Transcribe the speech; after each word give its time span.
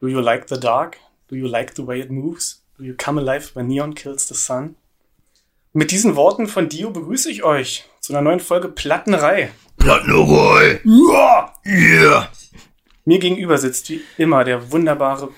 Do 0.00 0.06
you 0.06 0.20
like 0.20 0.46
the 0.48 0.60
dark? 0.60 0.96
Do 1.28 1.34
you 1.34 1.48
like 1.48 1.74
the 1.74 1.84
way 1.84 1.98
it 2.00 2.08
moves? 2.08 2.62
Do 2.78 2.84
you 2.84 2.94
come 2.94 3.18
alive 3.18 3.50
when 3.54 3.66
neon 3.66 3.94
kills 3.94 4.28
the 4.28 4.34
sun? 4.34 4.76
Mit 5.72 5.90
diesen 5.90 6.14
Worten 6.14 6.46
von 6.46 6.68
Dio 6.68 6.90
begrüße 6.90 7.28
ich 7.28 7.42
euch 7.42 7.84
zu 8.00 8.12
einer 8.12 8.22
neuen 8.22 8.38
Folge 8.38 8.68
Plattenerei. 8.68 9.50
Plattenerei. 9.76 10.80
Ja! 10.84 11.52
Yeah. 11.66 12.28
Mir 13.04 13.18
gegenüber 13.18 13.58
sitzt 13.58 13.90
wie 13.90 14.00
immer 14.18 14.44
der 14.44 14.70
wunderbare 14.70 15.30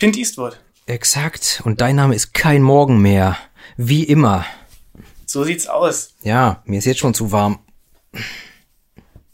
Pint 0.00 0.16
Eastwood. 0.16 0.58
Exakt. 0.86 1.62
Und 1.64 1.80
dein 1.80 1.94
Name 1.94 2.16
ist 2.16 2.34
kein 2.34 2.62
Morgen 2.62 3.00
mehr. 3.00 3.36
Wie 3.76 4.02
immer. 4.02 4.44
So 5.24 5.44
sieht's 5.44 5.68
aus. 5.68 6.14
Ja, 6.22 6.62
mir 6.64 6.78
ist 6.78 6.84
jetzt 6.86 6.98
schon 6.98 7.14
zu 7.14 7.30
warm. 7.30 7.60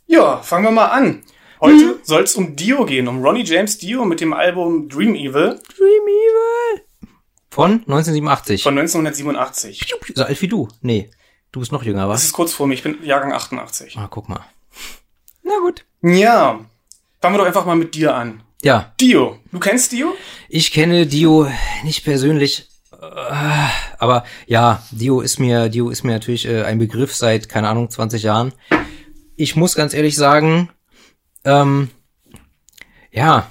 Ja, 0.06 0.42
fangen 0.42 0.64
wir 0.64 0.70
mal 0.70 0.88
an. 0.88 1.22
Heute 1.64 1.98
soll's 2.02 2.34
um 2.36 2.56
Dio 2.56 2.84
gehen, 2.84 3.09
um 3.09 3.23
Ronnie 3.24 3.42
James 3.45 3.78
Dio 3.78 4.05
mit 4.05 4.20
dem 4.20 4.34
Album 4.34 4.86
Dream 4.88 5.14
Evil 5.14 5.59
Dream 5.77 6.02
Evil. 6.06 6.82
Von 7.50 7.70
1987. 7.86 8.62
von 8.62 8.77
1987. 8.78 9.95
so 10.14 10.24
alt 10.24 10.42
wie 10.42 10.48
du. 10.48 10.69
Nee, 10.82 11.10
du 11.52 11.60
bist 11.60 11.72
noch 11.72 11.82
jünger, 11.82 12.02
Das 12.02 12.10
was? 12.10 12.24
ist 12.24 12.32
kurz 12.34 12.52
vor 12.52 12.66
mir, 12.66 12.74
ich 12.74 12.82
bin 12.82 12.98
Jahrgang 13.02 13.32
88. 13.32 13.96
Ah, 13.96 14.08
guck 14.10 14.28
mal. 14.28 14.41
Na 15.42 15.55
gut. 15.60 15.84
Ja, 16.02 16.60
fangen 17.22 17.34
wir 17.34 17.38
doch 17.38 17.46
einfach 17.46 17.64
mal 17.64 17.77
mit 17.77 17.94
dir 17.94 18.14
an. 18.14 18.42
Ja, 18.62 18.92
Dio, 19.00 19.38
du 19.50 19.58
kennst 19.58 19.92
Dio? 19.92 20.14
ich 20.50 20.70
kenne 20.70 21.06
Dio 21.06 21.46
nicht 21.83 22.05
persönlich, 22.05 22.69
äh, 22.92 23.69
aber 23.98 24.24
ja, 24.46 24.83
Dio 24.91 25.20
ist 25.22 25.38
mir, 25.38 25.69
Dio 25.70 25.88
ist 25.91 26.02
mir 26.02 26.12
natürlich 26.12 26.46
äh, 26.46 26.62
ein 26.64 26.78
Begriff 26.78 27.14
seit, 27.14 27.48
keine 27.48 27.69
Ahnung, 27.69 27.88
20 27.88 28.22
Jahren. 28.22 28.52
Ich 29.36 29.56
muss 29.56 29.74
ganz 29.74 29.94
ehrlich 29.94 30.16
sagen, 30.16 30.69
ähm, 31.45 31.91
ja, 33.11 33.48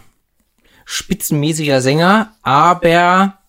spitzenmäßiger 0.86 1.82
Sänger, 1.82 2.36
aber 2.42 3.40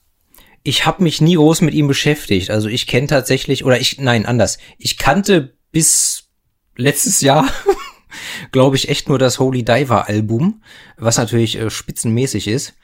ich 0.62 0.86
habe 0.86 1.02
mich 1.02 1.20
nie 1.20 1.34
groß 1.34 1.60
mit 1.60 1.74
ihm 1.74 1.88
beschäftigt. 1.88 2.50
Also 2.50 2.68
ich 2.68 2.86
kenne 2.86 3.06
tatsächlich, 3.06 3.64
oder 3.64 3.78
ich, 3.80 3.98
nein, 3.98 4.24
anders. 4.26 4.58
Ich 4.78 4.96
kannte 4.96 5.54
bis 5.72 6.28
letztes 6.76 7.20
Jahr, 7.20 7.48
glaube 8.52 8.76
ich, 8.76 8.88
echt 8.88 9.08
nur 9.08 9.18
das 9.18 9.38
Holy 9.38 9.64
Diver 9.64 10.08
Album, 10.08 10.62
was 10.96 11.18
natürlich 11.18 11.58
äh, 11.58 11.70
spitzenmäßig 11.70 12.48
ist. 12.48 12.74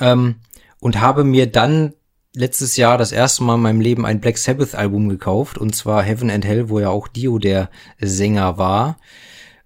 Ähm, 0.00 0.36
und 0.78 1.00
habe 1.00 1.24
mir 1.24 1.46
dann 1.46 1.94
letztes 2.34 2.76
Jahr 2.76 2.98
das 2.98 3.12
erste 3.12 3.42
Mal 3.44 3.56
in 3.56 3.62
meinem 3.62 3.80
Leben 3.80 4.06
ein 4.06 4.20
Black 4.20 4.38
Sabbath 4.38 4.74
Album 4.74 5.08
gekauft, 5.08 5.58
und 5.58 5.74
zwar 5.74 6.02
Heaven 6.02 6.30
and 6.30 6.44
Hell, 6.44 6.68
wo 6.68 6.80
ja 6.80 6.90
auch 6.90 7.08
Dio 7.08 7.38
der 7.38 7.70
Sänger 7.98 8.58
war. 8.58 8.98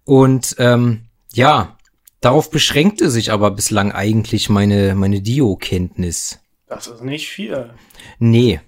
Und 0.05 0.57
ähm, 0.59 1.07
ja, 1.33 1.77
darauf 2.21 2.51
beschränkte 2.51 3.11
sich 3.11 3.33
aber 3.33 3.51
bislang 3.51 3.93
eigentlich 3.93 4.49
meine, 4.49 4.95
meine 4.95 5.21
Dio-Kenntnis. 5.21 6.39
Das 6.67 6.87
ist 6.87 7.03
nicht 7.03 7.29
viel. 7.29 7.73
Nee. 8.19 8.61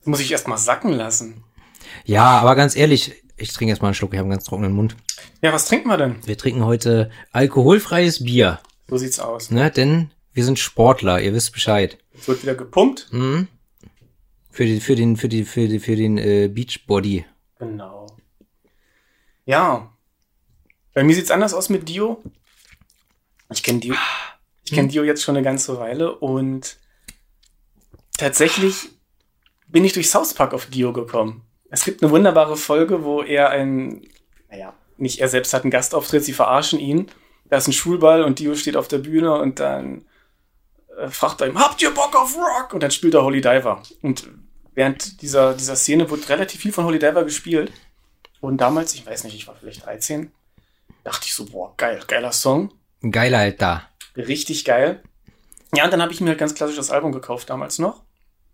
Das 0.00 0.06
muss 0.06 0.20
ich 0.20 0.30
erst 0.32 0.48
mal 0.48 0.56
sacken 0.58 0.92
lassen. 0.92 1.44
Ja, 2.04 2.38
aber 2.38 2.54
ganz 2.56 2.76
ehrlich, 2.76 3.14
ich 3.36 3.52
trinke 3.52 3.72
jetzt 3.72 3.82
mal 3.82 3.88
einen 3.88 3.94
Schluck, 3.94 4.12
ich 4.12 4.18
habe 4.18 4.26
einen 4.26 4.32
ganz 4.36 4.44
trockenen 4.44 4.72
Mund. 4.72 4.96
Ja, 5.42 5.52
was 5.52 5.66
trinken 5.66 5.88
wir 5.88 5.96
denn? 5.96 6.16
Wir 6.26 6.38
trinken 6.38 6.64
heute 6.64 7.10
alkoholfreies 7.32 8.24
Bier, 8.24 8.60
So 8.88 8.96
sieht's 8.96 9.20
aus. 9.20 9.50
ne? 9.50 9.70
Denn 9.70 10.10
wir 10.32 10.44
sind 10.44 10.58
Sportler, 10.58 11.20
ihr 11.20 11.32
wisst 11.34 11.52
Bescheid. 11.52 11.98
Es 12.14 12.28
wird 12.28 12.42
wieder 12.42 12.54
gepumpt. 12.54 13.08
Mhm. 13.12 13.48
Für, 14.50 14.64
die, 14.64 14.80
für 14.80 14.96
den, 14.96 15.16
für 15.16 15.28
die, 15.28 15.44
für 15.44 15.68
die, 15.68 15.78
für 15.78 15.94
den 15.96 16.18
äh, 16.18 16.48
Beachbody. 16.48 17.24
Genau. 17.58 18.06
Ja. 19.44 19.92
Bei 20.94 21.04
mir 21.04 21.14
sieht's 21.14 21.30
anders 21.30 21.54
aus 21.54 21.68
mit 21.68 21.88
Dio. 21.88 22.22
Ich 23.50 23.62
kenne 23.62 23.80
Dio. 23.80 23.94
Ich 24.64 24.72
kenne 24.72 24.88
Dio 24.88 25.02
jetzt 25.02 25.22
schon 25.22 25.36
eine 25.36 25.44
ganze 25.44 25.78
Weile 25.78 26.14
und 26.14 26.76
tatsächlich 28.18 28.90
bin 29.66 29.84
ich 29.84 29.92
durch 29.92 30.10
South 30.10 30.34
Park 30.34 30.52
auf 30.52 30.66
Dio 30.66 30.92
gekommen. 30.92 31.42
Es 31.70 31.84
gibt 31.84 32.02
eine 32.02 32.10
wunderbare 32.10 32.56
Folge, 32.56 33.04
wo 33.04 33.22
er 33.22 33.50
ein, 33.50 34.06
naja, 34.50 34.74
nicht 34.96 35.20
er 35.20 35.28
selbst 35.28 35.54
hat 35.54 35.62
einen 35.62 35.70
Gastauftritt, 35.70 36.24
sie 36.24 36.32
verarschen 36.32 36.80
ihn. 36.80 37.10
Da 37.46 37.56
ist 37.56 37.68
ein 37.68 37.72
Schulball 37.72 38.22
und 38.22 38.38
Dio 38.38 38.54
steht 38.54 38.76
auf 38.76 38.88
der 38.88 38.98
Bühne 38.98 39.38
und 39.40 39.60
dann 39.60 40.06
äh, 40.98 41.08
fragt 41.08 41.40
er 41.40 41.48
ihm, 41.48 41.58
habt 41.58 41.80
ihr 41.80 41.90
Bock 41.90 42.14
auf 42.14 42.36
Rock? 42.36 42.74
Und 42.74 42.82
dann 42.82 42.90
spielt 42.90 43.14
er 43.14 43.22
Holy 43.22 43.40
Diver. 43.40 43.82
Und 44.02 44.28
während 44.78 45.22
dieser, 45.22 45.54
dieser 45.54 45.74
Szene 45.74 46.08
wurde 46.08 46.28
relativ 46.28 46.60
viel 46.60 46.72
von 46.72 46.84
Holy 46.84 47.00
Diver 47.00 47.24
gespielt. 47.24 47.72
Und 48.40 48.58
damals, 48.58 48.94
ich 48.94 49.04
weiß 49.04 49.24
nicht, 49.24 49.34
ich 49.34 49.48
war 49.48 49.56
vielleicht 49.56 49.84
13, 49.84 50.30
dachte 51.02 51.26
ich 51.26 51.34
so, 51.34 51.46
boah, 51.46 51.74
geil, 51.76 52.00
geiler 52.06 52.30
Song. 52.30 52.72
Geiler 53.10 53.38
Alter. 53.38 53.88
Richtig 54.16 54.64
geil. 54.64 55.02
Ja, 55.74 55.84
und 55.84 55.92
dann 55.92 56.00
habe 56.00 56.12
ich 56.12 56.20
mir 56.20 56.28
halt 56.28 56.38
ganz 56.38 56.54
klassisch 56.54 56.76
das 56.76 56.92
Album 56.92 57.10
gekauft 57.10 57.50
damals 57.50 57.80
noch. 57.80 58.04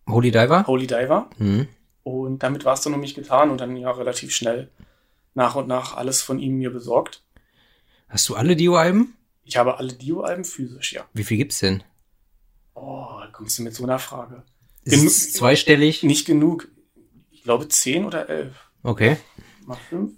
Holy 0.08 0.30
Diver? 0.30 0.66
Holy 0.66 0.86
Diver. 0.86 1.28
Mhm. 1.36 1.68
Und 2.04 2.42
damit 2.42 2.64
war 2.64 2.72
es 2.72 2.80
dann 2.80 2.94
um 2.94 3.00
mich 3.00 3.14
getan 3.14 3.50
und 3.50 3.60
dann 3.60 3.76
ja 3.76 3.90
relativ 3.90 4.34
schnell 4.34 4.70
nach 5.34 5.56
und 5.56 5.68
nach 5.68 5.94
alles 5.94 6.22
von 6.22 6.38
ihm 6.38 6.56
mir 6.56 6.70
besorgt. 6.70 7.22
Hast 8.08 8.30
du 8.30 8.34
alle 8.34 8.56
Dio-Alben? 8.56 9.14
Ich 9.44 9.58
habe 9.58 9.76
alle 9.76 9.92
Dio-Alben 9.92 10.46
physisch, 10.46 10.94
ja. 10.94 11.04
Wie 11.12 11.24
viel 11.24 11.36
gibt's 11.36 11.58
denn? 11.58 11.82
Oh, 12.72 13.18
da 13.20 13.28
kommst 13.30 13.58
du 13.58 13.62
mit 13.62 13.74
so 13.74 13.84
einer 13.84 13.98
Frage. 13.98 14.42
Ist 14.84 14.94
Genu- 14.94 15.06
es 15.06 15.32
zweistellig? 15.32 16.02
Nicht 16.02 16.26
genug. 16.26 16.68
Ich 17.30 17.42
glaube 17.42 17.68
zehn 17.68 18.04
oder 18.04 18.28
elf. 18.28 18.54
Okay. 18.82 19.16
Mal 19.66 19.78
fünf. 19.88 20.12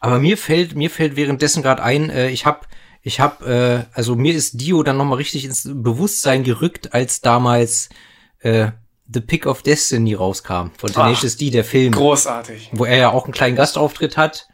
Aber 0.00 0.18
mir 0.18 0.36
fällt, 0.38 0.74
mir 0.74 0.90
fällt 0.90 1.16
währenddessen 1.16 1.62
gerade 1.62 1.82
ein, 1.82 2.10
äh, 2.10 2.30
ich 2.30 2.46
hab, 2.46 2.68
ich 3.02 3.18
hab, 3.20 3.42
äh, 3.46 3.84
also 3.92 4.14
mir 4.14 4.34
ist 4.34 4.60
Dio 4.60 4.82
dann 4.82 4.96
nochmal 4.96 5.16
richtig 5.18 5.44
ins 5.44 5.64
Bewusstsein 5.64 6.44
gerückt, 6.44 6.94
als 6.94 7.20
damals 7.20 7.88
äh, 8.40 8.70
The 9.12 9.20
Pick 9.20 9.46
of 9.46 9.62
Destiny 9.62 10.14
rauskam 10.14 10.70
von 10.76 10.90
Tenacious 10.92 11.36
D, 11.36 11.50
der 11.50 11.64
Film, 11.64 11.92
Großartig. 11.92 12.70
wo 12.72 12.84
er 12.84 12.96
ja 12.98 13.10
auch 13.10 13.24
einen 13.24 13.32
kleinen 13.32 13.56
Gastauftritt 13.56 14.16
hat. 14.16 14.48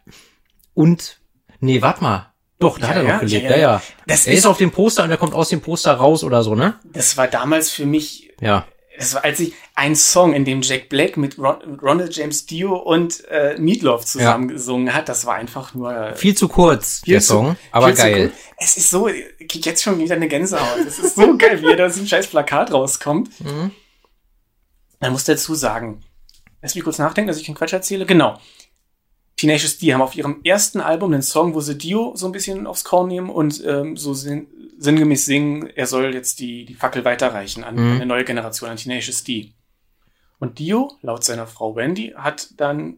Und, 0.75 1.21
nee, 1.61 1.83
warte 1.83 2.03
mal. 2.03 2.33
Doch, 2.59 2.79
da 2.79 2.87
Ja, 2.87 2.89
hat 2.91 2.97
er 2.97 3.03
noch 3.03 3.09
ja, 3.11 3.19
gelebt, 3.19 3.45
ja, 3.45 3.51
ja, 3.51 3.57
ja. 3.59 3.83
er 4.07 4.15
ist- 4.15 4.29
ist 4.29 4.47
auf 4.47 4.57
dem 4.59 4.71
Poster 4.71 5.05
und 5.05 5.11
er 5.11 5.17
kommt 5.17 5.35
aus 5.35 5.49
dem 5.49 5.61
Poster 5.61 5.93
raus 5.95 6.23
oder 6.23 6.43
so, 6.43 6.55
ne? 6.55 6.79
Das 6.85 7.17
war 7.17 7.27
damals 7.29 7.71
für 7.71 7.87
mich 7.87 8.31
Ja. 8.41 8.67
Es 8.97 9.15
war, 9.15 9.25
als 9.25 9.41
ich 9.41 9.55
ein 9.75 9.97
Song, 9.97 10.35
in 10.35 10.45
dem 10.45 10.61
Jack 10.63 10.89
Black 10.91 11.17
mit 11.17 11.39
Ron 11.39 11.79
Ronald 11.81 12.15
James 12.15 12.45
Dio 12.47 12.77
und 12.77 13.25
äh, 13.31 13.57
Meatloaf 13.59 14.05
zusammen 14.05 14.49
gesungen 14.49 14.93
hat, 14.95 15.09
das 15.09 15.25
war 15.25 15.35
einfach 15.37 15.73
nur 15.75 15.95
äh, 15.97 16.15
Viel 16.15 16.37
zu 16.37 16.47
kurz, 16.49 17.01
viel 17.05 17.13
der 17.15 17.21
zu- 17.23 17.29
Song, 17.29 17.57
aber 17.71 17.93
geil. 17.93 18.27
cool. 18.27 18.33
Es 18.59 18.77
ist 18.77 18.91
so, 18.91 19.09
ich 19.09 19.49
krieg 19.49 19.65
jetzt 19.65 19.83
schon 19.83 19.99
wieder 19.99 20.15
eine 20.15 20.29
Gänsehaut. 20.29 20.79
Es 20.87 20.99
ist 20.99 21.17
so 21.17 21.37
geil, 21.39 21.63
wie 21.63 21.67
er 21.71 21.77
da 21.77 21.89
so 21.91 22.01
ein 22.01 22.07
scheiß 22.07 22.27
Plakat 22.27 22.71
rauskommt. 22.73 23.31
Mhm. 23.41 23.71
Man 25.01 25.13
muss 25.13 25.25
dazu 25.25 25.55
sagen, 25.55 26.01
lass 26.61 26.75
mich 26.75 26.85
kurz 26.85 26.99
nachdenken, 26.99 27.29
dass 27.29 27.39
ich 27.39 27.47
keinen 27.47 27.57
Quatsch 27.57 27.73
erzähle. 27.73 28.07
Genau. 28.07 28.39
Tenacious 29.37 29.79
D 29.79 29.93
haben 29.93 30.03
auf 30.03 30.15
ihrem 30.15 30.41
ersten 30.45 30.81
Album 30.81 31.13
einen 31.13 31.23
Song, 31.23 31.55
wo 31.55 31.61
sie 31.61 31.77
Dio 31.77 32.13
so 32.15 32.27
ein 32.27 32.33
bisschen 32.33 32.67
aufs 32.67 32.85
Korn 32.85 33.09
nehmen 33.09 33.31
und 33.31 33.65
ähm, 33.67 33.97
so 33.97 34.15
sinn 34.15 34.47
sinngemäß 34.83 35.25
singen, 35.27 35.67
er 35.69 35.87
soll 35.87 36.15
jetzt 36.15 36.41
die, 36.41 36.65
die 36.65 36.75
Fackel 36.75 37.05
weiterreichen 37.05 37.65
an 37.65 37.77
Mhm. 37.77 37.93
eine 37.97 38.07
neue 38.07 38.25
Generation, 38.25 38.71
an 38.71 38.77
Tenacious 38.77 39.25
D. 39.25 39.53
Und 40.39 40.59
Dio, 40.59 40.93
laut 41.03 41.25
seiner 41.25 41.47
Frau 41.47 41.77
Wendy, 41.77 42.15
hat 42.17 42.49
dann 42.61 42.97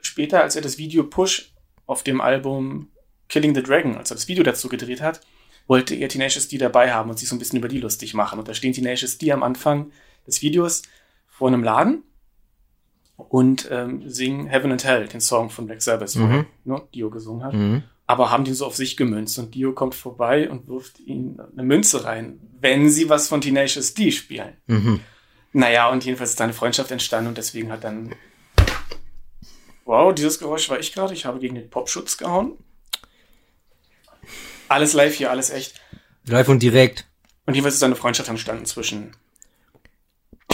später, 0.00 0.42
als 0.42 0.54
er 0.56 0.62
das 0.62 0.78
Video 0.78 1.04
Push 1.04 1.52
auf 1.86 2.02
dem 2.02 2.20
Album 2.20 2.88
Killing 3.28 3.54
the 3.54 3.62
Dragon, 3.62 3.96
als 3.96 4.10
er 4.10 4.16
das 4.16 4.28
Video 4.28 4.44
dazu 4.44 4.68
gedreht 4.68 5.00
hat, 5.00 5.20
wollte 5.66 5.94
er 5.94 6.08
Tenacious 6.08 6.46
D 6.48 6.58
dabei 6.58 6.92
haben 6.92 7.10
und 7.10 7.18
sich 7.18 7.28
so 7.28 7.34
ein 7.34 7.38
bisschen 7.38 7.58
über 7.58 7.68
die 7.68 7.80
lustig 7.80 8.14
machen. 8.14 8.38
Und 8.38 8.46
da 8.48 8.54
stehen 8.54 8.72
Tenacious 8.74 9.18
D 9.18 9.32
am 9.32 9.42
Anfang 9.42 9.90
des 10.26 10.40
Videos 10.42 10.82
vor 11.26 11.48
einem 11.48 11.64
Laden 11.64 12.04
und 13.16 13.68
ähm, 13.70 14.08
singen 14.08 14.46
Heaven 14.46 14.72
and 14.72 14.84
Hell, 14.84 15.08
den 15.08 15.20
Song 15.20 15.50
von 15.50 15.66
Black 15.66 15.82
Sabbath, 15.82 16.16
wo 16.18 16.24
Mhm. 16.24 16.46
ne, 16.64 16.82
Dio 16.94 17.10
gesungen 17.10 17.44
hat. 17.44 17.54
Mhm. 17.54 17.82
Aber 18.06 18.30
haben 18.30 18.44
den 18.44 18.54
so 18.54 18.66
auf 18.66 18.76
sich 18.76 18.96
gemünzt 18.96 19.38
und 19.38 19.54
Dio 19.54 19.72
kommt 19.72 19.94
vorbei 19.94 20.50
und 20.50 20.68
wirft 20.68 21.00
ihnen 21.00 21.40
eine 21.40 21.62
Münze 21.62 22.04
rein, 22.04 22.38
wenn 22.60 22.90
sie 22.90 23.08
was 23.08 23.28
von 23.28 23.40
Tenacious 23.40 23.94
D 23.94 24.10
spielen. 24.10 24.56
Mhm. 24.66 25.00
Naja, 25.52 25.88
und 25.88 26.04
jedenfalls 26.04 26.30
ist 26.30 26.40
da 26.40 26.44
eine 26.44 26.52
Freundschaft 26.52 26.90
entstanden 26.90 27.28
und 27.28 27.38
deswegen 27.38 27.70
hat 27.72 27.84
dann. 27.84 28.14
Wow, 29.84 30.14
dieses 30.14 30.38
Geräusch 30.38 30.68
war 30.68 30.80
ich 30.80 30.92
gerade. 30.92 31.14
Ich 31.14 31.24
habe 31.24 31.38
gegen 31.38 31.54
den 31.54 31.70
Popschutz 31.70 32.18
gehauen. 32.18 32.58
Alles 34.68 34.92
live 34.92 35.14
hier, 35.14 35.30
alles 35.30 35.50
echt. 35.50 35.80
Live 36.26 36.48
und 36.48 36.62
direkt. 36.62 37.06
Und 37.46 37.54
jedenfalls 37.54 37.74
ist 37.74 37.82
da 37.82 37.86
eine 37.86 37.96
Freundschaft 37.96 38.28
entstanden 38.28 38.66
zwischen. 38.66 39.12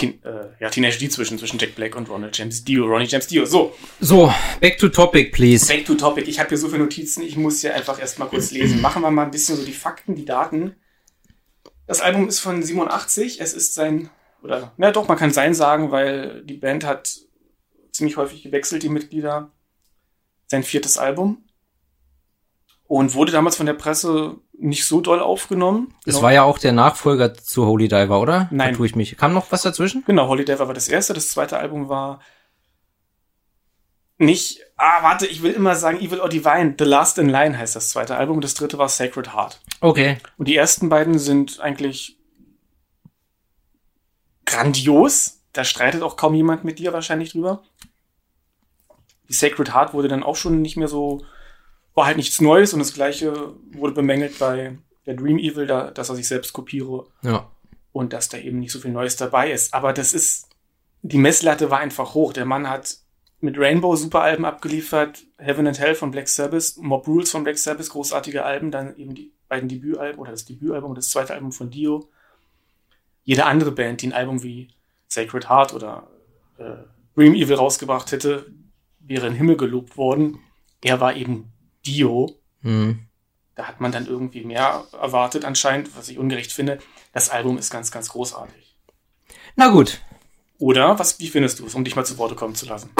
Teen, 0.01 0.23
äh, 0.23 0.49
ja, 0.59 0.69
Teenage 0.69 0.97
D 0.97 1.09
zwischen, 1.09 1.37
zwischen 1.37 1.59
Jack 1.59 1.75
Black 1.75 1.95
und 1.95 2.09
Ronald 2.09 2.35
James 2.37 2.63
Dio. 2.63 2.85
Ronnie 2.85 3.05
James 3.05 3.27
Dio. 3.27 3.45
So, 3.45 3.75
So, 3.99 4.33
back 4.59 4.77
to 4.79 4.89
topic, 4.89 5.31
please. 5.31 5.67
back 5.67 5.85
to 5.85 5.95
topic. 5.95 6.27
Ich 6.27 6.39
habe 6.39 6.49
hier 6.49 6.57
so 6.57 6.67
viele 6.69 6.83
Notizen, 6.83 7.21
ich 7.23 7.35
muss 7.37 7.61
hier 7.61 7.75
einfach 7.75 7.99
erstmal 7.99 8.27
kurz 8.27 8.51
lesen. 8.51 8.81
Machen 8.81 9.01
wir 9.03 9.11
mal 9.11 9.25
ein 9.25 9.31
bisschen 9.31 9.55
so 9.55 9.63
die 9.63 9.73
Fakten, 9.73 10.15
die 10.15 10.25
Daten. 10.25 10.75
Das 11.87 12.01
Album 12.01 12.27
ist 12.27 12.39
von 12.39 12.63
87. 12.63 13.39
Es 13.41 13.53
ist 13.53 13.73
sein, 13.73 14.09
oder, 14.43 14.73
na 14.77 14.91
doch, 14.91 15.07
man 15.07 15.17
kann 15.17 15.31
sein 15.31 15.53
sagen, 15.53 15.91
weil 15.91 16.43
die 16.45 16.55
Band 16.55 16.83
hat 16.83 17.17
ziemlich 17.91 18.17
häufig 18.17 18.43
gewechselt, 18.43 18.83
die 18.83 18.89
Mitglieder. 18.89 19.51
Sein 20.47 20.63
viertes 20.63 20.97
Album. 20.97 21.43
Und 22.87 23.13
wurde 23.13 23.31
damals 23.31 23.55
von 23.55 23.65
der 23.65 23.73
Presse 23.73 24.37
nicht 24.61 24.85
so 24.85 25.01
doll 25.01 25.19
aufgenommen. 25.19 25.93
Das 26.05 26.15
Genau. 26.15 26.23
war 26.23 26.33
ja 26.33 26.43
auch 26.43 26.59
der 26.59 26.71
Nachfolger 26.71 27.33
zu 27.33 27.65
Holy 27.65 27.87
Diver, 27.87 28.21
oder? 28.21 28.47
Nein. 28.51 28.71
Da 28.71 28.77
tue 28.77 28.85
ich 28.85 28.95
mich. 28.95 29.17
Kam 29.17 29.33
noch 29.33 29.51
was 29.51 29.63
dazwischen? 29.63 30.03
Genau, 30.05 30.27
Holy 30.27 30.45
Diver 30.45 30.67
war 30.67 30.73
das 30.75 30.87
erste. 30.87 31.13
Das 31.13 31.29
zweite 31.29 31.57
Album 31.57 31.89
war 31.89 32.21
nicht. 34.17 34.59
Ah, 34.77 35.01
warte, 35.01 35.25
ich 35.25 35.41
will 35.41 35.51
immer 35.53 35.75
sagen 35.75 35.99
Evil 35.99 36.19
or 36.19 36.29
Divine. 36.29 36.75
The 36.77 36.85
Last 36.85 37.17
in 37.17 37.27
Line 37.29 37.57
heißt 37.57 37.75
das 37.75 37.89
zweite 37.89 38.15
Album. 38.15 38.39
Das 38.39 38.53
dritte 38.53 38.77
war 38.77 38.87
Sacred 38.87 39.33
Heart. 39.33 39.59
Okay. 39.81 40.17
Und 40.37 40.47
die 40.47 40.55
ersten 40.55 40.89
beiden 40.89 41.17
sind 41.17 41.59
eigentlich 41.59 42.17
grandios. 44.45 45.39
Da 45.53 45.63
streitet 45.63 46.01
auch 46.03 46.17
kaum 46.17 46.33
jemand 46.33 46.63
mit 46.63 46.79
dir 46.79 46.93
wahrscheinlich 46.93 47.31
drüber. 47.31 47.63
Die 49.27 49.33
Sacred 49.33 49.73
Heart 49.73 49.93
wurde 49.93 50.07
dann 50.07 50.23
auch 50.23 50.35
schon 50.35 50.61
nicht 50.61 50.77
mehr 50.77 50.87
so, 50.87 51.23
war 51.93 52.05
halt 52.05 52.17
nichts 52.17 52.39
Neues 52.41 52.73
und 52.73 52.79
das 52.79 52.93
gleiche 52.93 53.53
wurde 53.71 53.93
bemängelt 53.93 54.39
bei 54.39 54.77
der 55.05 55.15
Dream 55.15 55.37
Evil, 55.37 55.67
da, 55.67 55.91
dass 55.91 56.09
er 56.09 56.15
sich 56.15 56.27
selbst 56.27 56.53
kopiere 56.53 57.05
Ja. 57.21 57.49
und 57.91 58.13
dass 58.13 58.29
da 58.29 58.37
eben 58.37 58.59
nicht 58.59 58.71
so 58.71 58.79
viel 58.79 58.91
Neues 58.91 59.15
dabei 59.17 59.51
ist. 59.51 59.73
Aber 59.73 59.91
das 59.93 60.13
ist, 60.13 60.47
die 61.01 61.17
Messlatte 61.17 61.69
war 61.69 61.79
einfach 61.79 62.13
hoch. 62.13 62.33
Der 62.33 62.45
Mann 62.45 62.69
hat 62.69 62.97
mit 63.39 63.57
Rainbow 63.57 63.95
super 63.95 64.21
Alben 64.21 64.45
abgeliefert, 64.45 65.23
Heaven 65.37 65.67
and 65.67 65.79
Hell 65.79 65.95
von 65.95 66.11
Black 66.11 66.27
Sabbath, 66.29 66.75
Mob 66.77 67.07
Rules 67.07 67.31
von 67.31 67.43
Black 67.43 67.57
Sabbath, 67.57 67.89
großartige 67.89 68.43
Alben, 68.45 68.69
dann 68.71 68.95
eben 68.97 69.15
die 69.15 69.33
beiden 69.49 69.67
Debütalben 69.67 70.19
oder 70.19 70.31
das 70.31 70.45
Debütalbum 70.45 70.91
und 70.91 70.97
das 70.97 71.09
zweite 71.09 71.33
Album 71.33 71.51
von 71.51 71.71
Dio. 71.71 72.07
Jede 73.23 73.45
andere 73.45 73.71
Band, 73.71 74.01
die 74.01 74.07
ein 74.07 74.13
Album 74.13 74.43
wie 74.43 74.69
Sacred 75.07 75.49
Heart 75.49 75.73
oder 75.73 76.07
äh, 76.57 76.75
Dream 77.15 77.33
Evil 77.33 77.55
rausgebracht 77.55 78.11
hätte, 78.11 78.45
wäre 78.99 79.27
in 79.27 79.33
Himmel 79.33 79.57
gelobt 79.57 79.97
worden. 79.97 80.39
Er 80.81 80.99
war 81.01 81.15
eben 81.15 81.51
Dio. 81.85 82.39
Hm. 82.61 83.07
Da 83.55 83.67
hat 83.67 83.81
man 83.81 83.91
dann 83.91 84.07
irgendwie 84.07 84.43
mehr 84.43 84.85
erwartet 84.93 85.45
anscheinend, 85.45 85.95
was 85.95 86.09
ich 86.09 86.17
ungerecht 86.17 86.51
finde. 86.51 86.79
Das 87.13 87.29
Album 87.29 87.57
ist 87.57 87.69
ganz, 87.69 87.91
ganz 87.91 88.09
großartig. 88.09 88.75
Na 89.55 89.69
gut. 89.69 90.01
Oder, 90.57 90.97
was, 90.99 91.19
wie 91.19 91.27
findest 91.27 91.59
du 91.59 91.65
es, 91.65 91.75
um 91.75 91.83
dich 91.83 91.95
mal 91.95 92.05
zu 92.05 92.17
Worte 92.17 92.35
kommen 92.35 92.55
zu 92.55 92.65
lassen? 92.65 92.91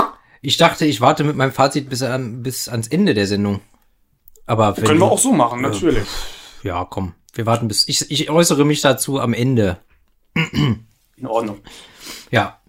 Ich 0.41 0.57
dachte, 0.57 0.85
ich 0.85 0.99
warte 0.99 1.23
mit 1.23 1.35
meinem 1.35 1.51
Fazit 1.51 1.89
bis, 1.89 2.01
an, 2.01 2.41
bis 2.41 2.67
ans 2.67 2.87
Ende 2.87 3.13
der 3.13 3.27
Sendung. 3.27 3.61
Aber 4.45 4.75
wenn 4.75 4.83
Können 4.83 4.99
wir 4.99 5.11
auch 5.11 5.19
so 5.19 5.31
machen, 5.31 5.61
natürlich. 5.61 6.07
Ja, 6.63 6.85
komm. 6.85 7.13
Wir 7.33 7.45
warten 7.45 7.67
bis. 7.67 7.87
Ich, 7.87 8.09
ich 8.11 8.29
äußere 8.29 8.65
mich 8.65 8.81
dazu 8.81 9.19
am 9.19 9.33
Ende. 9.33 9.77
In 10.35 11.27
Ordnung. 11.27 11.61
Ja. 12.31 12.59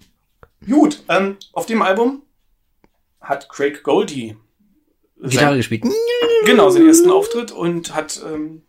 Gut, 0.69 1.03
ähm, 1.09 1.39
auf 1.53 1.67
dem 1.67 1.83
Album 1.83 2.23
hat 3.21 3.49
Craig 3.49 3.83
Goldie 3.83 4.37
Gitarre 5.23 5.57
gespielt. 5.57 5.85
genau 6.45 6.71
seinen 6.71 6.89
ersten 6.89 7.11
Auftritt 7.11 7.53
und 7.53 7.95
hat 7.95 8.21
ähm, 8.27 8.63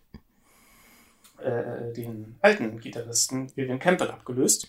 äh, 1.40 1.94
den 1.94 2.36
alten 2.42 2.80
Gitarristen 2.80 3.52
Vivian 3.56 3.80
Campbell 3.80 4.10
abgelöst. 4.10 4.68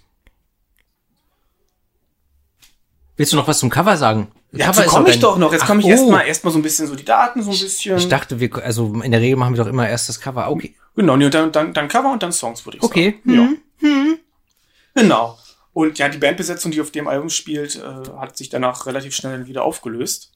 Willst 3.17 3.33
du 3.33 3.37
noch 3.37 3.47
was 3.47 3.59
zum 3.59 3.71
Cover 3.71 3.97
sagen? 3.97 4.33
Ja, 4.53 4.67
Cover 4.67 4.85
komme 4.87 5.11
ich 5.11 5.21
doch 5.21 5.39
noch. 5.39 5.53
Jetzt 5.53 5.67
komme 5.67 5.81
ich 5.81 5.87
oh. 5.87 5.91
erstmal 5.91 6.27
erstmal 6.27 6.53
so 6.53 6.59
ein 6.59 6.63
bisschen 6.63 6.87
so 6.87 6.97
die 6.97 7.05
Daten, 7.05 7.43
so 7.43 7.51
ein 7.51 7.59
bisschen. 7.59 7.97
Ich 7.97 8.09
dachte, 8.09 8.41
wir, 8.41 8.53
also 8.57 8.93
in 9.03 9.13
der 9.13 9.21
Regel 9.21 9.37
machen 9.37 9.57
wir 9.57 9.63
doch 9.63 9.71
immer 9.71 9.89
erst 9.89 10.09
das 10.09 10.21
Cover. 10.21 10.51
Okay. 10.51 10.75
Genau, 10.97 11.17
nee, 11.17 11.27
und 11.27 11.35
dann, 11.35 11.53
dann, 11.53 11.73
dann 11.73 11.89
Cover 11.89 12.13
und 12.13 12.23
dann 12.23 12.33
Songs, 12.33 12.65
würde 12.65 12.79
ich 12.79 12.83
Okay. 12.83 13.21
sagen. 13.25 13.61
Ja. 13.81 13.89
Hm. 13.89 14.19
Genau. 14.95 15.39
Und 15.73 15.99
ja, 15.99 16.09
die 16.09 16.19
Bandbesetzung, 16.19 16.71
die 16.71 16.81
auf 16.81 16.93
dem 16.93 17.09
Album 17.09 17.31
spielt, 17.31 17.77
äh, 17.77 18.11
hat 18.17 18.37
sich 18.37 18.49
danach 18.49 18.87
relativ 18.87 19.15
schnell 19.15 19.47
wieder 19.47 19.65
aufgelöst. 19.65 20.33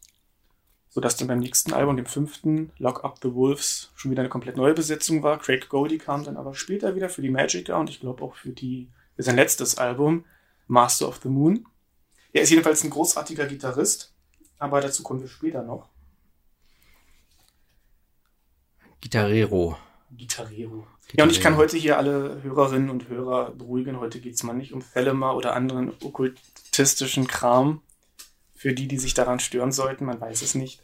Sodass 0.98 1.16
dann 1.16 1.28
beim 1.28 1.38
nächsten 1.38 1.72
Album, 1.74 1.96
dem 1.96 2.06
fünften, 2.06 2.72
Lock 2.76 3.04
Up 3.04 3.20
the 3.22 3.32
Wolves, 3.32 3.92
schon 3.94 4.10
wieder 4.10 4.22
eine 4.22 4.28
komplett 4.28 4.56
neue 4.56 4.74
Besetzung 4.74 5.22
war. 5.22 5.38
Craig 5.38 5.68
Goldie 5.68 5.98
kam 5.98 6.24
dann 6.24 6.36
aber 6.36 6.56
später 6.56 6.96
wieder 6.96 7.08
für 7.08 7.22
die 7.22 7.30
Magica 7.30 7.76
und 7.76 7.88
ich 7.88 8.00
glaube 8.00 8.24
auch 8.24 8.34
für 8.34 8.48
die, 8.48 8.90
für 9.14 9.22
sein 9.22 9.36
letztes 9.36 9.78
Album, 9.78 10.24
Master 10.66 11.06
of 11.06 11.20
the 11.22 11.28
Moon. 11.28 11.64
Er 12.32 12.42
ist 12.42 12.50
jedenfalls 12.50 12.82
ein 12.82 12.90
großartiger 12.90 13.46
Gitarrist, 13.46 14.12
aber 14.58 14.80
dazu 14.80 15.04
kommen 15.04 15.20
wir 15.20 15.28
später 15.28 15.62
noch. 15.62 15.88
Gitarrero. 19.00 19.78
Gitarrero. 20.10 20.84
Ja, 21.12 21.22
und 21.22 21.30
ich 21.30 21.40
kann 21.40 21.56
heute 21.56 21.76
hier 21.76 21.96
alle 21.96 22.42
Hörerinnen 22.42 22.90
und 22.90 23.08
Hörer 23.08 23.52
beruhigen. 23.52 24.00
Heute 24.00 24.18
geht's 24.18 24.42
mal 24.42 24.52
nicht 24.52 24.72
um 24.72 24.82
Fellema 24.82 25.30
oder 25.30 25.54
anderen 25.54 25.92
okkultistischen 26.02 27.28
Kram. 27.28 27.82
Für 28.56 28.74
die, 28.74 28.88
die 28.88 28.98
sich 28.98 29.14
daran 29.14 29.38
stören 29.38 29.70
sollten, 29.70 30.04
man 30.04 30.20
weiß 30.20 30.42
es 30.42 30.56
nicht. 30.56 30.82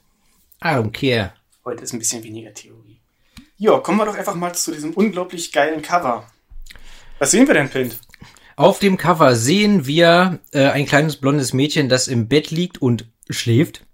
I 0.65 0.69
don't 0.69 0.93
care. 0.93 1.35
Heute 1.65 1.85
ist 1.85 1.93
ein 1.93 1.99
bisschen 1.99 2.25
weniger 2.25 2.55
Theorie. 2.55 3.01
Ja, 3.59 3.79
kommen 3.81 3.99
wir 3.99 4.07
doch 4.07 4.17
einfach 4.17 4.35
mal 4.35 4.55
zu 4.55 4.73
diesem 4.73 4.95
unglaublich 4.95 5.53
geilen 5.53 5.83
Cover. 5.83 6.27
Was 7.19 7.33
sehen 7.33 7.47
wir 7.47 7.53
denn, 7.53 7.69
Pint? 7.69 8.01
Auf 8.57 8.79
dem 8.79 8.97
Cover 8.97 9.37
sehen 9.37 9.87
wir 9.87 10.39
äh, 10.53 10.69
ein 10.69 10.87
kleines 10.87 11.17
blondes 11.17 11.53
Mädchen, 11.53 11.91
das 11.91 12.09
im 12.09 12.29
Bett 12.29 12.51
liegt 12.51 12.81
und 12.81 13.07
schläft. 13.29 13.85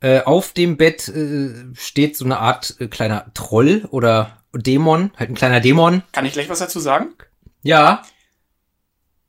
Äh, 0.00 0.20
auf 0.20 0.52
dem 0.52 0.76
Bett 0.76 1.08
äh, 1.08 1.74
steht 1.74 2.16
so 2.16 2.24
eine 2.24 2.38
Art 2.38 2.76
äh, 2.78 2.86
kleiner 2.86 3.32
Troll 3.34 3.88
oder 3.90 4.44
Dämon, 4.54 5.10
halt 5.16 5.30
ein 5.30 5.34
kleiner 5.34 5.60
Dämon. 5.60 6.02
Kann 6.12 6.26
ich 6.26 6.32
gleich 6.32 6.48
was 6.48 6.60
dazu 6.60 6.78
sagen? 6.78 7.08
Ja, 7.62 8.04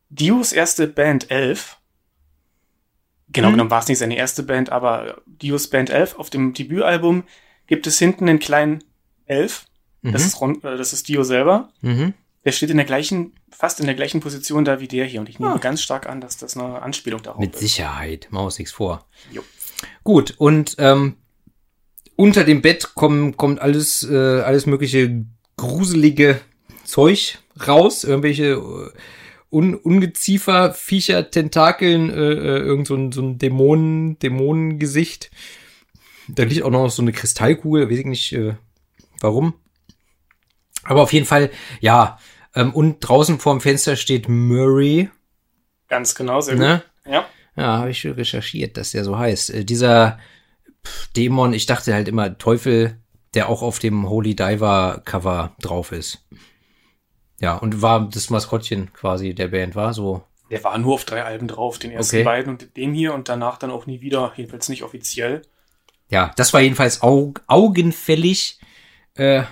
Dios 0.10 0.51
erste 0.51 0.88
Band 0.88 1.31
11. 1.31 1.78
Genau 3.31 3.47
Hm. 3.49 3.53
genommen 3.53 3.71
war 3.71 3.79
es 3.81 3.87
nicht 3.87 3.99
seine 3.99 4.17
erste 4.17 4.43
Band, 4.43 4.71
aber 4.71 5.21
Dios 5.25 5.67
Band 5.69 5.89
11. 5.89 6.15
Auf 6.15 6.29
dem 6.29 6.53
Debütalbum 6.53 7.23
gibt 7.67 7.85
es 7.87 7.99
hinten 7.99 8.27
einen 8.27 8.39
kleinen 8.39 8.83
Elf. 9.25 9.65
Das, 10.01 10.21
Mhm. 10.23 10.27
ist, 10.27 10.41
Ron, 10.41 10.55
äh, 10.63 10.77
das 10.77 10.93
ist 10.93 11.07
Dio 11.07 11.23
selber. 11.23 11.69
mhm. 11.81 12.13
Der 12.45 12.53
steht 12.53 12.69
in 12.69 12.77
der 12.77 12.85
gleichen, 12.85 13.33
fast 13.51 13.81
in 13.81 13.85
der 13.85 13.95
gleichen 13.95 14.21
Position 14.21 14.63
da 14.63 14.79
wie 14.79 14.87
der 14.87 15.05
hier. 15.05 15.19
Und 15.19 15.27
ich 15.27 15.39
nehme 15.39 15.51
Ah. 15.53 15.57
ganz 15.57 15.81
stark 15.81 16.07
an, 16.07 16.21
dass 16.21 16.37
das 16.37 16.55
eine 16.55 16.81
Anspielung 16.81 17.21
darauf 17.21 17.39
mit 17.39 17.53
ist. 17.53 17.59
Sicherheit. 17.59 18.27
Machen 18.31 18.43
wir 18.43 18.45
uns 18.45 18.57
nichts 18.57 18.71
vor. 18.73 19.05
Jo. 19.31 19.43
Gut, 20.05 20.35
und 20.37 20.75
ähm, 20.79 21.17
unter 22.15 22.45
dem 22.45 22.61
Bett 22.61 22.95
kommen, 22.95 23.35
kommt 23.37 23.59
alles, 23.59 24.03
äh, 24.09 24.15
alles 24.41 24.65
mögliche 24.65 25.25
gruselige 25.57 26.39
Zeug 26.85 27.37
raus. 27.67 28.03
Irgendwelche 28.05 28.53
äh, 28.53 28.91
Un 29.51 29.73
Ungeziefer, 29.73 30.73
Viecher, 30.73 31.31
Tentakeln, 31.31 32.09
äh, 32.09 32.13
äh, 32.13 32.59
irgend 32.59 32.87
so 32.87 32.95
ein, 32.95 33.11
so 33.11 33.21
ein 33.21 33.39
Dämonen, 33.39 34.19
Dämonengesicht. 34.19 35.31
Da 36.27 36.44
liegt 36.44 36.63
auch 36.63 36.69
noch 36.69 36.89
so 36.89 37.01
eine 37.01 37.11
Kristallkugel, 37.11 37.89
weiß 37.89 37.97
ich 37.97 38.06
nicht 38.06 38.33
äh, 38.33 38.56
warum. 39.21 39.56
Aber 40.83 41.01
auf 41.01 41.13
jeden 41.13 41.25
Fall, 41.25 41.49
ja. 41.79 42.19
Ähm, 42.56 42.73
und 42.73 42.99
draußen 42.99 43.39
vorm 43.39 43.61
Fenster 43.61 43.95
steht 43.95 44.29
Murray. 44.29 45.09
Ganz 45.87 46.15
genau, 46.15 46.41
sehr 46.41 46.56
gut. 46.56 46.63
Ne? 46.63 46.83
Ja. 47.06 47.25
Ja, 47.56 47.79
habe 47.79 47.91
ich 47.91 47.99
schon 47.99 48.11
recherchiert, 48.11 48.77
dass 48.77 48.91
der 48.91 49.03
so 49.03 49.18
heißt. 49.18 49.49
Äh, 49.49 49.65
dieser 49.65 50.19
Dämon, 51.15 51.53
ich 51.53 51.65
dachte 51.65 51.94
halt 51.94 52.07
immer 52.07 52.37
Teufel, 52.37 52.97
der 53.33 53.49
auch 53.49 53.61
auf 53.61 53.79
dem 53.79 54.09
Holy 54.09 54.35
Diver 54.35 55.01
Cover 55.06 55.56
drauf 55.61 55.91
ist. 55.91 56.25
Ja, 57.39 57.55
und 57.55 57.81
war 57.81 58.09
das 58.09 58.29
Maskottchen 58.29 58.91
quasi 58.93 59.33
der 59.33 59.47
Band, 59.49 59.75
war 59.75 59.93
so. 59.93 60.23
Der 60.49 60.63
war 60.63 60.77
nur 60.77 60.95
auf 60.95 61.05
drei 61.05 61.23
Alben 61.23 61.47
drauf, 61.47 61.79
den 61.79 61.91
ersten 61.91 62.17
Okay. 62.17 62.23
beiden 62.23 62.51
und 62.53 62.75
dem 62.75 62.93
hier 62.93 63.13
und 63.13 63.29
danach 63.29 63.57
dann 63.57 63.71
auch 63.71 63.85
nie 63.85 64.01
wieder, 64.01 64.33
jedenfalls 64.35 64.67
nicht 64.69 64.83
offiziell. 64.83 65.43
Ja, 66.09 66.31
das 66.37 66.53
war 66.53 66.61
jedenfalls 66.61 67.01
aug 67.03 67.41
augenfällig, 67.47 68.59
äh, 69.13 69.43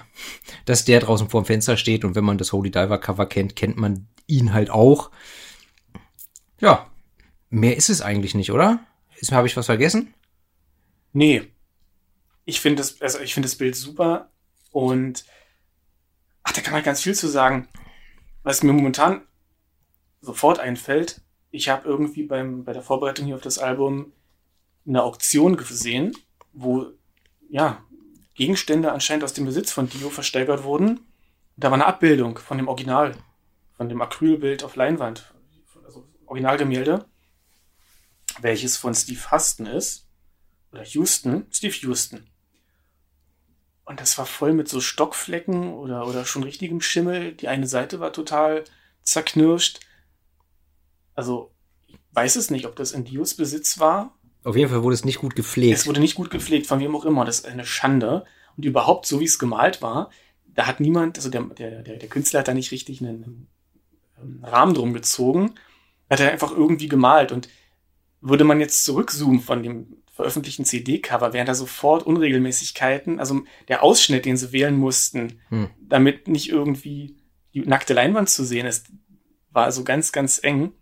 dass 0.65 0.85
der 0.85 0.99
draußen 0.99 1.29
vorm 1.29 1.45
Fenster 1.45 1.77
steht 1.77 2.03
und 2.03 2.15
wenn 2.15 2.25
man 2.25 2.37
das 2.39 2.51
Holy 2.51 2.71
Diver 2.71 2.97
Cover 2.97 3.27
kennt, 3.27 3.55
kennt 3.55 3.77
man 3.77 4.07
ihn 4.25 4.53
halt 4.53 4.69
auch. 4.71 5.11
Ja, 6.59 6.89
mehr 7.49 7.77
ist 7.77 7.89
es 7.89 8.01
eigentlich 8.01 8.33
nicht, 8.33 8.51
oder? 8.51 8.79
Habe 9.31 9.47
ich 9.47 9.55
was 9.55 9.67
vergessen? 9.67 10.13
Nee. 11.13 11.43
Ich 12.45 12.59
finde 12.59 12.77
das, 12.77 13.01
also 13.01 13.19
ich 13.19 13.33
finde 13.33 13.47
das 13.47 13.57
Bild 13.57 13.75
super 13.75 14.31
und 14.71 15.25
ach, 16.47 16.53
da 16.53 16.61
kann 16.61 16.73
man 16.73 16.83
ganz 16.83 17.01
viel 17.01 17.13
zu 17.13 17.27
sagen. 17.27 17.67
Was 18.43 18.63
mir 18.63 18.71
momentan 18.71 19.21
sofort 20.21 20.59
einfällt, 20.59 21.21
ich 21.51 21.67
habe 21.69 21.87
irgendwie 21.87 22.23
beim, 22.23 22.63
bei 22.63 22.71
der 22.71 22.81
Vorbereitung 22.81 23.25
hier 23.25 23.35
auf 23.35 23.41
das 23.41 23.59
Album 23.59 24.13
eine 24.87 25.03
Auktion 25.03 25.57
gesehen, 25.57 26.15
wo 26.53 26.87
ja 27.49 27.83
Gegenstände 28.33 28.91
anscheinend 28.91 29.25
aus 29.25 29.33
dem 29.33 29.45
Besitz 29.45 29.71
von 29.71 29.89
Dio 29.89 30.09
versteigert 30.09 30.63
wurden. 30.63 31.01
Da 31.57 31.67
war 31.67 31.73
eine 31.73 31.85
Abbildung 31.85 32.37
von 32.37 32.57
dem 32.57 32.69
Original, 32.69 33.15
von 33.75 33.89
dem 33.89 34.01
Acrylbild 34.01 34.63
auf 34.63 34.75
Leinwand, 34.75 35.33
also 35.83 36.07
Originalgemälde, 36.27 37.05
welches 38.39 38.77
von 38.77 38.95
Steve 38.95 39.31
Huston 39.31 39.65
ist 39.65 40.07
oder 40.71 40.83
Houston, 40.83 41.47
Steve 41.51 41.75
Houston. 41.81 42.29
Und 43.87 44.01
das 44.01 44.17
war 44.17 44.25
voll 44.25 44.51
mit 44.51 44.67
so 44.67 44.81
Stockflecken 44.81 45.73
oder, 45.73 46.07
oder 46.07 46.25
schon 46.25 46.43
richtigem 46.43 46.81
Schimmel. 46.81 47.31
Die 47.31 47.47
eine 47.47 47.67
Seite 47.67 48.01
war 48.01 48.11
total 48.11 48.65
zerknirscht. 49.03 49.79
Also, 51.15 51.53
ich 51.87 51.97
weiß 52.11 52.35
es 52.35 52.51
nicht, 52.51 52.65
ob 52.65 52.75
das 52.75 52.91
in 52.91 53.05
Dios 53.05 53.35
Besitz 53.35 53.79
war. 53.79 54.13
Auf 54.43 54.57
jeden 54.57 54.69
Fall 54.69 54.83
wurde 54.83 54.95
es 54.95 55.05
nicht 55.05 55.19
gut 55.19 55.37
gepflegt. 55.37 55.73
Es 55.73 55.87
wurde 55.87 56.01
nicht 56.01 56.15
gut 56.15 56.29
gepflegt, 56.29 56.67
von 56.67 56.81
wem 56.81 56.93
auch 56.97 57.05
immer. 57.05 57.23
Das 57.23 57.39
ist 57.39 57.45
eine 57.45 57.65
Schande. 57.65 58.25
Und 58.57 58.65
überhaupt, 58.65 59.05
so 59.05 59.21
wie 59.21 59.25
es 59.25 59.39
gemalt 59.39 59.81
war, 59.81 60.11
da 60.47 60.67
hat 60.67 60.81
niemand, 60.81 61.17
also 61.17 61.29
der, 61.29 61.43
der, 61.43 61.81
der, 61.81 61.95
der 61.95 62.09
Künstler 62.09 62.41
hat 62.41 62.49
da 62.49 62.53
nicht 62.53 62.71
richtig 62.71 62.99
einen, 62.99 63.47
einen 64.17 64.43
Rahmen 64.43 64.73
drum 64.73 64.91
gezogen, 64.91 65.55
hat 66.09 66.19
er 66.19 66.33
einfach 66.33 66.51
irgendwie 66.51 66.89
gemalt. 66.89 67.31
Und 67.31 67.47
würde 68.19 68.43
man 68.43 68.59
jetzt 68.59 68.83
zurückzoomen 68.83 69.39
von 69.39 69.63
dem 69.63 70.03
veröffentlichten 70.17 70.65
CD-Cover, 70.65 71.31
wären 71.31 71.45
da 71.45 71.55
sofort 71.55 72.03
Unregelmäßigkeiten. 72.05 73.19
Also 73.19 73.43
der 73.69 73.83
Ausschnitt, 73.83 74.25
den 74.25 74.35
sie 74.35 74.51
wählen 74.51 74.75
mussten, 74.75 75.39
Hm. 75.49 75.69
damit 75.79 76.27
nicht 76.27 76.49
irgendwie 76.49 77.15
die 77.53 77.61
nackte 77.61 77.93
Leinwand 77.93 78.29
zu 78.29 78.43
sehen 78.43 78.65
ist, 78.65 78.87
war 79.51 79.65
also 79.65 79.83
ganz, 79.83 80.11
ganz 80.11 80.39
eng. 80.43 80.73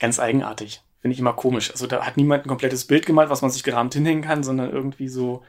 Ganz 0.00 0.18
eigenartig. 0.18 0.80
Finde 1.00 1.12
ich 1.12 1.20
immer 1.20 1.32
komisch. 1.32 1.70
Also 1.72 1.86
da 1.86 2.06
hat 2.06 2.16
niemand 2.16 2.44
ein 2.44 2.48
komplettes 2.48 2.86
Bild 2.86 3.04
gemalt, 3.04 3.28
was 3.30 3.42
man 3.42 3.50
sich 3.50 3.64
gerahmt 3.64 3.94
hinhängen 3.94 4.22
kann, 4.22 4.42
sondern 4.44 4.70
irgendwie 4.70 5.08
so 5.08 5.44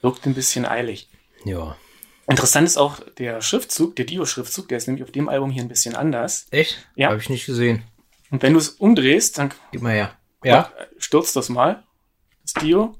wirkt 0.00 0.26
ein 0.26 0.34
bisschen 0.34 0.64
eilig. 0.64 1.08
Ja. 1.44 1.76
Interessant 2.28 2.66
ist 2.66 2.76
auch 2.76 3.00
der 3.18 3.40
Schriftzug, 3.40 3.96
der 3.96 4.04
Dio-Schriftzug, 4.04 4.68
der 4.68 4.78
ist 4.78 4.86
nämlich 4.86 5.04
auf 5.04 5.12
dem 5.12 5.28
Album 5.28 5.50
hier 5.50 5.62
ein 5.62 5.68
bisschen 5.68 5.94
anders. 5.94 6.46
Echt? 6.50 6.88
Ja. 6.94 7.08
Habe 7.10 7.20
ich 7.20 7.28
nicht 7.28 7.46
gesehen. 7.46 7.82
Und 8.30 8.42
wenn 8.42 8.52
du 8.52 8.58
es 8.58 8.68
umdrehst, 8.70 9.38
dann 9.38 9.52
Gib 9.72 9.82
mal 9.82 9.92
her. 9.92 10.16
Ja? 10.44 10.72
stürzt 10.98 11.34
das 11.36 11.48
mal, 11.48 11.84
das 12.46 12.62
Dio, 12.62 12.96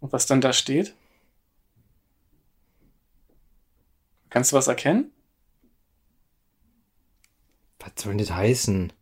und 0.00 0.12
was 0.12 0.26
dann 0.26 0.40
da 0.40 0.52
steht. 0.52 0.94
Kannst 4.30 4.52
du 4.52 4.56
was 4.56 4.68
erkennen? 4.68 5.12
Was 7.78 7.92
soll 7.96 8.12
denn 8.12 8.18
das 8.18 8.30
heißen? 8.30 8.92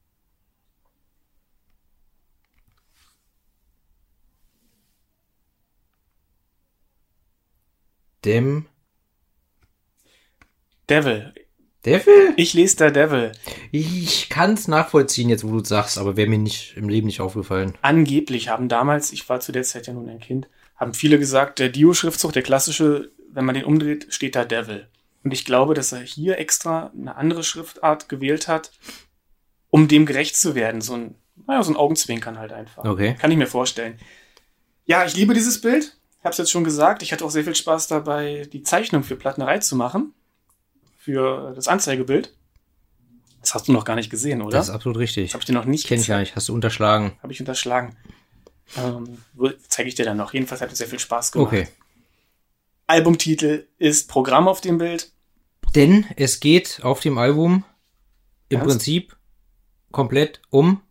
Dem 8.25 8.67
Devil. 10.89 11.35
Devil? 11.85 12.35
Ich 12.37 12.55
lese 12.55 12.77
da 12.77 12.91
Devil. 12.91 13.33
Ich 13.71 14.29
kann's 14.29 14.69
nachvollziehen, 14.69 15.29
jetzt 15.29 15.45
wo 15.45 15.51
du 15.51 15.65
sagst, 15.65 15.99
aber 15.99 16.17
wäre 16.17 16.29
mir 16.29 16.39
nicht 16.39 16.77
im 16.77 16.89
Leben 16.89 17.07
nicht 17.07 17.21
aufgefallen. 17.21 17.77
Angeblich 17.83 18.49
haben 18.49 18.69
damals, 18.69 19.13
ich 19.13 19.29
war 19.29 19.41
zu 19.41 19.53
der 19.53 19.63
Zeit 19.63 19.87
ja 19.87 19.93
nun 19.93 20.09
ein 20.09 20.21
Kind, 20.21 20.49
haben 20.77 20.95
viele 20.95 21.19
gesagt, 21.19 21.59
der 21.59 21.69
Dio-Schriftzug, 21.69 22.33
der 22.33 22.43
klassische, 22.43 23.11
wenn 23.33 23.45
man 23.45 23.55
den 23.55 23.65
umdreht, 23.65 24.07
steht 24.11 24.37
da 24.37 24.45
Devil. 24.45 24.89
Und 25.25 25.33
ich 25.33 25.45
glaube, 25.45 25.75
dass 25.75 25.93
er 25.93 26.01
hier 26.01 26.39
extra 26.39 26.93
eine 26.97 27.17
andere 27.17 27.45
Schriftart 27.45 28.09
gewählt 28.09 28.49
hat, 28.49 28.73
um 29.71 29.89
dem 29.89 30.07
gerecht 30.07 30.37
zu 30.37 30.55
werden. 30.55 30.81
So 30.81 30.95
ein, 30.95 31.15
naja, 31.47 31.63
so 31.63 31.73
ein 31.73 31.77
Augenzwinkern 31.77 32.39
halt 32.39 32.53
einfach. 32.53 32.85
Okay. 32.85 33.17
Kann 33.21 33.31
ich 33.31 33.37
mir 33.37 33.47
vorstellen. 33.47 33.99
Ja, 34.85 35.05
ich 35.05 35.15
liebe 35.15 35.35
dieses 35.35 35.61
Bild. 35.61 35.97
Ich 36.19 36.25
habe 36.25 36.31
es 36.31 36.39
jetzt 36.39 36.51
schon 36.51 36.65
gesagt. 36.65 37.03
Ich 37.03 37.13
hatte 37.13 37.25
auch 37.25 37.31
sehr 37.31 37.45
viel 37.45 37.55
Spaß 37.55 37.89
dabei, 37.89 38.49
die 38.53 38.63
Zeichnung 38.63 39.03
für 39.03 39.17
Plattenerei 39.17 39.59
zu 39.59 39.77
machen. 39.77 40.15
Für 41.09 41.55
das 41.55 41.69
Anzeigebild. 41.69 42.35
Das 43.41 43.55
hast 43.55 43.67
du 43.67 43.73
noch 43.73 43.87
gar 43.87 43.97
nicht 43.97 44.11
gesehen, 44.11 44.43
oder? 44.43 44.59
Das 44.59 44.69
ist 44.69 44.75
absolut 44.75 44.99
richtig. 44.99 45.29
Das 45.29 45.33
habe 45.33 45.41
ich 45.41 45.47
dir 45.47 45.55
noch 45.55 45.65
nicht 45.65 45.87
Kenn 45.87 45.99
ich 45.99 46.07
gar 46.07 46.19
nicht. 46.19 46.37
Hast 46.37 46.51
du 46.51 46.55
unterschlagen. 46.55 47.17
habe 47.23 47.33
ich 47.33 47.41
unterschlagen. 47.41 47.97
Ähm, 48.77 49.17
Zeige 49.69 49.89
ich 49.89 49.95
dir 49.95 50.05
dann 50.05 50.19
noch. 50.19 50.35
Jedenfalls 50.35 50.61
hat 50.61 50.71
es 50.71 50.77
sehr 50.77 50.87
viel 50.87 50.99
Spaß 50.99 51.33
gemacht. 51.33 51.47
Okay. 51.47 51.69
Albumtitel 52.87 53.67
ist 53.79 54.11
Programm 54.11 54.49
auf 54.49 54.61
dem 54.61 54.77
Bild. 54.77 55.11
Denn 55.75 56.05
es 56.17 56.41
geht 56.41 56.81
auf 56.83 57.01
dem 57.01 57.17
Album 57.17 57.65
im 58.51 58.59
Ernst? 58.59 58.77
Prinzip 58.77 59.17
komplett 59.91 60.43
um, 60.51 60.83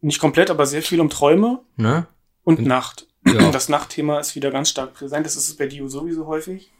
Nicht 0.00 0.20
komplett, 0.20 0.50
aber 0.50 0.66
sehr 0.66 0.82
viel 0.82 1.00
um 1.00 1.10
Träume 1.10 1.64
ne? 1.74 2.06
und 2.44 2.60
Nacht. 2.60 3.08
Ja. 3.26 3.50
Das 3.50 3.68
Nachtthema 3.68 4.20
ist 4.20 4.36
wieder 4.36 4.52
ganz 4.52 4.70
stark 4.70 4.94
präsent. 4.94 5.26
Das 5.26 5.34
ist 5.34 5.48
es 5.48 5.56
bei 5.56 5.66
Dio 5.66 5.88
sowieso 5.88 6.28
häufig. 6.28 6.70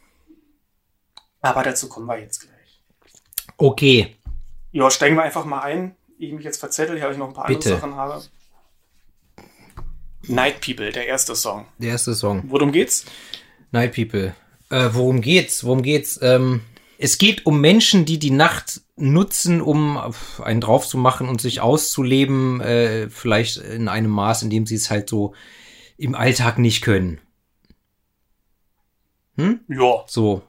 Aber 1.41 1.61
dazu 1.63 1.89
kommen 1.89 2.05
wir 2.05 2.17
jetzt 2.17 2.39
gleich. 2.39 2.58
Okay. 3.59 4.15
Ja, 4.71 4.89
steigen 4.89 5.15
wir 5.15 5.23
einfach 5.23 5.45
mal 5.45 5.59
ein. 5.61 5.95
Ich 6.17 6.31
mich 6.31 6.45
jetzt 6.45 6.59
verzettel, 6.59 6.95
hier 6.95 7.03
habe 7.03 7.13
ich 7.13 7.19
noch 7.19 7.27
ein 7.27 7.33
paar 7.33 7.47
Bitte. 7.47 7.75
andere 7.75 7.81
Sachen 7.81 7.95
habe. 7.95 8.23
Night 10.27 10.61
People, 10.61 10.91
der 10.91 11.07
erste 11.07 11.35
Song. 11.35 11.65
Der 11.77 11.91
erste 11.91 12.13
Song. 12.13 12.43
Worum 12.47 12.71
geht's? 12.71 13.05
Night 13.71 13.93
People. 13.93 14.33
Äh, 14.69 14.89
worum 14.93 15.21
geht's? 15.21 15.63
Worum 15.63 15.81
geht's? 15.81 16.19
Ähm, 16.21 16.61
es 16.97 17.17
geht 17.17 17.45
um 17.45 17.59
Menschen, 17.59 18.05
die 18.05 18.17
die 18.19 18.31
Nacht 18.31 18.81
nutzen, 18.95 19.61
um 19.61 19.97
einen 20.41 20.61
drauf 20.61 20.87
zu 20.87 20.97
machen 20.97 21.27
und 21.27 21.41
sich 21.41 21.61
auszuleben, 21.61 22.61
äh, 22.61 23.09
vielleicht 23.09 23.57
in 23.57 23.87
einem 23.87 24.11
Maß, 24.11 24.43
in 24.43 24.49
dem 24.49 24.65
sie 24.65 24.75
es 24.75 24.89
halt 24.89 25.09
so 25.09 25.33
im 25.97 26.15
Alltag 26.15 26.59
nicht 26.59 26.81
können. 26.81 27.19
Hm? 29.35 29.61
Ja, 29.67 30.03
So. 30.07 30.43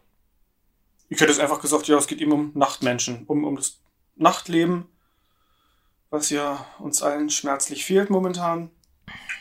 Ich 1.11 1.21
hätte 1.21 1.33
es 1.33 1.41
einfach 1.41 1.61
gesagt, 1.61 1.89
ja, 1.89 1.99
es 1.99 2.07
geht 2.07 2.21
eben 2.21 2.33
um 2.33 2.53
Nachtmenschen, 2.55 3.25
um, 3.27 3.45
um 3.45 3.57
das 3.57 3.81
Nachtleben, 4.15 4.87
was 6.09 6.31
ja 6.31 6.65
uns 6.79 7.03
allen 7.03 7.31
schmerzlich 7.31 7.85
fehlt 7.85 8.11
momentan. 8.11 8.71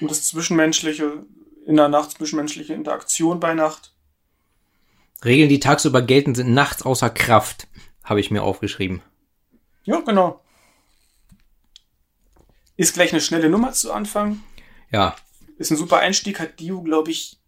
Um 0.02 0.08
das 0.08 0.24
Zwischenmenschliche, 0.24 1.26
in 1.68 1.76
der 1.76 1.88
Nacht, 1.88 2.12
zwischenmenschliche 2.12 2.74
Interaktion 2.74 3.40
bei 3.40 3.54
Nacht. 3.54 3.94
Regeln, 5.24 5.50
die 5.50 5.60
tagsüber 5.60 6.02
gelten, 6.02 6.34
sind 6.34 6.54
nachts 6.54 6.82
außer 6.84 7.10
Kraft, 7.10 7.68
habe 8.04 8.20
ich 8.20 8.32
mir 8.32 8.42
aufgeschrieben. 8.42 9.02
Ja, 9.84 10.00
genau. 10.00 10.42
Ist 12.78 12.94
gleich 12.94 13.12
eine 13.12 13.22
schnelle 13.22 13.50
Nummer 13.50 13.74
zu 13.74 13.92
Anfang. 13.92 14.42
Ja, 14.92 15.16
Ist 15.58 15.70
ein 15.70 15.78
super 15.78 15.98
Einstieg, 15.98 16.40
hat 16.40 16.60
Dio, 16.60 16.82
glaube 16.82 17.12
ich, 17.12 17.39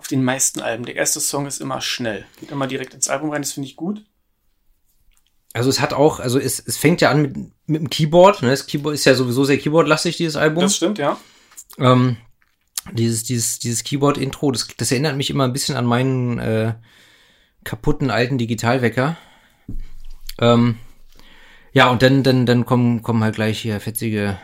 auf 0.00 0.08
den 0.08 0.24
meisten 0.24 0.60
Alben. 0.60 0.86
Der 0.86 0.96
erste 0.96 1.20
Song 1.20 1.46
ist 1.46 1.60
immer 1.60 1.82
schnell. 1.82 2.24
Geht 2.40 2.50
immer 2.50 2.66
direkt 2.66 2.94
ins 2.94 3.08
Album 3.08 3.28
rein, 3.30 3.42
das 3.42 3.52
finde 3.52 3.68
ich 3.68 3.76
gut. 3.76 4.02
Also 5.52 5.68
es 5.68 5.78
hat 5.78 5.92
auch, 5.92 6.20
also 6.20 6.38
es, 6.38 6.58
es 6.58 6.78
fängt 6.78 7.02
ja 7.02 7.10
an 7.10 7.20
mit, 7.20 7.36
mit 7.66 7.80
dem 7.82 7.90
Keyboard. 7.90 8.40
Ne? 8.40 8.48
Das 8.48 8.66
Keyboard 8.66 8.94
ist 8.94 9.04
ja 9.04 9.14
sowieso 9.14 9.44
sehr 9.44 9.58
Keyboard-lastig, 9.58 10.16
dieses 10.16 10.36
Album. 10.36 10.62
Das 10.62 10.76
stimmt, 10.76 10.96
ja. 10.96 11.20
Ähm, 11.78 12.16
dieses, 12.92 13.24
dieses, 13.24 13.58
dieses 13.58 13.84
Keyboard-Intro, 13.84 14.52
das, 14.52 14.68
das 14.74 14.90
erinnert 14.90 15.18
mich 15.18 15.28
immer 15.28 15.44
ein 15.44 15.52
bisschen 15.52 15.76
an 15.76 15.84
meinen 15.84 16.38
äh, 16.38 16.72
kaputten 17.62 18.10
alten 18.10 18.38
Digitalwecker. 18.38 19.18
Ähm, 20.38 20.78
ja, 21.74 21.90
und 21.90 22.00
dann, 22.00 22.22
dann, 22.22 22.46
dann 22.46 22.64
kommen, 22.64 23.02
kommen 23.02 23.22
halt 23.22 23.34
gleich 23.34 23.60
hier 23.60 23.80
fetzige 23.80 24.38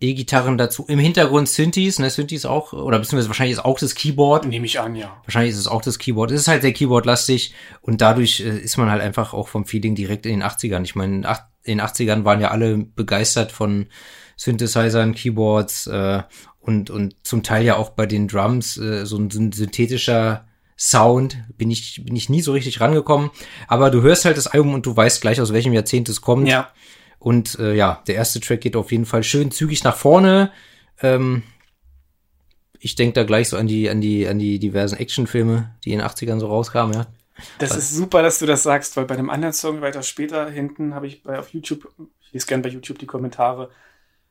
E-Gitarren 0.00 0.58
dazu. 0.58 0.84
Im 0.88 0.98
Hintergrund 0.98 1.48
Synthes, 1.48 1.98
ne, 1.98 2.08
Synthes 2.10 2.46
auch, 2.46 2.72
oder 2.72 2.98
beziehungsweise 2.98 3.28
wahrscheinlich 3.28 3.58
ist 3.58 3.64
auch 3.64 3.78
das 3.78 3.94
Keyboard. 3.94 4.46
Nehme 4.46 4.66
ich 4.66 4.78
an, 4.80 4.94
ja. 4.96 5.20
Wahrscheinlich 5.24 5.52
ist 5.52 5.58
es 5.58 5.66
auch 5.68 5.82
das 5.82 5.98
Keyboard. 5.98 6.30
Es 6.30 6.42
ist 6.42 6.48
halt 6.48 6.62
sehr 6.62 6.72
Keyboard-lastig 6.72 7.52
und 7.80 8.00
dadurch 8.00 8.40
äh, 8.40 8.58
ist 8.58 8.76
man 8.76 8.90
halt 8.90 9.02
einfach 9.02 9.34
auch 9.34 9.48
vom 9.48 9.64
Feeling 9.64 9.94
direkt 9.94 10.24
in 10.26 10.38
den 10.40 10.42
80ern. 10.48 10.82
Ich 10.84 10.94
meine, 10.94 11.16
in 11.16 11.78
den 11.78 11.80
80ern 11.80 12.24
waren 12.24 12.40
ja 12.40 12.50
alle 12.50 12.78
begeistert 12.78 13.50
von 13.52 13.86
Synthesizern, 14.36 15.14
Keyboards 15.14 15.86
äh, 15.86 16.22
und, 16.60 16.90
und 16.90 17.16
zum 17.22 17.42
Teil 17.42 17.64
ja 17.64 17.76
auch 17.76 17.90
bei 17.90 18.06
den 18.06 18.28
Drums 18.28 18.76
äh, 18.76 19.04
so 19.04 19.16
ein 19.18 19.30
syn- 19.30 19.52
synthetischer 19.52 20.46
Sound. 20.78 21.36
Bin 21.58 21.70
ich, 21.70 22.02
bin 22.04 22.16
ich 22.16 22.28
nie 22.28 22.40
so 22.40 22.52
richtig 22.52 22.80
rangekommen. 22.80 23.30
Aber 23.68 23.90
du 23.90 24.02
hörst 24.02 24.24
halt 24.24 24.36
das 24.36 24.46
Album 24.46 24.74
und 24.74 24.86
du 24.86 24.96
weißt 24.96 25.20
gleich, 25.20 25.40
aus 25.40 25.52
welchem 25.52 25.72
Jahrzehnt 25.72 26.08
es 26.08 26.20
kommt. 26.20 26.48
Ja. 26.48 26.70
Und 27.22 27.56
äh, 27.60 27.74
ja, 27.74 28.02
der 28.08 28.16
erste 28.16 28.40
Track 28.40 28.62
geht 28.62 28.74
auf 28.74 28.90
jeden 28.90 29.06
Fall 29.06 29.22
schön 29.22 29.52
zügig 29.52 29.84
nach 29.84 29.96
vorne. 29.96 30.50
Ähm, 31.00 31.44
ich 32.80 32.96
denke 32.96 33.12
da 33.14 33.22
gleich 33.22 33.48
so 33.48 33.56
an 33.56 33.68
die, 33.68 33.88
an 33.88 34.00
die, 34.00 34.26
an 34.26 34.40
die 34.40 34.58
diversen 34.58 34.96
Actionfilme, 34.98 35.72
die 35.84 35.92
in 35.92 36.00
den 36.00 36.08
80ern 36.08 36.40
so 36.40 36.48
rauskamen, 36.48 36.94
ja. 36.94 37.06
Das 37.60 37.76
ist 37.76 37.94
super, 37.94 38.22
dass 38.22 38.40
du 38.40 38.46
das 38.46 38.64
sagst, 38.64 38.96
weil 38.96 39.04
bei 39.04 39.14
dem 39.14 39.30
anderen 39.30 39.52
Song 39.52 39.80
weiter 39.82 40.02
später 40.02 40.50
hinten 40.50 40.94
habe 40.94 41.06
ich 41.06 41.22
bei 41.22 41.38
auf 41.38 41.50
YouTube, 41.50 41.88
ich 42.20 42.32
lese 42.32 42.46
gern 42.46 42.60
bei 42.60 42.68
YouTube 42.68 42.98
die 42.98 43.06
Kommentare, 43.06 43.70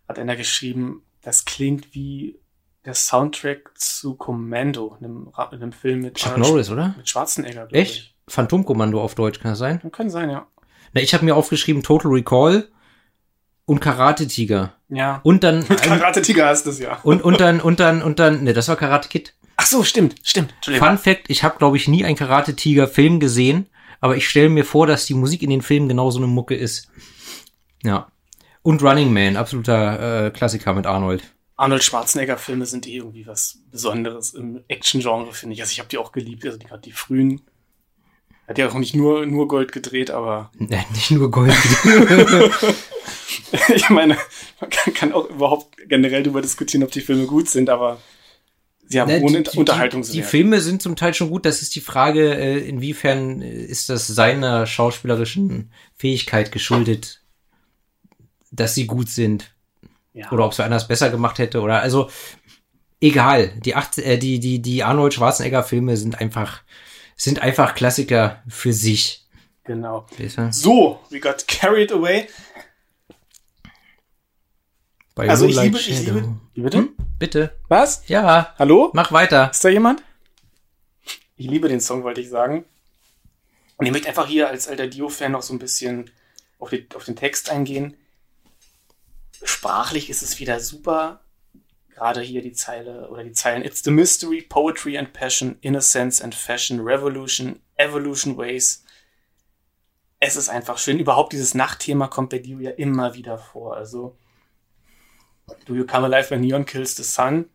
hat 0.07 0.19
einer 0.19 0.35
geschrieben, 0.35 1.01
das 1.21 1.45
klingt 1.45 1.95
wie 1.95 2.39
der 2.83 2.93
Soundtrack 2.93 3.71
zu 3.75 4.15
Commando, 4.15 4.97
einem, 4.99 5.31
einem 5.33 5.71
Film 5.71 6.01
mit, 6.01 6.15
Chuck 6.15 6.37
Norris, 6.37 6.69
oder? 6.69 6.93
mit 6.97 7.07
Schwarzenegger. 7.07 7.69
Echt? 7.71 8.15
Phantomkommando 8.27 9.01
auf 9.01 9.15
Deutsch, 9.15 9.39
kann 9.39 9.53
das 9.53 9.59
sein? 9.59 9.81
Ich. 9.83 9.91
Kann 9.93 10.09
sein, 10.09 10.29
ja. 10.29 10.45
Na, 10.93 11.01
ich 11.01 11.13
habe 11.13 11.23
mir 11.23 11.37
aufgeschrieben 11.37 11.83
Total 11.83 12.11
Recall 12.11 12.67
und 13.65 13.79
Karate 13.79 14.27
Tiger. 14.27 14.73
Ja. 14.89 15.21
Und 15.23 15.43
dann 15.43 15.67
Karate 15.67 16.21
Tiger 16.21 16.53
du 16.53 16.69
es 16.69 16.79
ja. 16.79 16.99
und, 17.03 17.23
und 17.23 17.39
dann 17.39 17.61
und 17.61 17.79
dann 17.79 18.01
und 18.01 18.19
dann 18.19 18.43
ne, 18.43 18.53
das 18.53 18.67
war 18.67 18.75
Karate 18.75 19.09
Kid. 19.09 19.33
Ach 19.57 19.65
so, 19.65 19.83
stimmt, 19.83 20.15
stimmt. 20.23 20.53
Fun 20.63 20.97
Fact, 20.97 21.29
ich 21.29 21.43
habe 21.43 21.57
glaube 21.57 21.77
ich 21.77 21.87
nie 21.87 22.03
einen 22.03 22.15
Karate 22.15 22.55
Tiger 22.55 22.87
Film 22.87 23.19
gesehen, 23.19 23.67
aber 23.99 24.17
ich 24.17 24.27
stelle 24.27 24.49
mir 24.49 24.65
vor, 24.65 24.87
dass 24.87 25.05
die 25.05 25.13
Musik 25.13 25.43
in 25.43 25.49
den 25.49 25.61
Filmen 25.61 25.87
genauso 25.87 26.17
eine 26.17 26.27
Mucke 26.27 26.55
ist. 26.55 26.89
Ja. 27.83 28.07
Und 28.63 28.83
Running 28.83 29.11
Man, 29.11 29.37
absoluter 29.37 30.27
äh, 30.27 30.31
Klassiker 30.31 30.73
mit 30.73 30.85
Arnold. 30.85 31.23
Arnold 31.55 31.83
Schwarzenegger 31.83 32.37
Filme 32.37 32.65
sind 32.65 32.87
eh 32.87 32.97
irgendwie 32.97 33.27
was 33.27 33.59
Besonderes 33.69 34.33
im 34.33 34.63
Action-Genre, 34.67 35.31
finde 35.31 35.53
ich. 35.53 35.61
Also 35.61 35.71
ich 35.71 35.79
habe 35.79 35.89
die 35.89 35.99
auch 35.99 36.11
geliebt, 36.11 36.43
also 36.45 36.57
die, 36.57 36.65
gerade 36.65 36.81
die 36.81 36.91
frühen. 36.91 37.41
Hat 38.47 38.57
ja 38.57 38.67
auch 38.67 38.73
nicht 38.73 38.95
nur, 38.95 39.25
nur 39.25 39.47
Gold 39.47 39.71
gedreht, 39.71 40.11
aber 40.11 40.51
Ja, 40.57 40.83
nicht 40.93 41.11
nur 41.11 41.29
Gold. 41.29 41.53
ich 43.73 43.89
meine, 43.89 44.17
man 44.59 44.69
kann, 44.69 44.93
kann 44.93 45.13
auch 45.13 45.29
überhaupt 45.29 45.75
generell 45.87 46.23
darüber 46.23 46.41
diskutieren, 46.41 46.83
ob 46.83 46.91
die 46.91 47.01
Filme 47.01 47.25
gut 47.25 47.49
sind, 47.49 47.69
aber 47.69 47.99
Sie 48.87 48.99
haben 48.99 49.07
Ne, 49.09 49.21
hohen 49.21 49.27
die, 49.31 49.37
Unter- 49.37 49.43
die, 49.43 49.55
die 49.55 49.59
Unterhaltungswert. 49.59 50.25
Filme 50.25 50.59
sind 50.59 50.81
zum 50.81 50.95
Teil 50.97 51.13
schon 51.13 51.29
gut. 51.29 51.45
Das 51.45 51.61
ist 51.61 51.75
die 51.75 51.79
Frage, 51.81 52.35
äh, 52.35 52.57
inwiefern 52.59 53.41
ist 53.41 53.87
das 53.89 54.07
seiner 54.07 54.65
schauspielerischen 54.67 55.71
Fähigkeit 55.95 56.51
geschuldet, 56.51 57.21
dass 58.51 58.75
sie 58.75 58.87
gut 58.87 59.07
sind. 59.09 59.53
ja. 60.13 60.29
Oder 60.31 60.45
ob 60.45 60.51
es 60.51 60.59
anders 60.59 60.87
besser 60.89 61.09
gemacht 61.09 61.39
hätte. 61.39 61.61
Oder 61.61 61.81
also 61.81 62.09
egal. 62.99 63.53
Die, 63.63 63.75
acht, 63.75 63.97
äh, 63.97 64.17
die, 64.17 64.39
die, 64.41 64.61
die 64.61 64.83
Arnold 64.83 65.13
Schwarzenegger-Filme 65.13 65.95
sind 65.95 66.19
einfach, 66.19 66.61
sind 67.15 67.41
einfach 67.41 67.75
Klassiker 67.75 68.43
für 68.49 68.73
sich. 68.73 69.25
Genau. 69.63 70.05
Du? 70.17 70.51
So, 70.51 70.99
we 71.11 71.19
got 71.21 71.47
carried 71.47 71.93
away. 71.93 72.27
Bei 75.15 75.29
Also 75.29 75.45
ich 75.45 75.59
liebe, 75.59 75.77
ich 75.77 76.05
liebe. 76.05 76.35
Wie 76.53 76.61
bitte? 76.61 76.89
Bitte. 77.19 77.55
Was? 77.67 78.07
Ja, 78.07 78.55
Hallo? 78.57 78.91
mach 78.93 79.11
weiter. 79.11 79.51
Ist 79.51 79.63
da 79.63 79.69
jemand? 79.69 80.03
Ich 81.35 81.47
liebe 81.47 81.67
den 81.67 81.81
Song, 81.81 82.03
wollte 82.03 82.21
ich 82.21 82.29
sagen. 82.29 82.65
Und 83.77 83.85
ich 83.85 83.91
möchte 83.91 84.07
einfach 84.07 84.27
hier 84.27 84.47
als 84.47 84.67
alter 84.67 84.87
Dio-Fan 84.87 85.31
noch 85.31 85.41
so 85.41 85.53
ein 85.53 85.59
bisschen 85.59 86.09
auf, 86.59 86.69
die, 86.69 86.87
auf 86.95 87.05
den 87.05 87.15
Text 87.15 87.49
eingehen. 87.49 87.97
Sprachlich 89.43 90.09
ist 90.09 90.21
es 90.21 90.39
wieder 90.39 90.59
super. 90.59 91.21
Gerade 91.89 92.21
hier 92.21 92.41
die 92.41 92.53
Zeile 92.53 93.09
oder 93.09 93.23
die 93.23 93.33
Zeilen. 93.33 93.63
It's 93.65 93.83
the 93.83 93.91
mystery, 93.91 94.41
poetry 94.41 94.97
and 94.97 95.13
passion, 95.13 95.57
innocence 95.61 96.21
and 96.21 96.33
fashion, 96.33 96.79
revolution, 96.79 97.59
evolution 97.75 98.37
ways. 98.37 98.85
Es 100.19 100.35
ist 100.35 100.49
einfach 100.49 100.77
schön. 100.77 100.99
Überhaupt 100.99 101.33
dieses 101.33 101.55
Nachtthema 101.55 102.07
kommt 102.07 102.29
bei 102.29 102.39
Dio 102.39 102.59
ja 102.59 102.71
immer 102.71 103.15
wieder 103.15 103.39
vor. 103.39 103.75
Also, 103.75 104.15
Do 105.65 105.75
You 105.75 105.85
Come 105.85 106.05
Alive 106.05 106.29
When 106.31 106.41
Neon 106.41 106.65
Kills 106.65 106.95
the 106.95 107.03
Sun? 107.03 107.45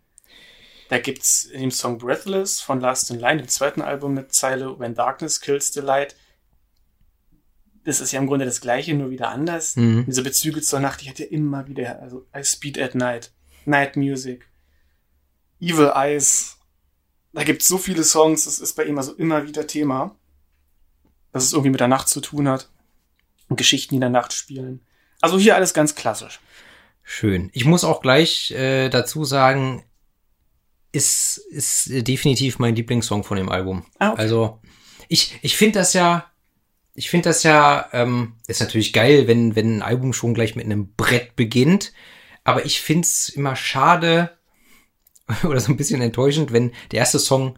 Da 0.88 0.98
gibt's 0.98 1.44
in 1.44 1.60
dem 1.60 1.70
Song 1.70 1.98
Breathless 1.98 2.60
von 2.60 2.80
Last 2.80 3.10
in 3.10 3.18
Line, 3.18 3.38
dem 3.38 3.48
zweiten 3.48 3.82
Album 3.82 4.14
mit 4.14 4.32
Zeile 4.32 4.78
When 4.78 4.94
Darkness 4.94 5.40
Kills 5.40 5.72
the 5.72 5.80
Light. 5.80 6.14
Das 7.84 8.00
ist 8.00 8.12
ja 8.12 8.20
im 8.20 8.26
Grunde 8.26 8.44
das 8.44 8.60
Gleiche, 8.60 8.94
nur 8.94 9.10
wieder 9.10 9.28
anders. 9.28 9.76
Mhm. 9.76 10.06
Diese 10.06 10.22
Bezüge 10.22 10.60
zur 10.60 10.80
Nacht, 10.80 11.02
die 11.02 11.08
hat 11.08 11.18
ja 11.18 11.26
immer 11.26 11.66
wieder, 11.66 12.00
also 12.00 12.26
I 12.36 12.44
Speed 12.44 12.78
at 12.78 12.94
Night, 12.94 13.32
Night 13.64 13.96
Music, 13.96 14.48
Evil 15.60 15.92
Eyes. 15.94 16.58
Da 17.32 17.44
gibt's 17.44 17.68
so 17.68 17.78
viele 17.78 18.04
Songs, 18.04 18.44
das 18.44 18.58
ist 18.58 18.74
bei 18.74 18.84
ihm 18.84 18.98
also 18.98 19.12
immer 19.14 19.46
wieder 19.46 19.66
Thema, 19.66 20.16
dass 21.32 21.44
es 21.44 21.52
irgendwie 21.52 21.70
mit 21.70 21.80
der 21.80 21.88
Nacht 21.88 22.08
zu 22.08 22.20
tun 22.20 22.48
hat 22.48 22.70
und 23.48 23.56
Geschichten, 23.56 23.90
die 23.90 23.96
in 23.96 24.00
der 24.00 24.10
Nacht 24.10 24.32
spielen. 24.32 24.84
Also 25.20 25.38
hier 25.38 25.54
alles 25.56 25.74
ganz 25.74 25.94
klassisch. 25.94 26.40
Schön. 27.08 27.50
Ich 27.52 27.64
muss 27.64 27.84
auch 27.84 28.02
gleich 28.02 28.50
äh, 28.50 28.88
dazu 28.88 29.24
sagen, 29.24 29.84
ist, 30.90 31.38
ist 31.50 31.88
definitiv 31.88 32.58
mein 32.58 32.74
Lieblingssong 32.74 33.22
von 33.22 33.36
dem 33.36 33.48
Album. 33.48 33.86
Ah, 34.00 34.10
okay. 34.10 34.20
Also 34.22 34.60
ich, 35.08 35.38
ich 35.40 35.56
finde 35.56 35.78
das 35.78 35.92
ja, 35.92 36.26
ich 36.94 37.08
finde 37.08 37.28
das 37.28 37.44
ja, 37.44 37.88
ähm, 37.92 38.34
ist 38.48 38.60
natürlich 38.60 38.92
geil, 38.92 39.28
wenn, 39.28 39.54
wenn 39.54 39.78
ein 39.78 39.82
Album 39.82 40.12
schon 40.12 40.34
gleich 40.34 40.56
mit 40.56 40.64
einem 40.64 40.94
Brett 40.96 41.36
beginnt. 41.36 41.92
Aber 42.42 42.66
ich 42.66 42.80
find's 42.80 43.28
immer 43.28 43.54
schade 43.54 44.36
oder 45.44 45.60
so 45.60 45.70
ein 45.70 45.76
bisschen 45.76 46.02
enttäuschend, 46.02 46.52
wenn 46.52 46.72
der 46.90 46.98
erste 46.98 47.20
Song 47.20 47.56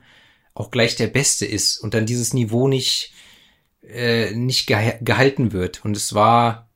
auch 0.53 0.71
gleich 0.71 0.95
der 0.97 1.07
beste 1.07 1.47
ist 1.47 1.79
und 1.79 1.95
dann 1.95 2.05
dieses 2.05 2.35
Niveau 2.35 2.69
nicht, 2.69 3.15
äh, 3.83 4.31
nicht 4.33 4.67
geha 4.67 4.99
gehalten 5.01 5.53
wird. 5.53 5.87
Und 5.87 5.97
es 5.97 6.13
war, 6.13 6.68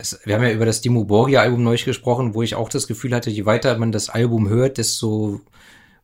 es, 0.00 0.20
wir 0.24 0.34
haben 0.34 0.42
ja 0.42 0.50
über 0.50 0.66
das 0.66 0.80
Dimo 0.80 1.04
Borgia 1.04 1.42
Album 1.42 1.62
neulich 1.62 1.84
gesprochen, 1.84 2.34
wo 2.34 2.42
ich 2.42 2.54
auch 2.54 2.68
das 2.68 2.86
Gefühl 2.86 3.14
hatte, 3.14 3.30
je 3.30 3.46
weiter 3.46 3.76
man 3.78 3.92
das 3.92 4.08
Album 4.08 4.48
hört, 4.48 4.78
desto 4.78 5.40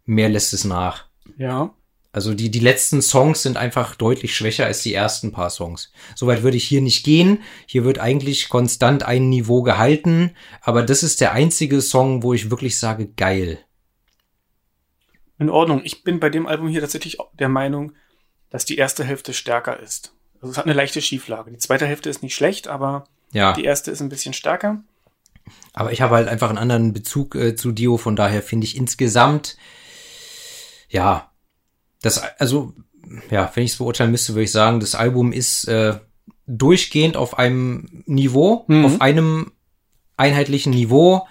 mehr 0.05 0.29
lässt 0.29 0.53
es 0.53 0.65
nach. 0.65 1.07
Ja. 1.37 1.75
Also 2.13 2.33
die, 2.33 2.51
die 2.51 2.61
letzten 2.61 3.03
Songs 3.03 3.43
sind 3.43 3.59
einfach 3.59 3.95
deutlich 3.95 4.35
schwächer 4.35 4.65
als 4.65 4.83
die 4.83 4.95
ersten 4.95 5.33
paar 5.33 5.51
Songs. 5.51 5.93
Soweit 6.15 6.43
würde 6.43 6.57
ich 6.57 6.65
hier 6.65 6.81
nicht 6.81 7.05
gehen. 7.05 7.43
Hier 7.67 7.85
wird 7.85 7.99
eigentlich 7.99 8.49
konstant 8.49 9.03
ein 9.03 9.29
Niveau 9.29 9.63
gehalten, 9.63 10.31
aber 10.63 10.83
das 10.83 11.03
ist 11.03 11.21
der 11.21 11.33
einzige 11.33 11.83
Song, 11.83 12.23
wo 12.23 12.33
ich 12.33 12.51
wirklich 12.51 12.79
sage, 12.79 13.09
geil. 13.09 13.59
In 15.39 15.51
Ordnung. 15.51 15.83
Ich 15.85 16.05
bin 16.05 16.19
bei 16.19 16.31
dem 16.31 16.47
Album 16.47 16.69
hier 16.69 16.81
tatsächlich 16.81 17.19
der 17.39 17.51
Meinung, 17.51 17.93
dass 18.49 18.65
die 18.65 18.79
erste 18.79 19.05
Hälfte 19.05 19.35
stärker 19.35 19.79
ist. 19.79 20.15
Also 20.41 20.53
es 20.53 20.59
hat 20.59 20.65
eine 20.65 20.75
leichte 20.75 21.03
Schieflage. 21.03 21.51
Die 21.51 21.59
zweite 21.59 21.87
Hälfte 21.87 22.09
ist 22.09 22.23
nicht 22.23 22.35
schlecht, 22.35 22.69
aber 22.69 23.05
Ja, 23.37 23.53
die 23.53 23.65
erste 23.65 23.91
ist 23.91 24.01
ein 24.01 24.09
bisschen 24.09 24.33
stärker. 24.35 24.83
aber 25.73 25.93
ich 25.93 26.01
habe 26.01 26.15
halt 26.17 26.29
einfach 26.29 26.49
einen 26.49 26.59
anderen 26.59 26.93
Bezug 26.93 27.35
äh, 27.35 27.55
zu 27.55 27.73
Dio, 27.73 27.97
von 27.99 28.17
daher 28.17 28.43
finde 28.43 28.67
ich 28.67 28.77
insgesamt, 28.77 29.57
ja, 30.89 31.31
das, 32.03 32.23
also, 32.41 32.73
ja, 33.31 33.51
wenn 33.55 33.65
ich 33.65 33.73
es 33.73 33.79
beurteilen 33.79 34.11
müsste, 34.11 34.33
würde 34.35 34.45
ich 34.45 34.53
sagen, 34.53 34.81
das 34.81 34.95
Album 34.95 35.33
ist 35.33 35.69
äh, 35.69 35.99
durchgehend 36.47 37.17
auf 37.17 37.39
einem 37.39 38.03
Niveau, 38.07 38.65
Mhm. 38.69 38.85
auf 38.85 39.01
einem 39.01 39.53
einheitlichen 40.17 40.73
Niveau 40.73 41.27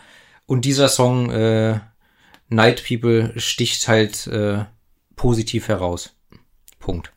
und 0.45 0.65
dieser 0.65 0.89
Song 0.89 1.31
äh, 1.31 1.79
Night 2.49 2.83
People 2.87 3.33
sticht 3.39 3.87
halt 3.87 4.27
äh, 4.27 4.65
positiv 5.15 5.67
heraus. 5.69 6.15
Punkt. 6.79 7.11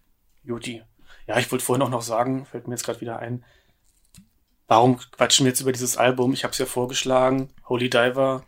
Juti. 0.45 0.83
Ja, 1.27 1.39
ich 1.39 1.51
wollte 1.53 1.65
vorhin 1.65 1.83
auch 1.83 1.91
noch 1.91 2.01
sagen, 2.03 2.47
fällt 2.47 2.67
mir 2.69 2.75
jetzt 2.75 2.85
gerade 2.85 3.01
wieder 3.03 3.19
ein, 3.19 3.45
warum 4.69 4.99
quatschen 4.99 5.45
wir 5.45 5.51
jetzt 5.51 5.61
über 5.61 5.73
dieses 5.73 5.97
Album? 5.97 6.33
Ich 6.33 6.45
habe 6.45 6.53
es 6.53 6.59
ja 6.59 6.67
vorgeschlagen, 6.67 7.49
Holy 7.69 7.91
Diver, 7.91 8.45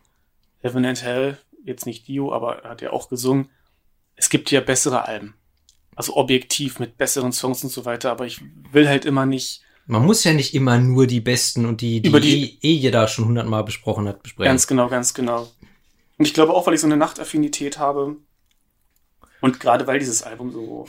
Heaven 0.61 0.85
and 0.85 1.03
Hell, 1.03 1.39
jetzt 1.65 1.87
nicht 1.87 2.07
Dio, 2.07 2.33
aber 2.33 2.63
er 2.63 2.71
hat 2.71 2.83
ja 2.83 2.93
auch 2.93 3.09
gesungen. 3.09 3.49
Es 4.17 4.29
gibt 4.31 4.51
ja 4.51 4.61
bessere 4.61 5.07
Alben. 5.09 5.35
Also 5.97 6.17
objektiv 6.17 6.79
mit 6.79 6.97
besseren 6.97 7.33
Songs 7.33 7.65
und 7.65 7.71
so 7.71 7.85
weiter, 7.85 8.11
aber 8.11 8.27
ich 8.27 8.41
will 8.73 8.89
halt 8.89 9.05
immer 9.05 9.27
nicht 9.27 9.63
Man 9.87 10.05
muss 10.07 10.23
ja 10.25 10.33
nicht 10.33 10.55
immer 10.55 10.79
nur 10.79 11.07
die 11.07 11.21
besten 11.21 11.67
und 11.67 11.81
die, 11.81 12.01
die, 12.01 12.09
Über 12.09 12.21
die- 12.21 12.59
eh, 12.63 12.69
eh 12.69 12.73
jeder 12.75 13.09
schon 13.09 13.25
hundertmal 13.27 13.65
besprochen 13.65 14.07
hat, 14.09 14.23
besprechen. 14.23 14.51
Ganz 14.51 14.67
genau, 14.67 14.89
ganz 14.89 15.13
genau. 15.15 15.51
Und 16.17 16.27
ich 16.27 16.33
glaube 16.35 16.55
auch, 16.55 16.67
weil 16.67 16.75
ich 16.75 16.81
so 16.81 16.87
eine 16.87 16.97
Nachtaffinität 16.97 17.79
habe 17.79 18.17
und 19.41 19.59
gerade 19.59 19.87
weil 19.87 19.99
dieses 19.99 20.23
Album 20.23 20.53
so, 20.53 20.87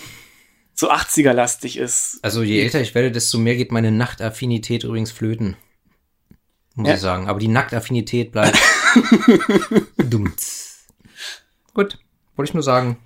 so 0.73 0.91
80er-lastig 0.91 1.77
ist. 1.77 2.19
Also 2.21 2.43
je 2.43 2.61
älter 2.61 2.81
ich 2.81 2.95
werde, 2.95 3.11
desto 3.11 3.37
mehr 3.37 3.55
geht 3.55 3.71
meine 3.71 3.91
Nachtaffinität 3.91 4.83
übrigens 4.83 5.11
flöten. 5.11 5.55
Muss 6.75 6.87
Ja. 6.87 6.93
ich 6.95 7.01
sagen. 7.01 7.27
Aber 7.27 7.39
die 7.39 7.47
Nachtaffinität 7.47 8.31
bleibt. 8.31 8.57
Dumms. 9.97 10.87
Gut, 11.73 11.97
wollte 12.35 12.49
ich 12.49 12.53
nur 12.53 12.63
sagen. 12.63 12.97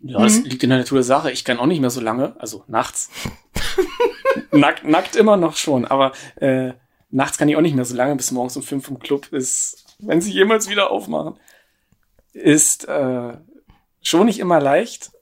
Ja, 0.00 0.18
das 0.20 0.40
liegt 0.40 0.62
in 0.64 0.70
der 0.70 0.80
Natur 0.80 0.98
der 0.98 1.04
Sache. 1.04 1.30
Ich 1.30 1.44
kann 1.44 1.58
auch 1.58 1.66
nicht 1.66 1.80
mehr 1.80 1.90
so 1.90 2.00
lange, 2.00 2.34
also 2.40 2.64
nachts. 2.66 3.10
nackt, 4.50 4.84
nackt 4.84 5.14
immer 5.14 5.36
noch 5.36 5.56
schon, 5.56 5.84
aber 5.84 6.12
äh, 6.36 6.72
nachts 7.10 7.38
kann 7.38 7.48
ich 7.48 7.56
auch 7.56 7.60
nicht 7.60 7.76
mehr 7.76 7.84
so 7.84 7.94
lange, 7.94 8.16
bis 8.16 8.32
morgens 8.32 8.56
um 8.56 8.62
fünf 8.64 8.88
im 8.88 8.98
Club 8.98 9.28
ist, 9.32 9.84
wenn 10.00 10.20
sie 10.20 10.32
jemals 10.32 10.68
wieder 10.68 10.90
aufmachen. 10.90 11.38
Ist 12.32 12.88
äh, 12.88 13.36
schon 14.02 14.26
nicht 14.26 14.40
immer 14.40 14.58
leicht, 14.60 15.12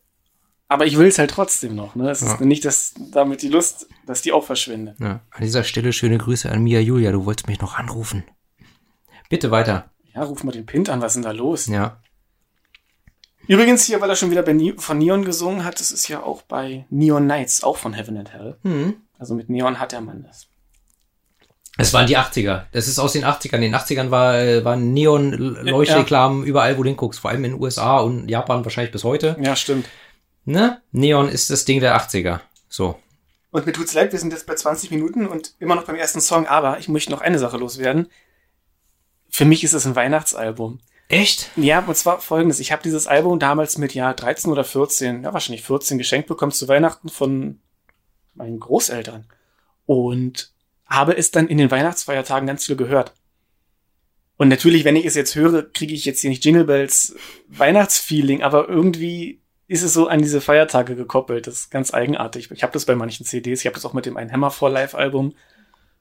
aber 0.70 0.86
ich 0.86 0.96
will 0.96 1.08
es 1.08 1.18
halt 1.18 1.32
trotzdem 1.32 1.74
noch. 1.74 1.96
Ne? 1.96 2.08
Es 2.10 2.20
Ja. 2.20 2.34
ist 2.34 2.40
nicht, 2.40 2.64
dass 2.64 2.94
damit 3.12 3.42
die 3.42 3.48
Lust, 3.48 3.88
dass 4.06 4.22
die 4.22 4.32
auch 4.32 4.44
verschwindet. 4.44 4.98
Ja, 5.00 5.20
an 5.30 5.42
dieser 5.42 5.64
Stelle 5.64 5.92
schöne 5.92 6.16
Grüße 6.16 6.50
an 6.50 6.62
Mia 6.62 6.78
Julia. 6.80 7.10
Du 7.10 7.26
wolltest 7.26 7.48
mich 7.48 7.60
noch 7.60 7.74
anrufen. 7.76 8.22
Bitte 9.28 9.50
weiter. 9.50 9.90
Ja, 10.14 10.22
ruf 10.22 10.44
mal 10.44 10.52
den 10.52 10.66
Pint 10.66 10.88
an, 10.88 11.00
was 11.02 11.12
ist 11.12 11.14
denn 11.16 11.22
da 11.24 11.32
los? 11.32 11.66
Ja. 11.66 12.00
Übrigens 13.48 13.84
hier, 13.84 14.00
weil 14.00 14.10
er 14.10 14.16
schon 14.16 14.30
wieder 14.30 14.42
bei 14.42 14.74
von 14.78 14.98
Neon 14.98 15.24
gesungen 15.24 15.64
hat, 15.64 15.80
das 15.80 15.90
ist 15.90 16.06
ja 16.06 16.22
auch 16.22 16.42
bei 16.42 16.86
Neon 16.88 17.26
Nights, 17.26 17.64
auch 17.64 17.76
von 17.76 17.92
Heaven 17.92 18.16
and 18.18 18.32
Hell. 18.32 18.56
Hm. 18.62 18.94
Also 19.18 19.34
mit 19.34 19.50
Neon 19.50 19.80
hat 19.80 19.90
der 19.92 20.00
Mann 20.00 20.22
das. 20.22 20.46
Es 21.78 21.92
waren 21.92 22.06
die 22.06 22.16
80er. 22.16 22.66
Das 22.72 22.86
ist 22.86 22.98
aus 22.98 23.12
den 23.12 23.24
80ern. 23.24 23.56
In 23.56 23.62
den 23.62 23.74
80ern 23.74 24.10
war, 24.10 24.38
äh, 24.38 24.64
waren 24.64 24.92
Neon-Leuchtreklamen 24.92 26.44
überall, 26.44 26.78
wo 26.78 26.82
du 26.82 26.88
hinguckst. 26.90 27.18
Vor 27.20 27.30
allem 27.30 27.44
in 27.44 27.52
den 27.52 27.60
USA 27.60 27.98
und 27.98 28.28
Japan 28.28 28.64
wahrscheinlich 28.64 28.92
bis 28.92 29.02
heute. 29.02 29.36
Ja, 29.40 29.56
stimmt. 29.56 29.86
Ne? 30.44 30.80
Neon 30.92 31.28
ist 31.28 31.50
das 31.50 31.64
Ding 31.64 31.80
der 31.80 31.96
80er. 31.96 32.40
So. 32.68 32.98
Und 33.50 33.66
mir 33.66 33.72
tut's 33.72 33.94
leid, 33.94 34.12
wir 34.12 34.18
sind 34.18 34.32
jetzt 34.32 34.46
bei 34.46 34.54
20 34.54 34.90
Minuten 34.90 35.26
und 35.26 35.54
immer 35.58 35.74
noch 35.74 35.84
beim 35.84 35.96
ersten 35.96 36.20
Song, 36.20 36.46
aber 36.46 36.78
ich 36.78 36.88
möchte 36.88 37.10
noch 37.10 37.20
eine 37.20 37.38
Sache 37.38 37.56
loswerden. 37.56 38.08
Für 39.28 39.44
mich 39.44 39.64
ist 39.64 39.72
es 39.72 39.86
ein 39.86 39.96
Weihnachtsalbum. 39.96 40.80
Echt? 41.08 41.50
Ja, 41.56 41.80
und 41.80 41.96
zwar 41.96 42.20
folgendes. 42.20 42.60
Ich 42.60 42.70
habe 42.70 42.82
dieses 42.84 43.08
Album 43.08 43.40
damals 43.40 43.78
mit 43.78 43.94
ja 43.94 44.12
13 44.12 44.52
oder 44.52 44.62
14, 44.62 45.24
ja 45.24 45.32
wahrscheinlich 45.32 45.64
14 45.64 45.98
geschenkt 45.98 46.28
bekommen 46.28 46.52
zu 46.52 46.68
Weihnachten 46.68 47.08
von 47.08 47.60
meinen 48.34 48.60
Großeltern. 48.60 49.26
Und 49.86 50.52
habe 50.86 51.16
es 51.16 51.32
dann 51.32 51.48
in 51.48 51.58
den 51.58 51.70
Weihnachtsfeiertagen 51.70 52.46
ganz 52.46 52.66
viel 52.66 52.76
gehört. 52.76 53.12
Und 54.36 54.48
natürlich, 54.48 54.84
wenn 54.84 54.96
ich 54.96 55.04
es 55.04 55.16
jetzt 55.16 55.34
höre, 55.34 55.62
kriege 55.62 55.94
ich 55.94 56.04
jetzt 56.04 56.20
hier 56.20 56.30
nicht 56.30 56.44
Jingle 56.44 56.64
Bells 56.64 57.16
Weihnachtsfeeling, 57.48 58.42
aber 58.42 58.68
irgendwie 58.68 59.40
ist 59.70 59.82
es 59.84 59.92
so 59.92 60.08
an 60.08 60.20
diese 60.20 60.40
Feiertage 60.40 60.96
gekoppelt. 60.96 61.46
Das 61.46 61.54
ist 61.54 61.70
ganz 61.70 61.94
eigenartig. 61.94 62.50
Ich 62.50 62.64
habe 62.64 62.72
das 62.72 62.86
bei 62.86 62.96
manchen 62.96 63.24
CDs. 63.24 63.60
Ich 63.60 63.66
habe 63.66 63.74
das 63.74 63.84
auch 63.86 63.92
mit 63.92 64.04
dem 64.04 64.16
Ein 64.16 64.32
Hammer 64.32 64.50
for 64.50 64.68
Life 64.68 64.98
Album 64.98 65.32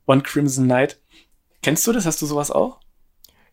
One 0.08 0.24
Crimson 0.24 0.66
Night. 0.66 1.00
Kennst 1.62 1.86
du 1.86 1.92
das? 1.92 2.08
Hast 2.08 2.20
du 2.20 2.26
sowas 2.26 2.50
auch? 2.50 2.80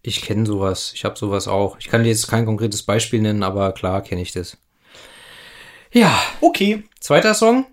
Ich 0.00 0.22
kenne 0.22 0.46
sowas. 0.46 0.92
Ich 0.94 1.04
habe 1.04 1.18
sowas 1.18 1.48
auch. 1.48 1.76
Ich 1.78 1.88
kann 1.88 2.02
dir 2.02 2.08
jetzt 2.08 2.28
kein 2.28 2.46
konkretes 2.46 2.82
Beispiel 2.82 3.20
nennen, 3.20 3.42
aber 3.42 3.72
klar 3.72 4.00
kenne 4.00 4.22
ich 4.22 4.32
das. 4.32 4.56
Ja, 5.92 6.18
Okay. 6.40 6.84
zweiter 6.98 7.34
Song, 7.34 7.66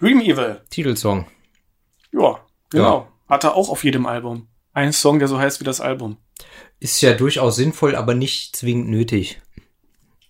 Dream 0.00 0.20
Evil. 0.22 0.60
Titelsong. 0.70 1.26
Ja, 2.12 2.40
genau. 2.70 3.06
Hat 3.28 3.44
er 3.44 3.54
auch 3.54 3.68
auf 3.68 3.84
jedem 3.84 4.06
Album. 4.06 4.48
Ein 4.72 4.92
Song, 4.92 5.20
der 5.20 5.28
so 5.28 5.38
heißt 5.38 5.60
wie 5.60 5.64
das 5.64 5.80
Album. 5.80 6.16
Ist 6.80 7.00
ja 7.00 7.14
durchaus 7.14 7.54
sinnvoll, 7.54 7.94
aber 7.94 8.14
nicht 8.14 8.56
zwingend 8.56 8.88
nötig. 8.88 9.40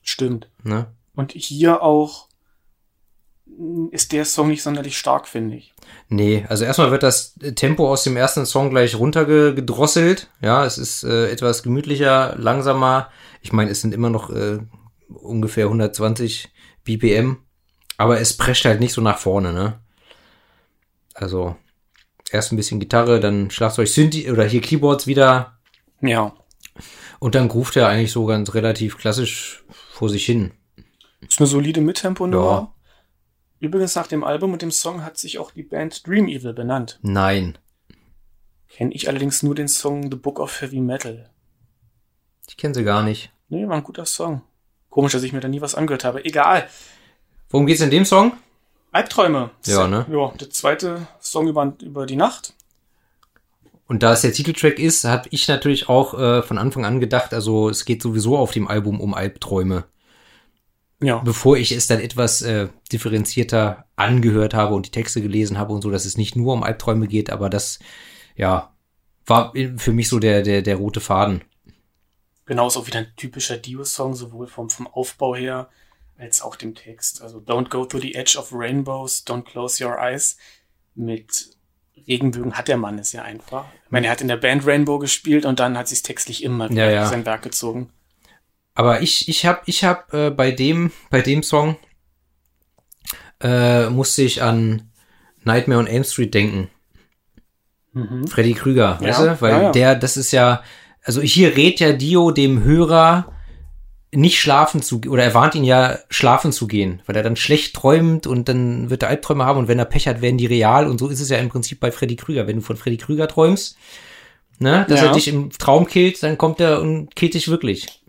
Stimmt. 0.03 0.51
Ne? 0.63 0.94
Und 1.15 1.33
hier 1.33 1.83
auch 1.83 2.29
ist 3.91 4.13
der 4.13 4.25
Song 4.25 4.49
nicht 4.49 4.63
sonderlich 4.63 4.99
stark, 4.99 5.29
finde 5.29 5.57
ich. 5.57 5.75
Nee, 6.09 6.45
also 6.49 6.65
erstmal 6.65 6.91
wird 6.91 7.03
das 7.03 7.35
Tempo 7.55 7.89
aus 7.91 8.03
dem 8.03 8.17
ersten 8.17 8.47
Song 8.47 8.71
gleich 8.71 8.97
runtergedrosselt. 8.97 10.31
Ja, 10.41 10.65
es 10.65 10.79
ist 10.79 11.05
äh, 11.05 11.31
etwas 11.31 11.63
gemütlicher, 11.63 12.35
langsamer. 12.39 13.11
Ich 13.43 13.53
meine, 13.53 13.71
es 13.71 13.81
sind 13.81 13.95
immer 13.95 14.11
noch 14.11 14.31
äh, 14.31 14.59
ungefähr 15.09 15.67
120 15.67 16.49
BPM, 16.85 17.37
aber 17.97 18.19
es 18.21 18.37
prescht 18.37 18.65
halt 18.65 18.81
nicht 18.81 18.93
so 18.93 19.01
nach 19.03 19.19
vorne, 19.19 19.53
ne? 19.53 19.79
Also 21.15 21.55
erst 22.33 22.51
ein 22.53 22.57
bisschen 22.57 22.81
Gitarre, 22.81 23.21
dann 23.21 23.51
Schlagzeug, 23.51 23.87
Synthi 23.89 24.31
oder 24.33 24.45
hier 24.45 24.61
Keyboards 24.63 25.07
wieder 25.07 25.59
Ja. 26.01 26.33
und 27.21 27.35
dann 27.37 27.51
ruft 27.51 27.77
er 27.77 27.89
eigentlich 27.89 28.11
so 28.11 28.25
ganz 28.27 28.55
relativ 28.55 28.99
klassisch 28.99 29.65
vor 29.93 30.09
sich 30.09 30.25
hin. 30.27 30.53
Ist 31.29 31.41
eine 31.41 31.47
solide 31.47 31.81
Mittempo-Nummer. 31.81 32.45
Ja. 32.45 32.73
Übrigens 33.61 33.95
nach 33.95 34.07
dem 34.07 34.25
Album 34.25 34.53
und 34.53 34.63
dem 34.63 34.71
Song 34.71 35.05
hat 35.05 35.17
sich 35.17 35.39
auch 35.39 35.51
die 35.51 35.63
Band 35.63 36.07
Dream 36.07 36.29
Evil 36.29 36.53
benannt. 36.53 36.99
Nein, 37.03 37.59
Kenne 38.75 38.93
ich 38.93 39.09
allerdings 39.09 39.45
nur 39.45 39.55
den 39.55 39.69
Song 39.69 40.11
The 40.11 40.17
Book 40.17 40.41
of 40.41 40.61
Heavy 40.61 40.81
Metal. 40.81 41.31
ich 42.49 42.57
kenne 42.57 42.75
sie 42.75 42.83
gar 42.83 43.05
nicht. 43.05 43.31
Nee, 43.49 43.69
war 43.69 43.77
ein 43.77 43.85
guter 43.85 44.05
Song. 44.05 44.43
Komisch, 44.91 45.13
dass 45.13 45.23
ich 45.23 45.33
mir 45.33 45.39
da 45.39 45.47
nie 45.47 45.61
was 45.61 45.77
angehört 45.77 46.03
habe. 46.03 46.25
Egal. 46.25 46.69
Worum 47.51 47.67
geht's 47.67 47.81
in 47.83 47.91
dem 47.91 48.05
Song? 48.05 48.33
Albträume. 48.91 49.51
Ja, 49.65 49.87
ne? 49.87 50.07
Ja, 50.11 50.33
der 50.41 50.51
zweite 50.51 51.07
Song 51.21 51.47
über, 51.47 51.73
über 51.83 52.07
die 52.07 52.17
Nacht. 52.17 52.55
Und 53.87 54.03
da 54.03 54.15
es 54.15 54.23
der 54.23 54.33
Titeltrack 54.33 54.81
ist, 54.81 55.05
habe 55.05 55.29
ich 55.31 55.47
natürlich 55.47 55.89
auch 55.89 56.19
äh, 56.19 56.43
von 56.43 56.59
Anfang 56.59 56.85
an 56.85 56.99
gedacht, 56.99 57.33
also 57.33 57.69
es 57.69 57.85
geht 57.85 58.03
sowieso 58.03 58.37
auf 58.37 58.51
dem 58.51 58.67
Album 58.67 59.01
um 59.01 59.15
Albträume. 59.15 59.85
Ja. 61.05 61.19
Bevor 61.19 61.57
ich 61.57 61.73
es 61.73 61.87
dann 61.87 62.01
etwas 62.01 62.43
äh, 62.43 62.69
differenzierter 62.93 63.85
angehört 63.97 64.55
habe 64.55 64.75
und 64.75 64.87
die 64.87 64.91
Texte 64.91 65.21
gelesen 65.21 65.59
habe 65.59 65.73
und 65.73 65.83
so, 65.83 65.91
dass 65.91 66.05
es 66.05 66.17
nicht 66.17 66.37
nur 66.37 66.55
um 66.55 66.63
Albträume 66.63 67.07
geht, 67.07 67.31
aber 67.31 67.51
das, 67.51 67.79
ja, 68.37 68.73
war 69.27 69.53
für 69.77 69.93
mich 69.93 70.09
so 70.09 70.19
der, 70.19 70.43
der, 70.43 70.63
der 70.63 70.77
rote 70.77 71.01
Faden. 71.01 71.43
Genau, 72.47 72.67
ist 72.67 72.77
auch 72.77 72.87
wieder 72.87 73.01
ein 73.01 73.13
typischer 73.17 73.57
Dio-Song, 73.57 74.15
sowohl 74.15 74.47
vom, 74.47 74.69
vom 74.69 74.87
Aufbau 74.87 75.35
her 75.35 75.69
als 76.19 76.43
auch 76.43 76.57
dem 76.57 76.75
Text. 76.75 77.23
Also 77.23 77.39
Don't 77.39 77.71
go 77.71 77.85
to 77.85 77.99
the 77.99 78.15
edge 78.15 78.39
of 78.39 78.53
rainbows, 78.53 79.25
don't 79.27 79.45
close 79.45 79.85
your 79.85 79.99
eyes. 79.99 80.37
Mit 80.95 81.51
Regenbögen 82.07 82.55
hat 82.55 82.69
der 82.69 82.77
Mann 82.77 82.99
es 82.99 83.13
ja 83.13 83.23
einfach. 83.23 83.67
Ich 83.87 83.91
meine, 83.91 84.07
er 84.07 84.13
hat 84.13 84.21
in 84.21 84.29
der 84.29 84.37
Band 84.37 84.67
Rainbow 84.67 84.99
gespielt 84.99 85.45
und 85.45 85.59
dann 85.59 85.79
hat 85.79 85.89
sich 85.89 86.03
textlich 86.03 86.43
immer 86.43 86.69
wieder 86.69 86.87
Ja, 86.87 86.91
ja. 86.91 87.07
sein 87.07 87.25
Werk 87.25 87.43
gezogen. 87.43 87.91
Aber 88.75 89.03
ich, 89.03 89.29
ich 89.29 89.47
hab, 89.47 89.63
ich 89.67 89.85
hab 89.85 90.13
äh, 90.13 90.31
bei 90.31 90.51
dem, 90.51 90.91
bei 91.11 91.21
dem 91.21 91.43
Song 91.43 91.77
äh, 93.41 93.89
musste 93.89 94.23
ich 94.23 94.43
an 94.43 94.91
Nightmare 95.45 95.81
on 95.81 95.87
Elm 95.87 96.05
Street 96.05 96.35
denken. 96.35 96.69
Freddy 98.29 98.55
Krüger, 98.55 98.99
Ja, 99.01 99.09
weißt 99.09 99.21
du? 99.21 99.41
Weil 99.41 99.53
ja, 99.53 99.63
ja. 99.63 99.71
der, 99.71 99.95
das 99.95 100.17
ist 100.17 100.33
ja, 100.33 100.63
also 101.05 101.21
hier 101.21 101.57
rät 101.57 101.79
ja 101.79 101.93
Dio 101.93 102.33
dem 102.33 102.65
Hörer 102.65 103.31
nicht 104.13 104.41
schlafen 104.41 104.83
zu, 104.83 105.01
oder 105.09 105.23
er 105.23 105.35
warnt 105.35 105.55
ihn 105.55 105.65
ja, 105.65 105.99
schlafen 106.09 106.53
zu 106.53 106.67
gehen, 106.67 107.03
weil 107.07 107.17
er 107.17 107.23
dann 107.23 107.37
schlecht 107.37 107.75
träumt 107.75 108.27
und 108.27 108.49
dann 108.49 108.91
wird 108.91 109.03
er 109.03 109.09
Albträume 109.09 109.45
haben 109.45 109.59
und 109.59 109.69
wenn 109.69 109.79
er 109.79 109.85
Pech 109.85 110.09
hat, 110.09 110.23
werden 110.23 110.39
die 110.39 110.47
real 110.47 110.87
und 110.89 110.99
so 110.99 111.09
ist 111.09 111.21
es 111.21 111.29
ja 111.29 111.39
im 111.39 111.49
Prinzip 111.49 111.81
bei 111.81 111.93
Freddy 111.93 112.17
Krüger. 112.17 112.47
Wenn 112.47 112.57
du 112.57 112.63
von 112.63 112.77
Freddy 112.77 112.97
Krüger 112.97 113.29
träumst, 113.29 113.77
ne, 114.59 114.87
dass 114.89 115.03
er 115.03 115.13
dich 115.13 115.29
im 115.29 115.51
Traum 115.51 115.87
killt, 115.87 116.23
dann 116.23 116.39
kommt 116.39 116.61
er 116.61 116.81
und 116.81 117.15
killt 117.15 117.35
dich 117.35 117.49
wirklich. 117.49 118.03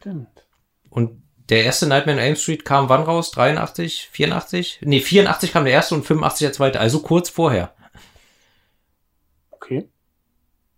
Stimmt. 0.00 0.46
Und 0.88 1.22
der 1.50 1.64
erste 1.64 1.86
Nightmare 1.86 2.18
on 2.18 2.24
Elm 2.24 2.36
Street 2.36 2.64
kam 2.64 2.88
wann 2.88 3.02
raus? 3.02 3.30
83? 3.32 4.08
84? 4.12 4.80
Nee, 4.82 5.00
84 5.00 5.52
kam 5.52 5.64
der 5.64 5.72
erste 5.74 5.94
und 5.94 6.04
85 6.04 6.44
der 6.46 6.52
zweite, 6.52 6.80
also 6.80 7.00
kurz 7.00 7.28
vorher. 7.28 7.74
Okay. 9.50 9.88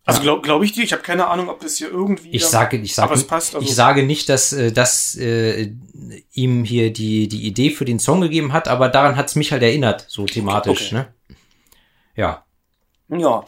Also 0.05 0.21
glaube 0.21 0.43
glaub 0.43 0.63
ich 0.65 0.73
dir, 0.73 0.83
ich 0.83 0.93
habe 0.93 1.03
keine 1.03 1.29
Ahnung, 1.29 1.49
ob 1.49 1.61
das 1.61 1.77
hier 1.77 1.89
irgendwie. 1.89 2.31
Ich 2.31 2.45
sage, 2.45 2.77
ich 2.77 2.95
sage, 2.95 3.11
Aber 3.11 3.15
es 3.15 3.27
passt, 3.27 3.55
also- 3.55 3.65
ich 3.67 3.75
sage 3.75 4.03
nicht, 4.03 4.29
dass 4.29 4.53
äh, 4.53 4.73
das 4.73 5.15
äh, 5.15 5.73
ihm 6.33 6.65
hier 6.65 6.93
die 6.93 7.29
die 7.29 7.47
Idee 7.47 7.71
für 7.71 7.85
den 7.85 8.01
Song 8.01 8.21
gegeben 8.21 8.53
hat, 8.53 8.67
aber 8.67 8.89
daran 8.89 9.15
hat's 9.17 9.37
mich 9.37 9.53
halt 9.53 9.63
erinnert, 9.63 10.07
so 10.09 10.27
thematisch, 10.27 10.87
Okay. 10.93 10.95
ne? 10.95 11.15
Ja, 12.17 12.45
Ja. 13.09 13.45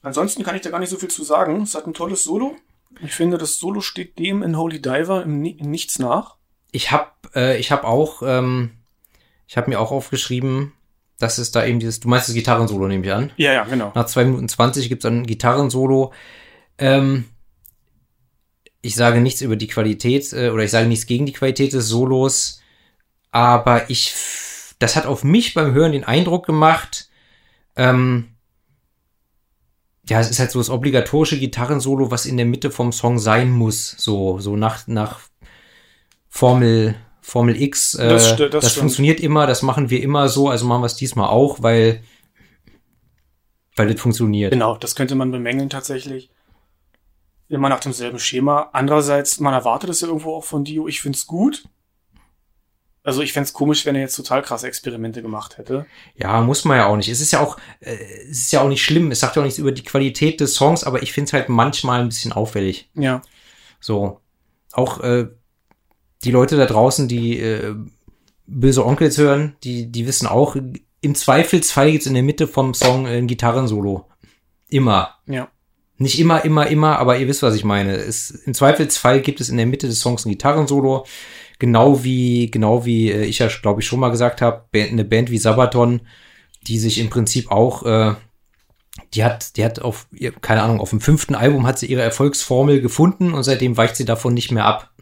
Ansonsten 0.00 0.44
kann 0.44 0.54
ich 0.56 0.62
da 0.62 0.70
gar 0.70 0.78
nicht 0.78 0.88
so 0.90 0.96
viel 0.96 1.10
zu 1.10 1.24
sagen. 1.24 1.62
Es 1.62 1.74
hat 1.74 1.86
ein 1.86 1.92
tolles 1.92 2.24
Solo. 2.24 2.56
Ich 3.02 3.12
finde, 3.12 3.38
das 3.38 3.58
Solo 3.58 3.80
steht 3.80 4.18
dem 4.18 4.42
in 4.42 4.56
Holy 4.56 4.80
Diver 4.80 5.22
im 5.22 5.44
in 5.44 5.70
nichts 5.70 5.98
nach. 5.98 6.36
ich 6.72 6.90
habe 6.90 7.10
äh, 7.34 7.58
ich 7.58 7.70
habe 7.70 7.84
auch 7.84 8.22
ähm, 8.24 8.70
ich 9.46 9.56
habe 9.56 9.70
mir 9.70 9.80
auch 9.80 9.90
aufgeschrieben, 9.90 10.72
dass 11.18 11.38
es 11.38 11.50
da 11.50 11.64
eben 11.64 11.80
dieses, 11.80 12.00
du 12.00 12.08
meinst 12.08 12.28
das 12.28 12.34
Gitarrensolo 12.34 12.86
nehme 12.86 13.04
ich 13.04 13.12
an. 13.12 13.32
Ja, 13.36 13.52
ja, 13.52 13.64
genau. 13.64 13.92
Nach 13.94 14.06
zwei 14.06 14.24
Minuten 14.24 14.48
20 14.48 14.88
gibt's 14.88 15.06
ein 15.06 15.26
Gitarrensolo. 15.26 16.12
Ähm, 16.78 17.24
ich 18.82 18.94
sage 18.94 19.20
nichts 19.20 19.40
über 19.40 19.56
die 19.56 19.66
Qualität 19.66 20.32
äh, 20.32 20.50
oder 20.50 20.64
ich 20.64 20.70
sage 20.70 20.86
nichts 20.86 21.06
gegen 21.06 21.26
die 21.26 21.32
Qualität 21.32 21.72
des 21.72 21.88
Solos, 21.88 22.60
aber 23.30 23.90
ich, 23.90 24.14
das 24.78 24.96
hat 24.96 25.06
auf 25.06 25.24
mich 25.24 25.54
beim 25.54 25.72
Hören 25.72 25.92
den 25.92 26.04
Eindruck 26.04 26.46
gemacht, 26.46 27.08
ähm, 27.74 28.36
ja, 30.08 30.20
es 30.20 30.30
ist 30.30 30.38
halt 30.38 30.50
so 30.50 30.58
das 30.58 30.70
obligatorische 30.70 31.38
Gitarrensolo, 31.38 32.10
was 32.10 32.26
in 32.26 32.36
der 32.36 32.46
Mitte 32.46 32.70
vom 32.70 32.92
Song 32.92 33.18
sein 33.18 33.50
muss, 33.50 33.94
so 33.98 34.38
so 34.38 34.56
nach 34.56 34.86
nach 34.86 35.20
Formel 36.28 36.94
Formel 37.20 37.60
X. 37.60 37.94
Äh, 37.94 38.08
Das 38.08 38.36
das 38.36 38.50
das 38.50 38.72
funktioniert 38.74 39.20
immer, 39.20 39.46
das 39.46 39.62
machen 39.62 39.90
wir 39.90 40.02
immer 40.02 40.28
so, 40.28 40.48
also 40.48 40.66
machen 40.66 40.82
wir 40.82 40.86
es 40.86 40.96
diesmal 40.96 41.28
auch, 41.28 41.62
weil 41.62 42.02
weil 43.76 43.88
das 43.92 44.00
funktioniert. 44.00 44.52
Genau, 44.52 44.76
das 44.76 44.94
könnte 44.94 45.14
man 45.14 45.30
bemängeln 45.30 45.70
tatsächlich. 45.70 46.30
Immer 47.48 47.68
nach 47.68 47.80
demselben 47.80 48.18
Schema. 48.18 48.68
Andererseits, 48.72 49.40
man 49.40 49.54
erwartet 49.54 49.88
es 49.90 50.00
ja 50.00 50.08
irgendwo 50.08 50.34
auch 50.34 50.44
von 50.44 50.64
Dio. 50.64 50.86
Ich 50.88 51.00
find's 51.00 51.26
gut. 51.26 51.64
Also 53.08 53.22
ich 53.22 53.32
fänd's 53.32 53.54
komisch, 53.54 53.86
wenn 53.86 53.94
er 53.94 54.02
jetzt 54.02 54.16
total 54.16 54.42
krasse 54.42 54.66
Experimente 54.66 55.22
gemacht 55.22 55.56
hätte. 55.56 55.86
Ja, 56.14 56.42
muss 56.42 56.66
man 56.66 56.76
ja 56.76 56.84
auch 56.88 56.96
nicht. 56.98 57.08
Es 57.08 57.22
ist 57.22 57.32
ja 57.32 57.40
auch, 57.40 57.56
äh, 57.80 57.96
es 58.30 58.42
ist 58.42 58.52
ja 58.52 58.60
auch 58.60 58.68
nicht 58.68 58.84
schlimm. 58.84 59.10
Es 59.10 59.20
sagt 59.20 59.34
ja 59.34 59.40
auch 59.40 59.46
nichts 59.46 59.58
über 59.58 59.72
die 59.72 59.82
Qualität 59.82 60.40
des 60.40 60.54
Songs, 60.54 60.84
aber 60.84 61.02
ich 61.02 61.14
finde 61.14 61.28
es 61.28 61.32
halt 61.32 61.48
manchmal 61.48 62.02
ein 62.02 62.10
bisschen 62.10 62.32
auffällig. 62.32 62.90
Ja. 62.94 63.22
So. 63.80 64.20
Auch 64.72 65.00
äh, 65.00 65.28
die 66.22 66.30
Leute 66.30 66.58
da 66.58 66.66
draußen, 66.66 67.08
die 67.08 67.38
äh, 67.38 67.76
böse 68.46 68.84
Onkels 68.84 69.16
hören, 69.16 69.56
die, 69.64 69.90
die 69.90 70.06
wissen 70.06 70.26
auch, 70.26 70.54
im 71.00 71.14
Zweifelsfall 71.14 71.92
gibt's 71.92 72.06
in 72.06 72.12
der 72.12 72.22
Mitte 72.22 72.46
vom 72.46 72.74
Song 72.74 73.06
ein 73.06 73.26
Gitarrensolo. 73.26 74.06
Immer. 74.68 75.14
Ja. 75.24 75.48
Nicht 75.96 76.20
immer, 76.20 76.44
immer, 76.44 76.66
immer, 76.66 76.98
aber 76.98 77.16
ihr 77.16 77.26
wisst, 77.26 77.42
was 77.42 77.54
ich 77.54 77.64
meine. 77.64 77.96
Es, 77.96 78.28
Im 78.28 78.52
Zweifelsfall 78.52 79.22
gibt 79.22 79.40
es 79.40 79.48
in 79.48 79.56
der 79.56 79.64
Mitte 79.64 79.86
des 79.86 79.98
Songs 80.00 80.26
ein 80.26 80.30
Gitarrensolo. 80.30 81.06
Genau 81.58 82.04
wie, 82.04 82.50
genau 82.50 82.84
wie 82.84 83.10
äh, 83.10 83.24
ich 83.24 83.38
ja, 83.38 83.48
glaube 83.48 83.80
ich, 83.80 83.86
schon 83.86 84.00
mal 84.00 84.10
gesagt 84.10 84.40
habe, 84.40 84.66
eine 84.72 85.04
Band 85.04 85.30
wie 85.30 85.38
Sabaton, 85.38 86.02
die 86.62 86.78
sich 86.78 86.98
im 86.98 87.10
Prinzip 87.10 87.50
auch, 87.50 87.84
äh, 87.84 88.14
die 89.14 89.24
hat, 89.24 89.56
die 89.56 89.64
hat 89.64 89.80
auf, 89.80 90.06
keine 90.40 90.62
Ahnung, 90.62 90.80
auf 90.80 90.90
dem 90.90 91.00
fünften 91.00 91.34
Album 91.34 91.66
hat 91.66 91.78
sie 91.78 91.86
ihre 91.86 92.02
Erfolgsformel 92.02 92.80
gefunden 92.80 93.32
und 93.32 93.42
seitdem 93.42 93.76
weicht 93.76 93.96
sie 93.96 94.04
davon 94.04 94.34
nicht 94.34 94.50
mehr 94.50 94.66
ab. 94.66 94.92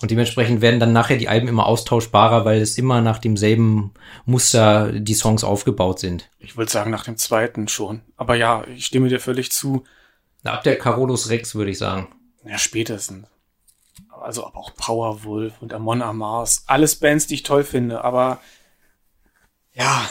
Und 0.00 0.10
dementsprechend 0.10 0.62
werden 0.62 0.80
dann 0.80 0.94
nachher 0.94 1.18
die 1.18 1.28
Alben 1.28 1.48
immer 1.48 1.66
austauschbarer, 1.66 2.46
weil 2.46 2.62
es 2.62 2.78
immer 2.78 3.02
nach 3.02 3.18
demselben 3.18 3.92
Muster 4.24 4.92
die 4.92 5.14
Songs 5.14 5.44
aufgebaut 5.44 5.98
sind. 5.98 6.30
Ich 6.38 6.56
würde 6.56 6.70
sagen, 6.70 6.90
nach 6.90 7.04
dem 7.04 7.18
zweiten 7.18 7.68
schon. 7.68 8.00
Aber 8.16 8.34
ja, 8.34 8.64
ich 8.74 8.86
stimme 8.86 9.08
dir 9.08 9.20
völlig 9.20 9.52
zu. 9.52 9.84
Ab 10.42 10.64
der 10.64 10.78
Carolus 10.78 11.28
Rex 11.28 11.54
würde 11.54 11.70
ich 11.70 11.78
sagen. 11.78 12.08
Ja, 12.46 12.56
spätestens. 12.56 13.26
Also 14.22 14.46
aber 14.46 14.58
auch 14.58 14.74
Powerwolf 14.74 15.54
und 15.60 15.72
Amon 15.72 16.02
Amarth. 16.02 16.62
Alles 16.66 16.96
Bands, 16.96 17.26
die 17.26 17.34
ich 17.34 17.42
toll 17.42 17.64
finde. 17.64 18.04
Aber 18.04 18.40
ja, 19.72 20.04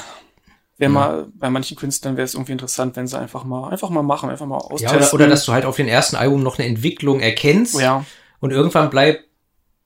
wäre 0.78 0.92
mal, 0.92 1.28
bei 1.36 1.50
manchen 1.50 1.78
Künstlern 1.78 2.18
wäre 2.18 2.26
es 2.26 2.34
irgendwie 2.34 2.54
interessant, 2.54 2.96
wenn 2.96 3.08
sie 3.08 3.20
einfach 3.20 3.44
mal, 3.44 3.70
einfach 3.70 3.90
mal 3.90 4.02
machen, 4.02 4.30
einfach 4.30 4.46
mal 4.46 4.58
Ja, 4.58 4.62
austesten. 4.62 4.98
oder, 4.98 5.14
oder 5.14 5.28
dass 5.28 5.46
du 5.46 5.52
halt 5.52 5.66
auf 5.66 5.76
den 5.76 5.88
ersten 5.88 6.16
Album 6.16 6.42
noch 6.42 6.58
eine 6.58 6.68
Entwicklung 6.68 7.20
erkennst 7.20 7.80
ja, 7.80 8.06
und 8.40 8.52
irgendwann 8.52 8.90
bleib, 8.90 9.20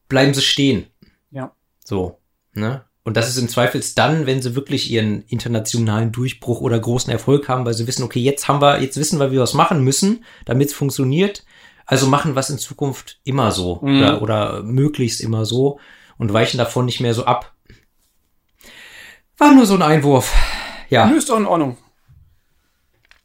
bleiben 0.07 0.33
sie 0.33 0.41
stehen. 0.41 0.87
ja. 1.31 1.51
So, 1.83 2.19
ne? 2.53 2.85
Und 3.05 3.17
das 3.17 3.27
ist 3.27 3.37
im 3.37 3.49
Zweifels 3.49 3.95
dann, 3.95 4.25
wenn 4.27 4.41
sie 4.41 4.55
wirklich 4.55 4.89
ihren 4.89 5.23
internationalen 5.23 6.13
Durchbruch 6.13 6.61
oder 6.61 6.79
großen 6.79 7.11
Erfolg 7.11 7.49
haben, 7.49 7.65
weil 7.65 7.73
sie 7.73 7.85
wissen, 7.85 8.03
okay, 8.03 8.21
jetzt 8.21 8.47
haben 8.47 8.61
wir, 8.61 8.81
jetzt 8.81 8.95
wissen 8.95 9.19
wir, 9.19 9.29
wie 9.31 9.33
wir 9.35 9.41
was 9.41 9.53
machen 9.53 9.83
müssen, 9.83 10.23
damit 10.45 10.69
es 10.69 10.73
funktioniert. 10.73 11.43
Also 11.85 12.07
machen 12.07 12.35
es 12.37 12.49
in 12.49 12.57
Zukunft 12.57 13.19
immer 13.23 13.51
so 13.51 13.79
Mhm. 13.81 13.97
oder, 14.01 14.21
oder 14.21 14.63
möglichst 14.63 15.21
immer 15.21 15.45
so 15.45 15.79
und 16.17 16.31
weichen 16.33 16.57
davon 16.57 16.85
nicht 16.85 16.99
mehr 17.01 17.13
so 17.13 17.25
ab. 17.25 17.53
War 19.37 19.53
nur 19.53 19.65
so 19.65 19.73
ein 19.75 19.81
Einwurf. 19.81 20.33
Ja. 20.89 21.05
Nö, 21.07 21.17
ist 21.17 21.29
doch 21.29 21.37
in 21.37 21.45
Ordnung. 21.45 21.77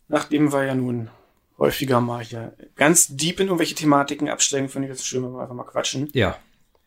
Nachdem 0.08 0.52
wir 0.52 0.64
ja 0.64 0.74
nun 0.74 1.10
häufiger 1.58 2.00
mal 2.00 2.24
hier 2.24 2.54
ganz 2.76 3.08
deep 3.08 3.40
in 3.40 3.46
irgendwelche 3.48 3.74
Thematiken 3.74 4.28
absteigen, 4.28 4.68
finde 4.68 4.88
ich 4.88 4.94
es 4.94 5.04
schön, 5.04 5.22
wenn 5.22 5.32
wir 5.32 5.42
einfach 5.42 5.54
mal 5.54 5.64
quatschen. 5.64 6.08
Ja. 6.14 6.36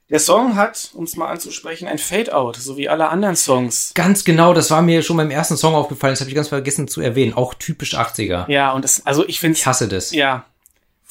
Der 0.10 0.20
Song 0.20 0.56
hat, 0.58 0.92
um 0.94 1.06
es 1.06 1.16
mal 1.16 1.28
anzusprechen, 1.30 1.88
ein 1.88 1.98
Fade-Out, 1.98 2.58
so 2.58 2.76
wie 2.76 2.90
alle 2.90 3.08
anderen 3.10 3.38
Songs. 3.38 3.92
Ganz 3.96 4.26
genau, 4.26 4.54
das 4.54 4.70
war 4.70 4.82
mir 4.82 5.04
schon 5.04 5.16
beim 5.18 5.32
ersten 5.32 5.56
Song 5.56 5.74
aufgefallen, 5.74 6.14
das 6.14 6.20
habe 6.20 6.30
ich 6.30 6.36
ganz 6.36 6.50
vergessen 6.50 6.88
zu 6.90 7.00
erwähnen. 7.00 7.34
Auch 7.34 7.54
typisch 7.54 7.96
80er. 7.96 8.50
Ja, 8.52 8.72
und 8.72 8.84
das, 8.84 9.06
also 9.06 9.26
ich 9.26 9.40
finde 9.40 9.58
Ich 9.58 9.66
hasse 9.68 9.88
das. 9.88 10.12
ja, 10.12 10.46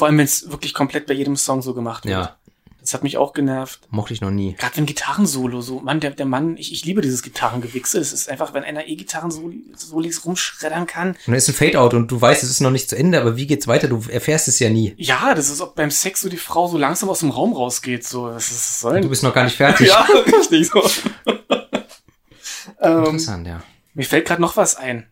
vor 0.01 0.07
allem 0.09 0.17
wenn 0.19 0.25
es 0.25 0.51
wirklich 0.51 0.73
komplett 0.75 1.07
bei 1.07 1.13
jedem 1.15 1.37
Song 1.37 1.61
so 1.61 1.75
gemacht 1.75 2.05
wird. 2.07 2.13
Ja, 2.15 2.37
Das 2.81 2.95
hat 2.95 3.03
mich 3.03 3.19
auch 3.19 3.35
genervt. 3.35 3.81
mochte 3.91 4.15
ich 4.15 4.23
noch 4.23 4.31
nie. 4.31 4.55
Gerade 4.55 4.79
wenn 4.79 4.87
Gitarrensolo 4.87 5.61
so, 5.61 5.81
Mann, 5.81 6.01
der, 6.01 6.13
der 6.13 6.25
Mann, 6.25 6.57
ich, 6.57 6.73
ich 6.73 6.87
liebe 6.87 7.03
dieses 7.03 7.23
Gitarrengewichse. 7.23 7.99
Es 8.01 8.15
ist 8.15 8.31
einfach, 8.31 8.55
wenn 8.55 8.65
einer 8.65 8.89
E-Gitarren-Solis 8.89 10.25
rumschreddern 10.25 10.87
kann. 10.87 11.09
Und 11.27 11.33
da 11.33 11.35
ist 11.35 11.49
ein 11.49 11.55
Fade-Out 11.55 11.93
und 11.93 12.11
du 12.11 12.19
weißt, 12.19 12.43
es 12.43 12.49
ist 12.51 12.61
noch 12.61 12.71
nicht 12.71 12.89
zu 12.89 12.97
Ende, 12.97 13.21
aber 13.21 13.37
wie 13.37 13.47
geht's 13.47 13.69
weiter? 13.69 13.87
Du 13.89 14.03
erfährst 14.09 14.49
es 14.49 14.59
ja 14.59 14.71
nie. 14.71 14.95
Ja, 14.97 15.35
das 15.35 15.51
ist, 15.51 15.61
ob 15.61 15.75
beim 15.75 15.91
Sex 15.91 16.23
so 16.23 16.31
die 16.31 16.39
Frau 16.39 16.67
so 16.69 16.79
langsam 16.79 17.11
aus 17.11 17.21
dem 17.21 17.31
Raum 17.31 17.53
rausgeht. 17.53 18.07
So, 18.07 18.29
das 18.31 18.51
ist, 18.51 18.81
soll 18.81 19.03
Du 19.03 19.11
bist 19.11 19.23
noch 19.23 19.35
gar 19.35 19.45
nicht 19.45 19.57
fertig. 19.57 19.89
Ja, 19.89 20.07
richtig 20.27 20.69
so. 20.71 20.83
ähm, 22.81 22.99
Interessant, 23.05 23.47
ja. 23.47 23.63
mir 23.95 24.05
fällt 24.05 24.27
gerade 24.27 24.41
noch 24.41 24.57
was 24.57 24.77
ein. 24.77 25.07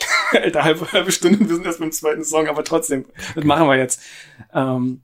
Alter, 0.32 0.64
halbe, 0.64 0.92
halbe 0.92 1.12
Stunde, 1.12 1.40
wir 1.40 1.54
sind 1.54 1.66
erst 1.66 1.80
beim 1.80 1.92
zweiten 1.92 2.24
Song, 2.24 2.48
aber 2.48 2.64
trotzdem, 2.64 3.06
das 3.34 3.44
machen 3.44 3.66
wir 3.66 3.76
jetzt. 3.76 4.00
Ähm, 4.52 5.02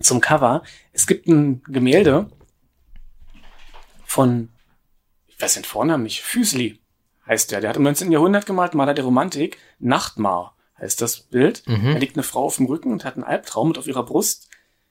zum 0.00 0.20
Cover. 0.20 0.62
Es 0.92 1.06
gibt 1.06 1.26
ein 1.28 1.62
Gemälde 1.64 2.28
von, 4.04 4.48
ich 5.26 5.40
weiß 5.40 5.54
den 5.54 5.64
Vornamen 5.64 6.02
nicht, 6.02 6.22
Füsli 6.22 6.80
heißt 7.26 7.50
der. 7.52 7.60
Der 7.60 7.70
hat 7.70 7.76
im 7.76 7.84
19. 7.84 8.10
Jahrhundert 8.12 8.46
gemalt, 8.46 8.74
Maler 8.74 8.94
der 8.94 9.04
Romantik. 9.04 9.58
Nachtmar 9.78 10.56
heißt 10.78 11.00
das 11.00 11.20
Bild. 11.20 11.62
Mhm. 11.66 11.92
Da 11.92 11.98
liegt 11.98 12.16
eine 12.16 12.22
Frau 12.24 12.44
auf 12.44 12.56
dem 12.56 12.66
Rücken 12.66 12.92
und 12.92 13.04
hat 13.04 13.14
einen 13.14 13.24
Albtraum 13.24 13.68
und 13.68 13.78
auf 13.78 13.86
ihrer 13.86 14.04
Brust, 14.04 14.48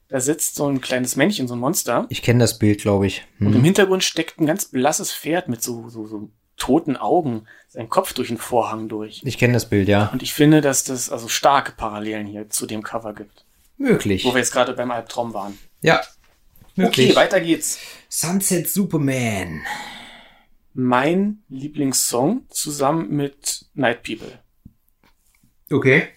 da 0.07 0.19
sitzt 0.19 0.55
so 0.55 0.67
ein 0.67 0.81
kleines 0.81 1.15
Männchen, 1.15 1.47
so 1.47 1.55
ein 1.55 1.59
Monster. 1.59 2.05
Ich 2.09 2.21
kenne 2.21 2.39
das 2.39 2.57
Bild, 2.59 2.81
glaube 2.81 3.07
ich. 3.07 3.25
Und 3.39 3.47
im 3.47 3.55
Hm. 3.55 3.63
Hintergrund 3.63 4.03
steckt 4.03 4.39
ein 4.39 4.45
ganz 4.45 4.65
blasses 4.65 5.13
Pferd 5.13 5.47
mit 5.47 5.61
so, 5.61 5.87
so, 5.89 6.05
so 6.05 6.29
toten 6.61 6.95
Augen, 6.95 7.47
sein 7.69 7.89
Kopf 7.89 8.13
durch 8.13 8.27
den 8.27 8.37
Vorhang 8.37 8.87
durch. 8.87 9.21
Ich 9.25 9.37
kenne 9.39 9.53
das 9.53 9.67
Bild, 9.67 9.87
ja. 9.87 10.09
Und 10.13 10.21
ich 10.21 10.33
finde, 10.33 10.61
dass 10.61 10.83
das 10.83 11.09
also 11.09 11.27
starke 11.27 11.71
Parallelen 11.71 12.27
hier 12.27 12.49
zu 12.49 12.67
dem 12.67 12.83
Cover 12.83 13.13
gibt, 13.13 13.45
Möglich. 13.77 14.23
wo 14.25 14.33
wir 14.33 14.37
jetzt 14.37 14.53
gerade 14.53 14.73
beim 14.73 14.91
Albtraum 14.91 15.33
waren. 15.33 15.57
Ja. 15.81 16.01
Möglich. 16.75 17.07
Okay, 17.09 17.15
weiter 17.15 17.41
geht's. 17.41 17.79
Sunset 18.09 18.69
Superman. 18.69 19.61
Mein 20.73 21.43
Lieblingssong 21.49 22.45
zusammen 22.49 23.09
mit 23.09 23.65
Night 23.73 24.03
People. 24.03 24.39
Okay. 25.71 26.09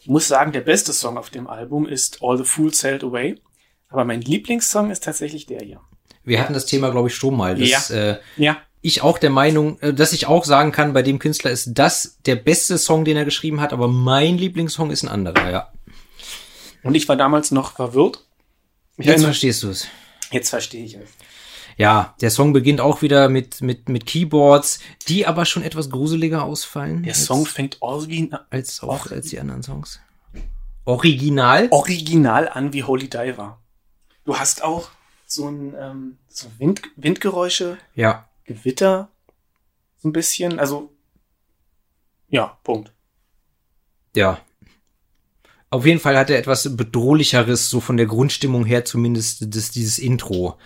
Ich 0.00 0.08
muss 0.08 0.28
sagen, 0.28 0.52
der 0.52 0.60
beste 0.60 0.92
Song 0.92 1.16
auf 1.16 1.30
dem 1.30 1.46
Album 1.48 1.86
ist 1.88 2.18
All 2.22 2.36
the 2.36 2.44
Fools 2.44 2.78
Sailed 2.78 3.02
Away. 3.02 3.40
Aber 3.88 4.04
mein 4.04 4.20
Lieblingssong 4.20 4.90
ist 4.90 5.04
tatsächlich 5.04 5.46
der 5.46 5.60
hier. 5.62 5.80
Wir 6.24 6.40
hatten 6.40 6.52
das 6.54 6.66
Thema, 6.66 6.90
glaube 6.90 7.08
ich, 7.08 7.14
schon 7.14 7.36
mal. 7.36 7.56
Dass, 7.56 7.90
äh, 7.90 8.18
Ja. 8.36 8.58
Ich 8.86 9.02
auch 9.02 9.18
der 9.18 9.30
Meinung, 9.30 9.78
äh, 9.80 9.92
dass 9.92 10.12
ich 10.12 10.26
auch 10.26 10.44
sagen 10.44 10.72
kann, 10.72 10.92
bei 10.92 11.02
dem 11.02 11.18
Künstler 11.18 11.50
ist 11.50 11.70
das 11.74 12.18
der 12.24 12.36
beste 12.36 12.78
Song, 12.78 13.04
den 13.04 13.16
er 13.16 13.24
geschrieben 13.24 13.60
hat, 13.60 13.72
aber 13.72 13.88
mein 13.88 14.38
Lieblingssong 14.38 14.90
ist 14.90 15.02
ein 15.02 15.08
anderer, 15.08 15.50
ja. 15.50 15.72
Und 16.82 16.94
ich 16.94 17.08
war 17.08 17.16
damals 17.16 17.50
noch 17.50 17.72
verwirrt. 17.72 18.24
Ich 18.96 19.06
Jetzt 19.06 19.24
verstehst 19.24 19.62
du 19.62 19.70
es. 19.70 19.88
jetzt 20.30 20.50
verstehe 20.50 20.84
ich 20.84 20.94
es. 20.94 21.08
Ja, 21.76 22.14
der 22.22 22.30
Song 22.30 22.52
beginnt 22.54 22.80
auch 22.80 23.02
wieder 23.02 23.28
mit, 23.28 23.60
mit, 23.60 23.88
mit 23.90 24.06
Keyboards, 24.06 24.78
die 25.08 25.26
aber 25.26 25.44
schon 25.44 25.62
etwas 25.62 25.90
gruseliger 25.90 26.44
ausfallen. 26.44 27.02
Der 27.02 27.14
Song 27.14 27.44
fängt 27.44 27.82
original, 27.82 28.46
als, 28.48 28.82
auch, 28.82 29.10
als 29.10 29.28
die 29.28 29.40
anderen 29.40 29.62
Songs. 29.62 30.00
Original? 30.86 31.68
original 31.72 32.48
an 32.48 32.72
wie 32.72 32.84
Holy 32.84 33.08
Diver. 33.08 33.58
Du 34.24 34.38
hast 34.38 34.62
auch 34.62 34.88
so 35.26 35.48
ein 35.48 35.74
ähm, 35.78 36.18
so 36.28 36.46
Wind, 36.58 36.82
Windgeräusche, 36.96 37.76
Ja. 37.94 38.25
Gewitter, 38.46 39.10
so 39.98 40.08
ein 40.08 40.12
bisschen. 40.12 40.58
Also, 40.58 40.92
ja, 42.28 42.58
Punkt. 42.64 42.92
Ja. 44.14 44.40
Auf 45.70 45.84
jeden 45.84 46.00
Fall 46.00 46.16
hat 46.16 46.30
er 46.30 46.38
etwas 46.38 46.76
bedrohlicheres, 46.76 47.68
so 47.68 47.80
von 47.80 47.96
der 47.96 48.06
Grundstimmung 48.06 48.64
her 48.64 48.84
zumindest, 48.84 49.54
das, 49.54 49.70
dieses 49.70 49.98
Intro. 49.98 50.58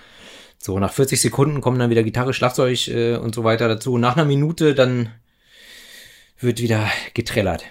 So, 0.59 0.79
nach 0.79 0.93
40 0.93 1.21
Sekunden 1.21 1.61
kommen 1.61 1.79
dann 1.79 1.91
wieder 1.91 2.03
Gitarre, 2.03 2.35
Schlagzeug 2.35 2.89
äh, 2.89 3.17
und 3.17 3.35
so 3.35 3.45
weiter 3.45 3.67
dazu. 3.67 3.97
Nach 3.97 4.17
einer 4.17 4.27
Minute 4.27 4.75
dann 4.75 5.11
wird 6.39 6.61
wieder 6.61 6.91
getrellert. 7.15 7.65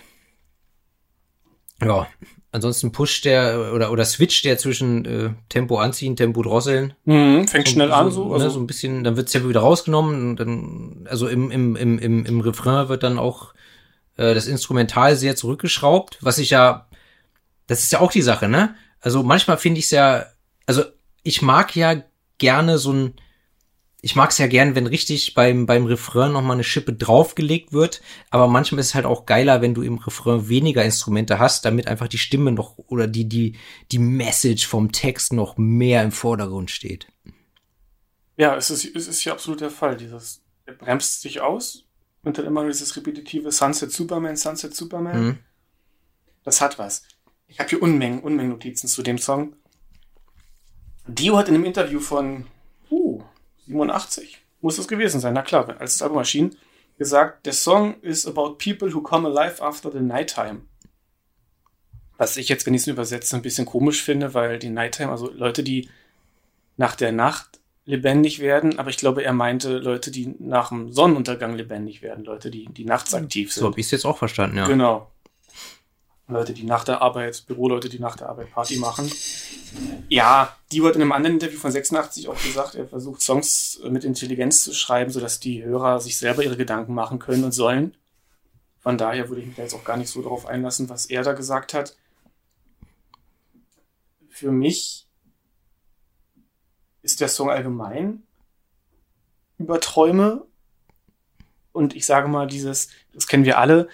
Ja, 1.81 2.07
ansonsten 2.51 2.91
pusht 2.91 3.25
der 3.25 3.71
oder, 3.73 3.91
oder 3.91 4.05
switcht 4.05 4.45
der 4.45 4.57
zwischen 4.57 5.05
äh, 5.05 5.29
Tempo 5.49 5.77
anziehen, 5.77 6.15
Tempo 6.15 6.41
drosseln. 6.41 6.93
Mhm, 7.05 7.47
fängt 7.47 7.69
schnell 7.69 7.91
an, 7.91 8.11
so. 8.11 8.27
ne, 8.27 8.33
Also, 8.33 8.49
so 8.49 8.59
ein 8.59 8.67
bisschen, 8.67 9.03
dann 9.03 9.17
wird 9.17 9.29
Tempo 9.29 9.49
wieder 9.49 9.61
rausgenommen 9.61 10.31
und 10.31 10.35
dann, 10.37 11.07
also 11.09 11.27
im, 11.27 11.51
im, 11.51 11.75
im, 11.75 11.99
im, 11.99 12.25
im 12.25 12.41
Refrain 12.41 12.89
wird 12.89 13.03
dann 13.03 13.19
auch 13.19 13.53
äh, 14.17 14.33
das 14.33 14.47
Instrumental 14.47 15.15
sehr 15.15 15.35
zurückgeschraubt, 15.35 16.17
was 16.21 16.37
ich 16.37 16.49
ja, 16.49 16.87
das 17.67 17.83
ist 17.83 17.91
ja 17.91 17.99
auch 17.99 18.11
die 18.11 18.21
Sache, 18.21 18.47
ne? 18.47 18.75
Also 19.01 19.23
manchmal 19.23 19.57
finde 19.57 19.79
ich 19.79 19.85
es 19.85 19.91
ja, 19.91 20.25
also 20.65 20.83
ich 21.23 21.41
mag 21.41 21.75
ja 21.75 22.03
gerne 22.37 22.77
so 22.77 22.91
ein, 22.91 23.13
ich 24.01 24.15
mag 24.15 24.31
es 24.31 24.37
ja 24.37 24.47
gern, 24.47 24.75
wenn 24.75 24.87
richtig 24.87 25.33
beim, 25.33 25.65
beim 25.65 25.85
Refrain 25.85 26.31
nochmal 26.31 26.53
eine 26.53 26.63
Schippe 26.63 26.93
draufgelegt 26.93 27.73
wird, 27.73 28.01
aber 28.29 28.47
manchmal 28.47 28.79
ist 28.79 28.87
es 28.87 28.95
halt 28.95 29.05
auch 29.05 29.25
geiler, 29.25 29.61
wenn 29.61 29.73
du 29.73 29.81
im 29.81 29.97
Refrain 29.97 30.47
weniger 30.47 30.85
Instrumente 30.85 31.37
hast, 31.37 31.65
damit 31.65 31.87
einfach 31.87 32.07
die 32.07 32.17
Stimme 32.17 32.51
noch 32.51 32.77
oder 32.77 33.07
die, 33.07 33.27
die, 33.27 33.57
die 33.91 33.99
Message 33.99 34.67
vom 34.67 34.91
Text 34.93 35.33
noch 35.33 35.57
mehr 35.57 36.01
im 36.03 36.11
Vordergrund 36.11 36.71
steht. 36.71 37.07
ja, 38.37 38.55
es 38.55 38.69
ist, 38.69 38.85
es 38.95 39.07
ist 39.07 39.19
hier 39.19 39.33
absolut 39.33 39.59
der 39.59 39.71
Fall. 39.71 39.97
Dieses, 39.97 40.41
er 40.65 40.75
bremst 40.75 41.21
sich 41.21 41.41
aus 41.41 41.85
und 42.23 42.37
dann 42.37 42.45
immer 42.45 42.61
nur 42.61 42.71
dieses 42.71 42.95
repetitive 42.95 43.51
Sunset 43.51 43.91
Superman, 43.91 44.37
Sunset 44.37 44.73
Superman. 44.73 45.25
Mhm. 45.25 45.37
Das 46.43 46.61
hat 46.61 46.79
was. 46.79 47.03
Ich 47.47 47.59
habe 47.59 47.69
hier 47.69 47.81
Unmengen, 47.81 48.21
Unmengen 48.21 48.51
Notizen 48.51 48.87
zu 48.87 49.03
dem 49.03 49.17
Song. 49.17 49.55
Dio 51.05 51.37
hat 51.37 51.49
in 51.49 51.55
einem 51.55 51.65
Interview 51.65 51.99
von 51.99 52.45
87, 53.69 54.41
muss 54.61 54.77
es 54.77 54.87
gewesen 54.87 55.19
sein, 55.19 55.33
na 55.33 55.41
klar, 55.41 55.69
als 55.79 55.93
das 55.93 56.01
Album 56.01 56.17
erschien, 56.17 56.55
gesagt, 56.97 57.45
der 57.45 57.53
Song 57.53 57.95
is 58.01 58.25
about 58.27 58.55
people 58.55 58.93
who 58.93 59.01
come 59.01 59.27
alive 59.27 59.63
after 59.63 59.91
the 59.91 60.01
nighttime. 60.01 60.61
Was 62.17 62.35
ich 62.35 62.49
jetzt, 62.49 62.65
wenn 62.65 62.73
ich 62.73 62.81
es 62.81 62.87
übersetze, 62.87 63.35
ein 63.37 63.41
bisschen 63.41 63.65
komisch 63.65 64.03
finde, 64.03 64.33
weil 64.33 64.59
die 64.59 64.69
Nighttime, 64.69 65.09
also 65.09 65.31
Leute, 65.31 65.63
die 65.63 65.89
nach 66.75 66.95
der 66.95 67.13
Nacht 67.13 67.61
lebendig 67.85 68.39
werden, 68.39 68.77
aber 68.77 68.89
ich 68.89 68.97
glaube, 68.97 69.23
er 69.23 69.31
meinte 69.31 69.77
Leute, 69.77 70.11
die 70.11 70.35
nach 70.39 70.69
dem 70.69 70.91
Sonnenuntergang 70.91 71.55
lebendig 71.55 72.01
werden, 72.01 72.25
Leute, 72.25 72.51
die, 72.51 72.65
die 72.65 72.83
nachts 72.83 73.13
aktiv 73.13 73.53
sind. 73.53 73.61
So 73.61 73.67
habe 73.67 73.79
ich 73.79 73.85
es 73.85 73.91
jetzt 73.91 74.05
auch 74.05 74.17
verstanden, 74.17 74.57
ja. 74.57 74.67
Genau. 74.67 75.09
Leute, 76.29 76.53
die 76.53 76.63
nach 76.63 76.83
der 76.83 77.01
Arbeit, 77.01 77.45
Büroleute, 77.47 77.89
die 77.89 77.99
nach 77.99 78.15
der 78.15 78.29
Arbeit 78.29 78.51
Party 78.51 78.77
machen. 78.77 79.11
Ja, 80.07 80.55
die 80.71 80.81
hat 80.83 80.95
in 80.95 81.01
einem 81.01 81.11
anderen 81.11 81.35
Interview 81.35 81.59
von 81.59 81.71
86 81.71 82.27
auch 82.27 82.41
gesagt, 82.41 82.75
er 82.75 82.87
versucht 82.87 83.21
Songs 83.21 83.79
mit 83.89 84.03
Intelligenz 84.03 84.63
zu 84.63 84.73
schreiben, 84.73 85.11
sodass 85.11 85.39
die 85.39 85.63
Hörer 85.63 85.99
sich 85.99 86.17
selber 86.17 86.43
ihre 86.43 86.57
Gedanken 86.57 86.93
machen 86.93 87.19
können 87.19 87.43
und 87.43 87.51
sollen. 87.51 87.95
Von 88.79 88.97
daher 88.97 89.29
würde 89.29 89.41
ich 89.41 89.47
mich 89.47 89.55
da 89.55 89.63
jetzt 89.63 89.73
auch 89.73 89.83
gar 89.83 89.97
nicht 89.97 90.09
so 90.09 90.21
darauf 90.21 90.45
einlassen, 90.45 90.89
was 90.89 91.07
er 91.07 91.23
da 91.23 91.33
gesagt 91.33 91.73
hat. 91.73 91.95
Für 94.29 94.51
mich 94.51 95.07
ist 97.01 97.21
der 97.21 97.27
Song 97.27 97.49
allgemein 97.49 98.23
über 99.57 99.79
Träume. 99.79 100.45
Und 101.71 101.95
ich 101.95 102.05
sage 102.05 102.27
mal, 102.27 102.47
dieses, 102.47 102.89
das 103.13 103.27
kennen 103.27 103.45
wir 103.45 103.59
alle, 103.59 103.87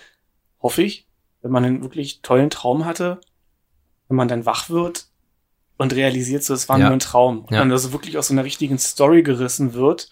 hoffe 0.62 0.84
ich, 0.84 1.08
wenn 1.46 1.52
man 1.52 1.64
einen 1.64 1.84
wirklich 1.84 2.22
tollen 2.24 2.50
Traum 2.50 2.86
hatte, 2.86 3.22
wenn 4.08 4.18
man 4.18 4.28
dann 4.28 4.48
wach 4.48 4.72
wird 4.72 5.06
und 5.78 5.94
realisiert, 5.94 6.44
so, 6.44 6.56
es 6.56 6.68
war 6.70 6.80
Ja. 6.80 6.86
nur 6.86 6.94
ein 6.94 7.00
Traum. 7.00 7.42
Und 7.42 7.52
Ja. 7.52 7.60
dann 7.60 7.72
also 7.72 7.94
wirklich 7.94 8.18
aus 8.18 8.30
so 8.30 8.34
einer 8.34 8.44
richtigen 8.44 8.80
Story 8.80 9.22
gerissen 9.22 9.76
wird. 9.76 10.10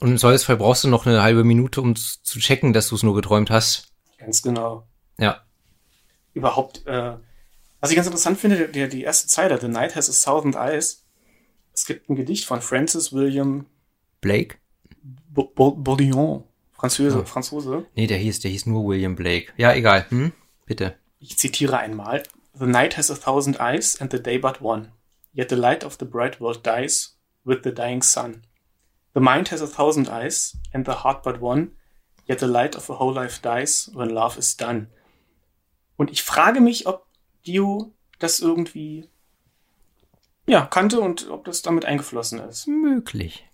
Und 0.00 0.08
im 0.08 0.18
Zweifelsfall 0.18 0.56
brauchst 0.56 0.82
du 0.82 0.88
noch 0.88 1.06
eine 1.06 1.22
halbe 1.22 1.44
Minute, 1.44 1.80
um 1.80 1.94
zu 1.94 2.40
checken, 2.40 2.72
dass 2.72 2.88
du 2.88 2.96
es 2.96 3.04
nur 3.04 3.14
geträumt 3.14 3.50
hast. 3.50 3.92
Ganz 4.18 4.42
genau. 4.42 4.88
Ja. 5.16 5.42
Überhaupt, 6.34 6.84
äh, 6.88 7.12
was 7.80 7.90
ich 7.90 7.94
ganz 7.96 8.08
interessant 8.08 8.36
finde, 8.40 8.68
der, 8.68 8.88
die 8.88 9.02
erste 9.02 9.28
Zeile, 9.28 9.60
The 9.60 9.68
Night 9.68 9.94
has 9.94 10.10
a 10.10 10.30
Thousand 10.32 10.56
Eyes. 10.56 11.04
Es 11.72 11.86
gibt 11.86 12.10
ein 12.10 12.16
Gedicht 12.16 12.46
von 12.46 12.60
Francis 12.60 13.12
William 13.12 13.66
Blake? 14.20 14.56
Bo- 15.30 15.52
Bo- 15.54 15.76
Bourdion, 15.76 16.42
Französe, 16.78 17.18
Ja. 17.18 17.24
Franzose. 17.24 17.86
Nee, 17.94 18.06
der 18.06 18.18
hieß, 18.18 18.40
der 18.40 18.50
hieß 18.50 18.66
nur 18.66 18.84
William 18.86 19.16
Blake. 19.16 19.52
Ja, 19.56 19.72
egal. 19.72 20.06
Hm? 20.10 20.32
Bitte. 20.66 20.96
Ich 21.18 21.38
zitiere 21.38 21.78
einmal. 21.78 22.22
The 22.58 22.66
night 22.66 22.96
has 22.96 23.10
a 23.10 23.14
thousand 23.14 23.60
eyes 23.60 24.00
and 24.00 24.12
the 24.12 24.22
day 24.22 24.38
but 24.38 24.60
one. 24.60 24.92
Yet 25.32 25.50
the 25.50 25.56
light 25.56 25.84
of 25.84 25.96
the 25.98 26.04
bright 26.06 26.40
world 26.40 26.66
dies 26.66 27.18
with 27.44 27.58
the 27.64 27.72
dying 27.72 28.02
sun. 28.02 28.42
The 29.14 29.20
mind 29.20 29.50
has 29.50 29.62
a 29.62 29.66
thousand 29.66 30.08
eyes 30.08 30.56
and 30.72 30.86
the 30.86 31.02
heart 31.04 31.22
but 31.22 31.40
one. 31.40 31.72
Yet 32.26 32.40
the 32.40 32.46
light 32.46 32.76
of 32.76 32.88
a 32.90 32.98
whole 32.98 33.14
life 33.14 33.40
dies 33.42 33.90
when 33.94 34.10
love 34.10 34.38
is 34.38 34.56
done. 34.56 34.88
Und 35.96 36.10
ich 36.10 36.22
frage 36.22 36.60
mich, 36.60 36.86
ob 36.86 37.06
Dio 37.46 37.92
das 38.18 38.40
irgendwie 38.40 39.08
ja, 40.46 40.64
kannte 40.66 41.00
und 41.00 41.28
ob 41.30 41.44
das 41.44 41.62
damit 41.62 41.84
eingeflossen 41.84 42.38
ist. 42.40 42.66
Möglich. 42.68 43.46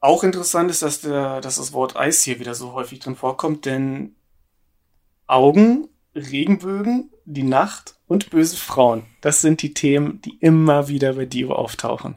Auch 0.00 0.24
interessant 0.24 0.70
ist, 0.70 0.82
dass, 0.82 1.02
der, 1.02 1.40
dass 1.40 1.56
das 1.56 1.72
Wort 1.72 1.96
Eis 1.96 2.22
hier 2.22 2.40
wieder 2.40 2.54
so 2.54 2.72
häufig 2.72 3.00
drin 3.00 3.16
vorkommt, 3.16 3.66
denn 3.66 4.16
Augen, 5.26 5.88
Regenbögen, 6.14 7.10
die 7.26 7.42
Nacht 7.42 7.96
und 8.06 8.30
böse 8.30 8.56
Frauen, 8.56 9.04
das 9.20 9.42
sind 9.42 9.62
die 9.62 9.74
Themen, 9.74 10.20
die 10.22 10.38
immer 10.38 10.88
wieder 10.88 11.14
bei 11.14 11.26
Dio 11.26 11.52
auftauchen. 11.52 12.16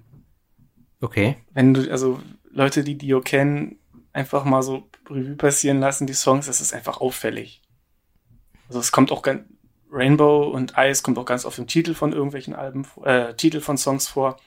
Okay. 1.02 1.36
Wenn 1.54 1.74
du, 1.74 1.92
also 1.92 2.22
Leute, 2.50 2.84
die 2.86 2.98
Dio 2.98 3.20
kennen, 3.20 3.78
einfach 4.14 4.46
mal 4.46 4.64
so 4.64 4.90
Revue 5.10 5.36
passieren 5.36 5.80
lassen, 5.82 6.08
die 6.08 6.14
Songs, 6.14 6.46
das 6.46 6.62
ist 6.62 6.74
einfach 6.74 7.02
auffällig. 7.02 7.62
Also 8.70 8.80
es 8.80 8.94
kommt 8.94 9.12
auch 9.12 9.22
ganz, 9.22 9.44
Rainbow 9.92 10.48
und 10.48 10.78
Eis 10.78 11.04
kommt 11.04 11.20
auch 11.20 11.26
ganz 11.26 11.46
oft 11.46 11.60
im 11.60 11.68
Titel 11.68 11.94
von 11.94 12.14
irgendwelchen 12.14 12.56
Alben, 12.56 12.88
äh, 13.04 13.36
Titel 13.36 13.60
von 13.62 13.78
Songs 13.78 14.08
vor. 14.08 14.38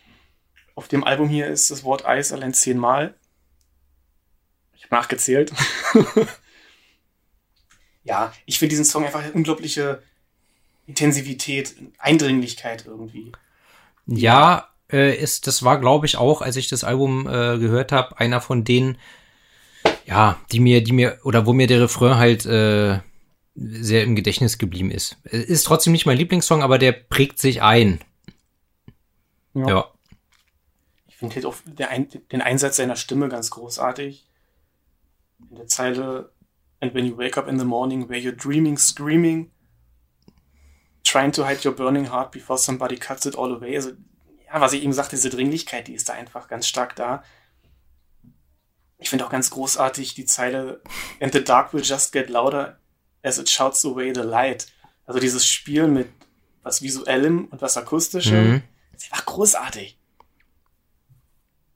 Auf 0.74 0.88
dem 0.88 1.04
Album 1.04 1.28
hier 1.28 1.46
ist 1.46 1.70
das 1.70 1.84
Wort 1.84 2.04
Eis 2.04 2.32
allein 2.32 2.52
zehnmal. 2.52 3.14
Nachgezählt. 4.90 5.52
ja, 8.04 8.32
ich 8.44 8.58
finde 8.58 8.70
diesen 8.70 8.84
Song 8.84 9.04
einfach 9.04 9.22
eine 9.22 9.32
unglaubliche 9.32 10.02
Intensivität, 10.86 11.74
Eindringlichkeit 11.98 12.86
irgendwie. 12.86 13.32
Ja, 14.06 14.68
äh, 14.90 15.16
ist, 15.16 15.46
das 15.46 15.62
war, 15.64 15.80
glaube 15.80 16.06
ich, 16.06 16.16
auch, 16.16 16.42
als 16.42 16.56
ich 16.56 16.68
das 16.68 16.84
Album 16.84 17.26
äh, 17.26 17.58
gehört 17.58 17.92
habe, 17.92 18.18
einer 18.18 18.40
von 18.40 18.64
denen, 18.64 18.98
ja, 20.06 20.38
die 20.52 20.60
mir, 20.60 20.82
die 20.82 20.92
mir, 20.92 21.18
oder 21.24 21.46
wo 21.46 21.52
mir 21.52 21.66
der 21.66 21.80
Refrain 21.80 22.16
halt 22.16 22.46
äh, 22.46 23.00
sehr 23.56 24.04
im 24.04 24.14
Gedächtnis 24.14 24.58
geblieben 24.58 24.90
ist. 24.90 25.16
Es 25.24 25.44
Ist 25.44 25.64
trotzdem 25.64 25.92
nicht 25.92 26.06
mein 26.06 26.18
Lieblingssong, 26.18 26.62
aber 26.62 26.78
der 26.78 26.92
prägt 26.92 27.38
sich 27.38 27.62
ein. 27.62 28.00
Ja. 29.54 29.68
Ja. 29.68 29.90
Ich 31.08 31.16
finde 31.16 31.34
halt 31.34 31.46
auch 31.46 31.56
der 31.64 31.88
Ein 31.88 32.08
den 32.30 32.42
Einsatz 32.42 32.76
seiner 32.76 32.96
Stimme 32.96 33.28
ganz 33.28 33.50
großartig. 33.50 34.25
In 35.50 35.56
der 35.56 35.66
Zeile 35.66 36.32
And 36.80 36.94
when 36.94 37.06
you 37.06 37.16
wake 37.16 37.38
up 37.38 37.48
in 37.48 37.58
the 37.58 37.64
morning 37.64 38.08
where 38.08 38.18
you're 38.18 38.36
dreaming, 38.36 38.76
screaming, 38.76 39.50
trying 41.04 41.32
to 41.32 41.44
hide 41.44 41.64
your 41.64 41.74
burning 41.74 42.06
heart 42.06 42.30
before 42.30 42.58
somebody 42.58 42.96
cuts 42.96 43.24
it 43.24 43.34
all 43.34 43.52
away. 43.52 43.76
Also, 43.76 43.92
ja, 44.46 44.60
was 44.60 44.72
ich 44.74 44.82
eben 44.82 44.92
sagte, 44.92 45.16
diese 45.16 45.30
Dringlichkeit, 45.30 45.88
die 45.88 45.94
ist 45.94 46.08
da 46.08 46.12
einfach 46.12 46.48
ganz 46.48 46.66
stark 46.66 46.94
da. 46.94 47.22
Ich 48.98 49.10
finde 49.10 49.26
auch 49.26 49.30
ganz 49.30 49.50
großartig 49.50 50.14
die 50.14 50.24
Zeile 50.24 50.82
And 51.20 51.32
the 51.32 51.42
dark 51.42 51.72
will 51.72 51.82
just 51.82 52.12
get 52.12 52.28
louder 52.28 52.78
as 53.22 53.38
it 53.38 53.48
shouts 53.48 53.84
away 53.84 54.12
the 54.14 54.20
light. 54.20 54.66
Also 55.06 55.20
dieses 55.20 55.46
Spiel 55.46 55.86
mit 55.88 56.08
was 56.62 56.82
Visuellem 56.82 57.46
und 57.46 57.62
was 57.62 57.76
Akustischem. 57.76 58.50
Mhm. 58.50 58.62
ist 58.94 59.12
einfach 59.12 59.26
großartig. 59.26 59.98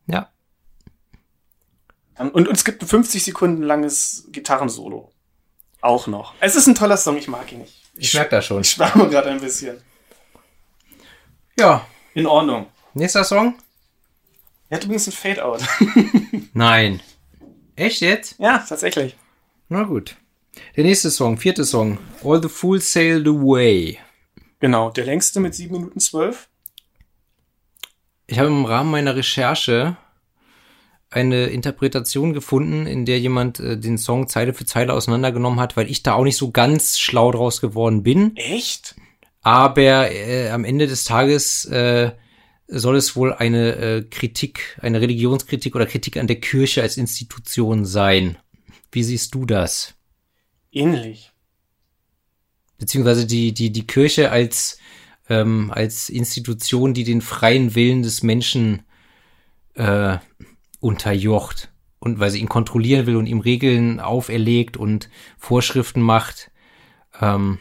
Ja. 0.07 0.31
Und, 2.21 2.49
und 2.49 2.51
es 2.51 2.65
gibt 2.65 2.83
ein 2.83 2.89
50 2.89 3.25
Sekunden 3.25 3.63
langes 3.63 4.29
Gitarrensolo. 4.31 5.11
Auch 5.81 6.07
noch. 6.07 6.35
Es 6.41 6.55
ist 6.55 6.67
ein 6.67 6.75
toller 6.75 6.99
Song, 6.99 7.17
ich 7.17 7.29
mag 7.29 7.51
ihn 7.51 7.61
nicht. 7.61 7.81
Ich 7.95 8.13
merke 8.13 8.37
das 8.37 8.45
schon. 8.47 8.61
Ich 8.61 8.71
schwärme 8.71 9.09
gerade 9.09 9.31
ein 9.31 9.41
bisschen. 9.41 9.79
Ja. 11.59 11.87
In 12.15 12.27
Ordnung. 12.27 12.67
Nächster 12.93 13.25
Song? 13.25 13.55
Er 14.69 14.77
hat 14.77 14.85
übrigens 14.85 15.07
ein 15.07 15.13
Fade-Out. 15.13 15.63
Nein. 16.53 17.01
Echt 17.77 18.03
jetzt? 18.03 18.35
ja, 18.39 18.59
tatsächlich. 18.59 19.17
Na 19.69 19.85
gut. 19.85 20.17
Der 20.77 20.85
nächste 20.85 21.11
Song, 21.11 21.39
vierte 21.39 21.65
Song. 21.65 21.99
All 22.23 22.43
the 22.43 22.49
Fools 22.49 22.93
Sailed 22.93 23.27
Away. 23.27 23.99
Genau, 24.59 24.91
der 24.91 25.07
längste 25.07 25.41
mit 25.41 25.55
7 25.55 25.73
Minuten 25.73 26.01
12. 26.01 26.49
Ich 28.27 28.39
habe 28.39 28.49
im 28.49 28.65
Rahmen 28.67 28.91
meiner 28.91 29.17
Recherche 29.17 29.97
eine 31.11 31.47
Interpretation 31.47 32.33
gefunden, 32.33 32.87
in 32.87 33.05
der 33.05 33.19
jemand 33.19 33.59
äh, 33.59 33.77
den 33.77 33.99
Song 33.99 34.29
Zeile 34.29 34.55
für 34.55 34.65
Zeile 34.65 34.95
auseinandergenommen 34.95 35.59
hat, 35.59 35.77
weil 35.77 35.91
ich 35.91 36.03
da 36.03 36.15
auch 36.15 36.25
nicht 36.25 36.37
so 36.37 36.53
ganz 36.53 36.99
schlau 36.99 37.33
draus 37.33 37.61
geworden 37.61 38.03
bin. 38.03 38.37
Echt? 38.37 38.95
Aber 39.43 40.11
äh, 40.13 40.51
am 40.51 40.65
Ende 40.65 40.87
des 40.87 41.05
Tages 41.05 41.65
äh, 41.65 42.13
soll 42.69 42.97
es 42.97 43.17
wohl 43.17 43.33
eine 43.33 43.75
äh, 43.77 44.03
Kritik, 44.03 44.79
eine 44.81 45.01
Religionskritik 45.01 45.75
oder 45.75 45.87
Kritik 45.87 46.17
an 46.17 46.29
der 46.29 46.41
Kirche 46.41 46.83
als 46.83 46.97
Institution 46.97 47.85
sein. 47.85 48.39
Wie 48.93 49.03
siehst 49.03 49.35
du 49.35 49.47
das? 49.47 49.95
Ähnlich. 50.71 51.33
Beziehungsweise 52.79 53.27
die, 53.27 53.53
die, 53.53 53.73
die 53.73 53.87
Kirche 53.87 54.31
als, 54.31 54.79
ähm, 55.29 55.73
als 55.75 56.09
Institution, 56.09 56.95
die 56.95 57.05
den 57.05 57.21
freien 57.21 57.75
Willen 57.75 58.03
des 58.03 58.23
Menschen 58.23 58.85
äh, 59.75 60.19
unterjocht. 60.81 61.73
Und 61.99 62.19
weil 62.19 62.31
sie 62.31 62.41
ihn 62.41 62.49
kontrollieren 62.49 63.07
will 63.07 63.17
und 63.17 63.27
ihm 63.27 63.41
Regeln 63.41 64.01
auferlegt 64.01 64.77
und 64.79 65.11
Vorschriften 65.39 66.01
macht. 66.01 66.51
Ähm, 67.21 67.59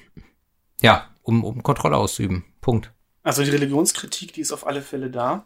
ja, 0.81 1.09
um, 1.23 1.43
um 1.43 1.61
Kontrolle 1.61 1.97
auszuüben. 1.97 2.45
Punkt. 2.61 2.93
Also 3.21 3.43
die 3.43 3.49
Religionskritik, 3.49 4.33
die 4.33 4.41
ist 4.41 4.53
auf 4.53 4.65
alle 4.65 4.81
Fälle 4.81 5.09
da. 5.09 5.45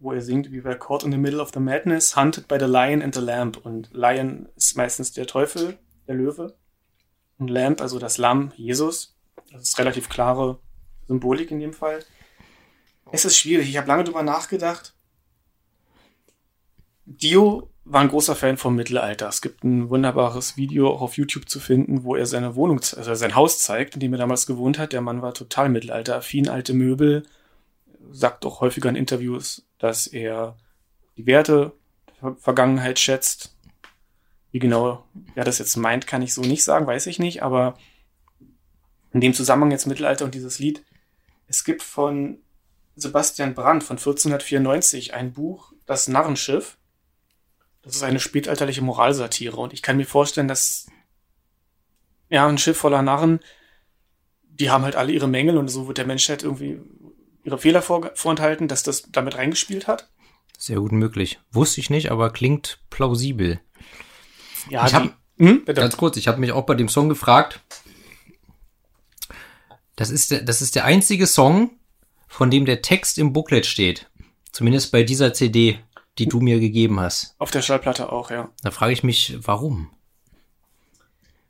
Wo 0.00 0.12
er 0.12 0.20
singt, 0.20 0.50
we 0.50 0.64
were 0.64 0.76
caught 0.76 1.04
in 1.04 1.12
the 1.12 1.18
middle 1.18 1.40
of 1.40 1.52
the 1.54 1.60
madness, 1.60 2.16
hunted 2.16 2.48
by 2.48 2.58
the 2.58 2.66
lion 2.66 3.02
and 3.02 3.14
the 3.14 3.20
lamb. 3.20 3.56
Und 3.56 3.90
Lion 3.92 4.48
ist 4.56 4.76
meistens 4.76 5.12
der 5.12 5.28
Teufel, 5.28 5.78
der 6.08 6.16
Löwe. 6.16 6.56
Und 7.38 7.48
Lamb, 7.48 7.80
also 7.80 8.00
das 8.00 8.18
Lamm, 8.18 8.52
Jesus. 8.56 9.16
Das 9.52 9.62
ist 9.62 9.78
relativ 9.78 10.08
klare 10.08 10.58
Symbolik 11.06 11.50
in 11.52 11.60
dem 11.60 11.72
Fall. 11.72 12.04
Es 13.12 13.24
ist 13.24 13.36
schwierig. 13.36 13.68
Ich 13.68 13.76
habe 13.76 13.88
lange 13.88 14.04
drüber 14.04 14.22
nachgedacht. 14.22 14.91
Dio 17.04 17.68
war 17.84 18.00
ein 18.00 18.08
großer 18.08 18.36
Fan 18.36 18.56
vom 18.56 18.76
Mittelalter. 18.76 19.28
Es 19.28 19.42
gibt 19.42 19.64
ein 19.64 19.90
wunderbares 19.90 20.56
Video 20.56 20.88
auch 20.88 21.00
auf 21.00 21.16
YouTube 21.16 21.48
zu 21.48 21.58
finden, 21.58 22.04
wo 22.04 22.14
er 22.14 22.26
seine 22.26 22.54
Wohnung, 22.54 22.78
also 22.78 23.14
sein 23.14 23.34
Haus 23.34 23.58
zeigt, 23.58 23.94
in 23.94 24.00
dem 24.00 24.12
er 24.14 24.18
damals 24.18 24.46
gewohnt 24.46 24.78
hat. 24.78 24.92
Der 24.92 25.00
Mann 25.00 25.20
war 25.20 25.34
total 25.34 25.68
mittelalteraffin, 25.68 26.48
alte 26.48 26.74
Möbel, 26.74 27.24
sagt 28.10 28.46
auch 28.46 28.60
häufiger 28.60 28.88
in 28.88 28.96
Interviews, 28.96 29.66
dass 29.78 30.06
er 30.06 30.56
die 31.16 31.26
Werte 31.26 31.72
der 32.20 32.36
Vergangenheit 32.36 32.98
schätzt. 32.98 33.56
Wie 34.52 34.60
genau 34.60 35.04
er 35.34 35.44
das 35.44 35.58
jetzt 35.58 35.76
meint, 35.76 36.06
kann 36.06 36.22
ich 36.22 36.34
so 36.34 36.42
nicht 36.42 36.62
sagen, 36.62 36.86
weiß 36.86 37.06
ich 37.06 37.18
nicht, 37.18 37.42
aber 37.42 37.74
in 39.12 39.20
dem 39.20 39.34
Zusammenhang 39.34 39.70
jetzt 39.72 39.86
Mittelalter 39.86 40.24
und 40.24 40.34
dieses 40.34 40.58
Lied, 40.58 40.84
es 41.48 41.64
gibt 41.64 41.82
von 41.82 42.38
Sebastian 42.96 43.54
Brandt 43.54 43.82
von 43.82 43.96
1494 43.96 45.14
ein 45.14 45.32
Buch, 45.32 45.72
Das 45.86 46.06
Narrenschiff. 46.06 46.76
Das 47.82 47.96
ist 47.96 48.02
eine 48.02 48.20
spätalterliche 48.20 48.82
Moralsatire 48.82 49.56
und 49.56 49.72
ich 49.72 49.82
kann 49.82 49.96
mir 49.96 50.06
vorstellen, 50.06 50.48
dass 50.48 50.86
ja, 52.28 52.46
ein 52.46 52.58
Schiff 52.58 52.78
voller 52.78 53.02
Narren, 53.02 53.40
die 54.44 54.70
haben 54.70 54.84
halt 54.84 54.96
alle 54.96 55.12
ihre 55.12 55.28
Mängel 55.28 55.58
und 55.58 55.68
so 55.68 55.88
wird 55.88 55.98
der 55.98 56.06
Menschheit 56.06 56.42
irgendwie 56.42 56.80
ihre 57.44 57.58
Fehler 57.58 57.82
vor, 57.82 58.10
vorenthalten, 58.14 58.68
dass 58.68 58.82
das 58.82 59.02
damit 59.10 59.36
reingespielt 59.36 59.86
hat. 59.88 60.08
Sehr 60.56 60.78
gut 60.78 60.92
möglich. 60.92 61.40
Wusste 61.50 61.80
ich 61.80 61.90
nicht, 61.90 62.10
aber 62.12 62.30
klingt 62.32 62.78
plausibel. 62.88 63.60
Ja, 64.70 64.86
Ich 64.86 64.94
hab- 64.94 65.02
die, 65.38 65.44
hm. 65.44 65.64
Ganz 65.64 65.96
kurz, 65.96 66.16
ich 66.16 66.28
habe 66.28 66.38
mich 66.38 66.52
auch 66.52 66.64
bei 66.66 66.74
dem 66.76 66.88
Song 66.88 67.08
gefragt. 67.08 67.60
Das 69.96 70.10
ist, 70.10 70.30
der, 70.30 70.42
das 70.42 70.62
ist 70.62 70.74
der 70.76 70.84
einzige 70.84 71.26
Song, 71.26 71.70
von 72.28 72.50
dem 72.50 72.64
der 72.64 72.80
Text 72.80 73.18
im 73.18 73.32
Booklet 73.32 73.66
steht. 73.66 74.08
Zumindest 74.52 74.92
bei 74.92 75.02
dieser 75.02 75.34
CD, 75.34 75.80
die 76.18 76.26
du 76.26 76.40
mir 76.40 76.60
gegeben 76.60 77.00
hast. 77.00 77.34
Auf 77.38 77.50
der 77.50 77.62
Schallplatte 77.62 78.12
auch, 78.12 78.30
ja. 78.30 78.50
Da 78.62 78.70
frage 78.70 78.92
ich 78.92 79.02
mich, 79.02 79.36
warum? 79.40 79.90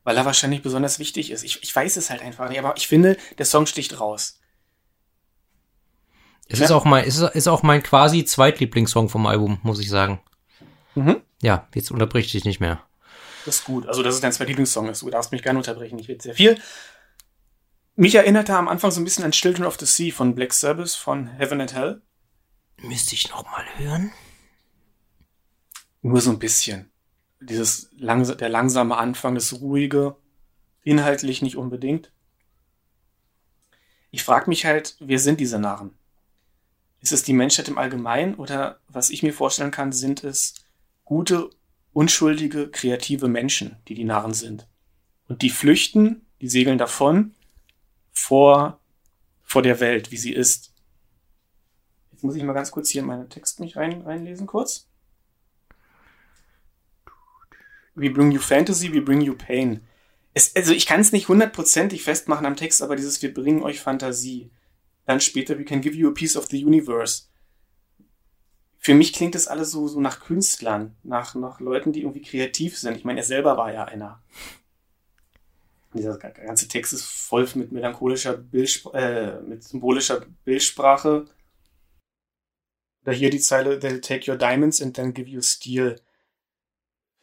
Weil 0.05 0.17
er 0.17 0.25
wahrscheinlich 0.25 0.63
besonders 0.63 0.99
wichtig 0.99 1.31
ist. 1.31 1.43
Ich, 1.45 1.63
ich 1.63 1.75
weiß 1.75 1.97
es 1.97 2.11
halt 2.11 2.23
einfach 2.23 2.49
nicht, 2.49 2.59
aber 2.59 2.77
ich 2.77 2.89
finde, 2.89 3.17
der 3.39 3.47
Song 3.47 3.67
sticht 3.67 4.01
raus. 4.01 4.41
Es 6.49 6.59
Ja. 6.59 6.67
ist 6.67 6.71
auch 6.73 6.85
mein, 6.85 7.05
es 7.05 7.19
ist, 7.19 7.35
ist 7.35 7.49
auch 7.49 7.63
mein 7.63 7.83
quasi 7.83 8.25
Zweitlieblingssong 8.25 9.09
vom 9.09 9.27
Album, 9.27 9.59
muss 9.63 9.79
ich 9.81 9.89
sagen. 9.89 10.21
Mhm. 10.95 11.23
Ja, 11.41 11.69
jetzt 11.75 11.91
unterbrich 11.91 12.31
dich 12.31 12.45
nicht 12.45 12.61
mehr. 12.61 12.83
Das 13.45 13.57
ist 13.57 13.65
gut. 13.65 13.87
Also, 13.89 14.03
dass 14.03 14.15
es 14.15 14.21
dein 14.21 14.33
zweiter 14.33 14.49
Lieblingssong 14.49 14.89
ist. 14.89 15.03
Du 15.03 15.11
darfst 15.11 15.33
mich 15.33 15.43
gerne 15.43 15.59
unterbrechen. 15.59 15.99
Ich 15.99 16.09
rede 16.09 16.23
sehr 16.23 16.35
viel. 16.35 16.61
Mich 17.95 18.15
erinnerte 18.15 18.57
am 18.57 18.69
Anfang 18.69 18.91
so 18.91 19.01
ein 19.01 19.05
bisschen 19.05 19.25
an 19.25 19.33
Children 19.33 19.67
of 19.67 19.77
the 19.79 19.87
Sea 19.87 20.13
von 20.13 20.35
Black 20.35 20.53
Sabbath 20.53 20.91
von 20.93 21.27
Heaven 21.27 21.61
and 21.61 21.75
Hell. 21.75 22.03
Müsste 22.79 23.15
ich 23.15 23.29
noch 23.31 23.45
mal 23.45 23.65
hören? 23.77 24.13
Nur 26.03 26.21
so 26.21 26.31
ein 26.31 26.39
bisschen. 26.39 26.91
Dieses 27.41 27.91
langs 27.97 28.37
der 28.37 28.49
langsame 28.49 28.97
Anfang, 28.97 29.35
das 29.35 29.61
ruhige, 29.61 30.17
inhaltlich 30.83 31.43
nicht 31.43 31.57
unbedingt. 31.57 32.13
Ich 34.11 34.25
frage 34.25 34.51
mich 34.51 34.67
halt, 34.67 34.97
wer 35.01 35.19
sind 35.19 35.41
diese 35.41 35.59
Narren? 35.59 35.95
Ist 37.01 37.13
es 37.13 37.23
die 37.23 37.33
Menschheit 37.33 37.69
im 37.69 37.79
Allgemeinen 37.79 38.35
oder 38.35 38.81
was 38.89 39.11
ich 39.11 39.23
mir 39.23 39.33
vorstellen 39.33 39.71
kann, 39.71 39.91
sind 39.93 40.23
es 40.23 40.55
gute, 41.05 41.51
unschuldige, 41.93 42.69
kreative 42.69 43.29
Menschen, 43.29 43.77
die 43.89 43.95
die 43.95 44.05
Narren 44.05 44.35
sind. 44.35 44.69
Und 45.29 45.43
die 45.43 45.51
flüchten, 45.51 46.27
die 46.41 46.49
segeln 46.49 46.79
davon 46.79 47.35
vor, 48.13 48.81
vor 49.43 49.63
der 49.63 49.81
Welt, 49.81 50.11
wie 50.11 50.17
sie 50.17 50.33
ist. 50.33 50.75
Jetzt 52.13 52.23
muss 52.23 52.37
ich 52.37 52.43
mal 52.43 52.53
ganz 52.53 52.71
kurz 52.71 52.91
hier 52.91 53.03
in 53.03 53.09
meinen 53.09 53.31
Text 53.31 53.61
mich 53.61 53.77
rein, 53.77 54.03
reinlesen, 54.03 54.47
kurz. 54.47 54.89
We 57.95 58.11
bring 58.11 58.33
you 58.33 58.41
fantasy, 58.41 58.93
we 58.93 59.01
bring 59.01 59.21
you 59.21 59.35
pain. 59.35 59.81
Es, 60.35 60.57
also 60.57 60.73
ich 60.73 60.87
kann 60.87 61.01
es 61.01 61.13
nicht 61.13 61.29
hundertprozentig 61.29 62.03
festmachen 62.03 62.47
am 62.47 62.57
Text, 62.57 62.83
aber 62.83 62.97
dieses 62.97 63.21
wir 63.21 63.35
bringen 63.35 63.63
euch 63.63 63.81
Fantasie. 63.81 64.51
Dann 65.05 65.21
später, 65.21 65.59
we 65.59 65.65
can 65.65 65.81
give 65.81 65.97
you 65.97 66.09
a 66.09 66.13
piece 66.13 66.37
of 66.37 66.47
the 66.47 66.65
universe. 66.65 67.25
Für 68.79 68.95
mich 68.95 69.13
klingt 69.13 69.35
das 69.35 69.47
alles 69.47 69.71
so, 69.71 69.87
so 69.87 70.01
nach 70.01 70.21
Künstlern, 70.21 70.97
nach, 71.03 71.35
nach 71.35 71.61
Leuten, 71.61 71.93
die 71.93 72.01
irgendwie 72.01 72.23
kreativ 72.23 72.79
sind. 72.79 72.97
Ich 72.97 73.05
meine, 73.05 73.21
er 73.21 73.27
selber 73.27 73.57
war 73.57 73.73
ja 73.73 73.85
einer. 73.85 74.23
Dieser 75.95 76.17
ganze 76.17 76.69
Text 76.69 76.93
ist 76.93 77.05
voll 77.05 77.47
mit 77.55 77.71
melancholischer 77.71 78.37
Bildsprache, 78.37 78.97
äh, 78.97 79.41
mit 79.43 79.63
symbolischer 79.63 80.25
Bildsprache. 80.45 81.27
Oder 83.03 83.13
hier 83.13 83.31
die 83.31 83.41
Zeile, 83.41 83.79
they'll 83.79 84.01
take 84.01 84.31
your 84.31 84.39
diamonds 84.39 84.81
and 84.81 84.97
then 84.97 85.13
give 85.13 85.29
you 85.29 85.43
steel. 85.43 85.97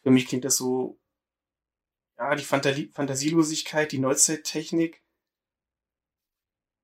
Für 0.02 0.10
mich 0.10 0.26
klingt 0.26 0.44
das 0.44 0.56
so, 0.56 0.98
ja, 2.18 2.34
die 2.34 2.44
Fantasie 2.44 2.90
Fantasielosigkeit, 2.92 3.92
die 3.92 3.98
Neuzeittechnik. 3.98 5.02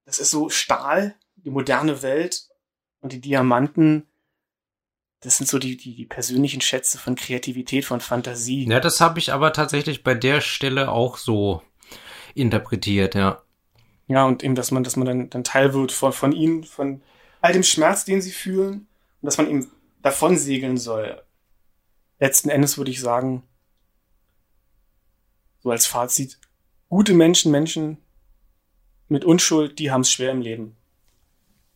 Das 0.05 0.19
ist 0.19 0.31
so 0.31 0.49
Stahl, 0.49 1.17
die 1.37 1.51
moderne 1.51 2.03
Welt 2.03 2.49
und 3.01 3.13
die 3.13 3.21
Diamanten. 3.21 4.07
Das 5.21 5.39
sind 5.39 5.49
so 5.49 5.59
die, 5.59 5.77
die, 5.77 5.97
die 5.97 6.07
persönlichen 6.07 6.61
Schätze 6.61 6.99
von 6.99 7.17
Kreativität, 7.17 7.85
von 7.85 8.01
Fantasie. 8.01 8.69
Ja, 8.69 8.81
das 8.81 9.01
habe 9.01 9.19
ich 9.19 9.33
aber 9.33 9.53
tatsächlich 9.53 10.05
bei 10.05 10.15
der 10.15 10.41
Stelle 10.41 10.91
auch 10.91 11.17
so 11.17 11.63
interpretiert, 12.35 13.15
ja. 13.15 13.43
Ja, 14.09 14.25
und 14.25 14.45
eben, 14.45 14.55
dass 14.55 14.71
man, 14.71 14.85
dass 14.85 14.97
man 14.97 15.07
dann, 15.07 15.31
dann 15.31 15.43
Teil 15.43 15.75
wird 15.75 15.91
von, 15.91 16.13
von 16.13 16.33
ihnen, 16.33 16.65
von 16.65 17.03
all 17.41 17.53
dem 17.53 17.65
Schmerz, 17.65 18.05
den 18.05 18.23
sie 18.23 18.31
fühlen, 18.31 18.87
und 19.21 19.27
dass 19.27 19.39
man 19.39 19.49
eben 19.49 19.71
davon 20.03 20.37
segeln 20.37 20.77
soll. 20.77 21.21
Letzten 22.19 22.49
Endes 22.49 22.79
würde 22.79 22.91
ich 22.91 23.01
sagen, 23.01 23.43
so 25.63 25.71
als 25.71 25.87
Fazit, 25.87 26.39
gute 26.89 27.15
Menschen, 27.15 27.51
Menschen 27.51 27.99
mit 29.09 29.25
Unschuld, 29.25 29.79
die 29.79 29.91
haben 29.91 30.01
es 30.03 30.11
schwer 30.11 30.31
im 30.31 30.41
Leben. 30.41 30.77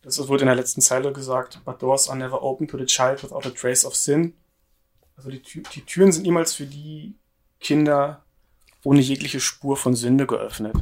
Das 0.01 0.17
wurde 0.27 0.41
in 0.41 0.47
der 0.47 0.55
letzten 0.55 0.81
Zeile 0.81 1.13
gesagt, 1.13 1.63
but 1.63 1.81
doors 1.81 2.09
are 2.09 2.17
never 2.17 2.41
open 2.41 2.67
to 2.67 2.77
the 2.77 2.85
child 2.85 3.21
without 3.21 3.47
a 3.47 3.51
trace 3.51 3.85
of 3.85 3.95
sin. 3.95 4.33
Also 5.15 5.29
die, 5.29 5.41
die 5.41 5.81
Türen 5.81 6.11
sind 6.11 6.23
niemals 6.23 6.55
für 6.55 6.65
die 6.65 7.15
Kinder 7.59 8.25
ohne 8.83 9.01
jegliche 9.01 9.39
Spur 9.39 9.77
von 9.77 9.95
Sünde 9.95 10.25
geöffnet. 10.25 10.75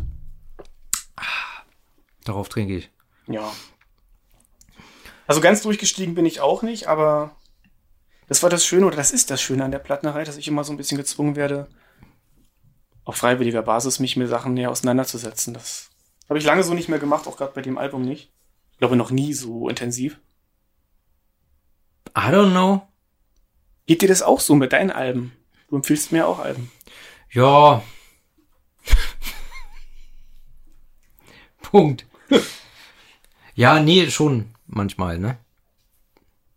Darauf 2.24 2.47
trinke 2.47 2.78
ich. 2.78 2.89
Ja. 3.28 3.51
Also 5.28 5.41
ganz 5.41 5.62
durchgestiegen 5.62 6.16
bin 6.16 6.26
ich 6.26 6.39
auch 6.39 6.64
nicht, 6.64 6.88
aber 6.88 7.36
das 8.30 8.44
war 8.44 8.50
das 8.52 8.64
Schöne, 8.64 8.86
oder 8.86 8.96
das 8.96 9.12
ist 9.12 9.32
das 9.32 9.42
Schöne 9.42 9.66
an 9.66 9.72
der 9.72 9.80
Plattnerei, 9.80 10.24
dass 10.24 10.38
ich 10.38 10.48
immer 10.48 10.64
so 10.64 10.72
ein 10.72 10.78
bisschen 10.78 11.00
gezwungen 11.00 11.36
werde, 11.36 11.68
auf 13.04 13.16
freiwilliger 13.16 13.64
Basis 13.64 14.00
mich 14.00 14.18
mit 14.18 14.30
Sachen 14.30 14.54
näher 14.54 14.70
auseinanderzusetzen. 14.70 15.56
Das 15.56 15.90
habe 16.30 16.38
ich 16.38 16.46
lange 16.46 16.64
so 16.64 16.76
nicht 16.76 16.90
mehr 16.90 17.00
gemacht, 17.00 17.28
auch 17.28 17.38
gerade 17.38 17.54
bei 17.54 17.64
dem 17.64 17.80
Album 17.80 18.04
nicht. 18.04 18.32
Ich 18.72 18.78
glaube 18.78 18.96
noch 18.96 19.10
nie 19.10 19.34
so 19.34 19.68
intensiv. 19.68 20.20
I 22.16 22.30
don't 22.30 22.52
know. 22.52 22.88
Geht 23.88 24.04
dir 24.04 24.08
das 24.08 24.22
auch 24.22 24.40
so 24.40 24.54
mit 24.54 24.74
deinen 24.74 24.92
Alben? 24.92 25.34
Du 25.68 25.76
empfiehlst 25.76 26.12
mir 26.12 26.28
auch 26.28 26.38
Alben. 26.38 26.72
Ja. 27.32 27.82
Punkt. 31.64 32.06
ja, 33.56 33.80
nee, 33.80 34.08
schon 34.12 34.54
manchmal, 34.68 35.18
ne? 35.18 35.40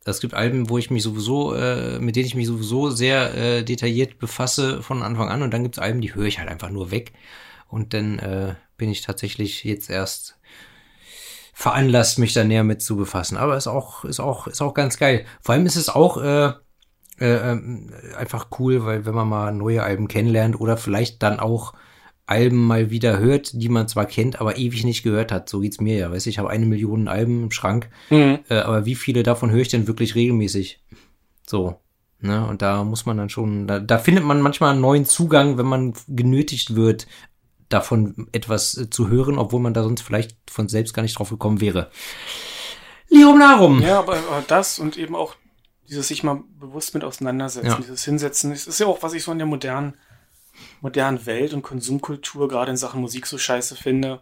Es 0.05 0.20
gibt 0.20 0.34
Alben, 0.34 0.68
wo 0.68 0.78
ich 0.78 0.90
mich 0.90 1.03
sowieso, 1.03 1.55
äh, 1.55 1.98
mit 1.98 2.16
denen 2.16 2.26
ich 2.26 2.34
mich 2.34 2.46
sowieso 2.46 2.90
sehr 2.90 3.34
äh, 3.34 3.62
detailliert 3.62 4.18
befasse 4.18 4.82
von 4.82 5.03
Anfang 5.03 5.28
an 5.28 5.42
und 5.42 5.53
dann 5.53 5.62
gibt's 5.62 5.78
Alben, 5.78 6.00
die 6.00 6.14
höre 6.14 6.26
ich 6.26 6.38
halt 6.38 6.48
einfach 6.48 6.70
nur 6.70 6.90
weg. 6.90 7.12
Und 7.68 7.94
dann 7.94 8.18
äh, 8.18 8.55
bin 8.76 8.90
ich 8.90 9.03
tatsächlich 9.03 9.64
jetzt 9.64 9.88
erst 9.88 10.38
veranlasst, 11.55 12.18
mich 12.18 12.32
da 12.32 12.44
näher 12.44 12.64
mit 12.64 12.82
zu 12.82 12.96
befassen. 12.96 13.36
Aber 13.36 13.57
ist 13.57 13.66
auch, 13.66 14.05
ist 14.05 14.20
auch, 14.20 14.46
ist 14.46 14.61
auch 14.61 14.74
ganz 14.74 14.98
geil. 14.98 15.24
Vor 15.40 15.55
allem 15.55 15.66
ist 15.66 15.76
es 15.76 15.88
auch 15.88 16.16
äh, 16.16 16.53
äh, 17.18 17.59
einfach 18.16 18.48
cool, 18.59 18.84
weil 18.84 19.07
wenn 19.07 19.14
man 19.14 19.28
mal 19.28 19.53
neue 19.53 19.82
Alben 19.82 20.09
kennenlernt 20.09 20.61
oder 20.61 20.76
vielleicht 20.76 21.22
dann 21.22 21.40
auch 21.40 21.74
Alben 22.27 22.66
mal 22.66 22.91
wieder 22.91 23.18
hört, 23.18 23.51
die 23.61 23.68
man 23.68 23.89
zwar 23.89 24.07
kennt, 24.07 24.41
aber 24.41 24.57
ewig 24.57 24.85
nicht 24.85 25.03
gehört 25.03 25.33
hat. 25.33 25.49
So 25.49 25.61
geht's 25.61 25.81
mir 25.81 25.97
ja. 25.97 26.11
Weißt 26.11 26.27
du, 26.27 26.31
ich 26.31 26.39
habe 26.39 26.51
eine 26.51 26.66
Million 26.66 27.09
Alben 27.09 27.45
im 27.45 27.51
Schrank, 27.51 27.91
mhm. 28.11 28.39
äh, 28.49 28.59
aber 28.59 28.87
wie 28.87 28.95
viele 28.95 29.23
davon 29.23 29.51
höre 29.51 29.62
ich 29.62 29.68
denn 29.68 29.87
wirklich 29.87 30.14
regelmäßig? 30.14 30.83
So. 31.47 31.81
Ne? 32.20 32.47
Und 32.47 32.62
da 32.62 32.85
muss 32.85 33.05
man 33.05 33.16
dann 33.16 33.29
schon, 33.29 33.66
da, 33.66 33.81
da 33.81 33.99
findet 33.99 34.25
man 34.25 34.41
manchmal 34.41 34.70
einen 34.70 34.81
neuen 34.81 35.05
Zugang, 35.05 35.59
wenn 35.59 35.66
man 35.66 35.93
genötigt 36.07 36.77
wird, 36.77 37.09
davon 37.68 38.29
etwas 38.33 38.77
äh, 38.77 38.91
zu 38.91 39.09
hören, 39.09 39.39
obwohl 39.39 39.61
man 39.61 39.75
da 39.75 39.83
sonst 39.83 40.03
vielleicht 40.03 40.37
von 40.49 40.68
selbst 40.68 40.95
gar 40.95 41.03
nicht 41.03 41.18
drauf 41.18 41.31
gekommen 41.31 41.61
wäre. 41.61 41.91
Lirum 43.09 43.39
Narum. 43.39 43.83
Ja, 43.83 43.99
aber, 43.99 44.16
aber 44.16 44.45
das 44.47 44.79
und 44.79 44.97
eben 44.97 45.16
auch 45.16 45.35
dieses 45.89 46.09
sich 46.09 46.23
mal 46.23 46.43
bewusst 46.59 46.95
mit 46.95 47.05
auseinandersetzen, 47.05 47.68
ja. 47.68 47.77
dieses 47.77 48.05
Hinsetzen, 48.05 48.51
das 48.51 48.66
ist 48.66 48.81
ja 48.81 48.87
auch, 48.87 49.03
was 49.03 49.12
ich 49.12 49.25
so 49.25 49.33
in 49.33 49.39
der 49.39 49.47
modernen, 49.47 49.95
modernen 50.80 51.24
Welt 51.26 51.54
und 51.54 51.62
Konsumkultur 51.62 52.48
gerade 52.48 52.70
in 52.70 52.76
Sachen 52.76 53.00
Musik 53.00 53.26
so 53.26 53.38
scheiße 53.38 53.76
finde. 53.76 54.20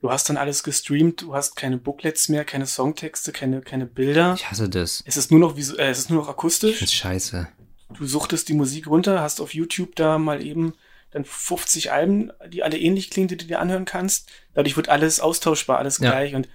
Du 0.00 0.10
hast 0.10 0.28
dann 0.30 0.38
alles 0.38 0.62
gestreamt, 0.62 1.22
du 1.22 1.34
hast 1.34 1.56
keine 1.56 1.76
Booklets 1.76 2.28
mehr, 2.28 2.44
keine 2.44 2.66
Songtexte, 2.66 3.32
keine, 3.32 3.60
keine 3.60 3.86
Bilder. 3.86 4.34
Ich 4.34 4.50
hasse 4.50 4.68
das. 4.68 5.02
Es 5.06 5.16
ist 5.16 5.30
nur 5.30 5.40
noch, 5.40 5.56
visu 5.56 5.76
äh, 5.76 5.90
es 5.90 5.98
ist 5.98 6.10
nur 6.10 6.22
noch 6.22 6.28
akustisch. 6.28 6.80
Das 6.80 6.88
ist 6.88 6.94
scheiße. 6.94 7.48
Du 7.90 8.06
suchtest 8.06 8.48
die 8.48 8.54
Musik 8.54 8.86
runter, 8.86 9.20
hast 9.20 9.40
auf 9.40 9.52
YouTube 9.52 9.94
da 9.96 10.18
mal 10.18 10.44
eben 10.44 10.74
dann 11.10 11.24
50 11.24 11.92
Alben, 11.92 12.32
die 12.48 12.62
alle 12.62 12.78
ähnlich 12.78 13.10
klingen, 13.10 13.28
die 13.28 13.36
du 13.36 13.44
dir 13.44 13.60
anhören 13.60 13.84
kannst. 13.84 14.30
Dadurch 14.54 14.76
wird 14.76 14.88
alles 14.88 15.20
austauschbar, 15.20 15.78
alles 15.78 15.98
ja. 15.98 16.10
gleich 16.10 16.34
und 16.34 16.48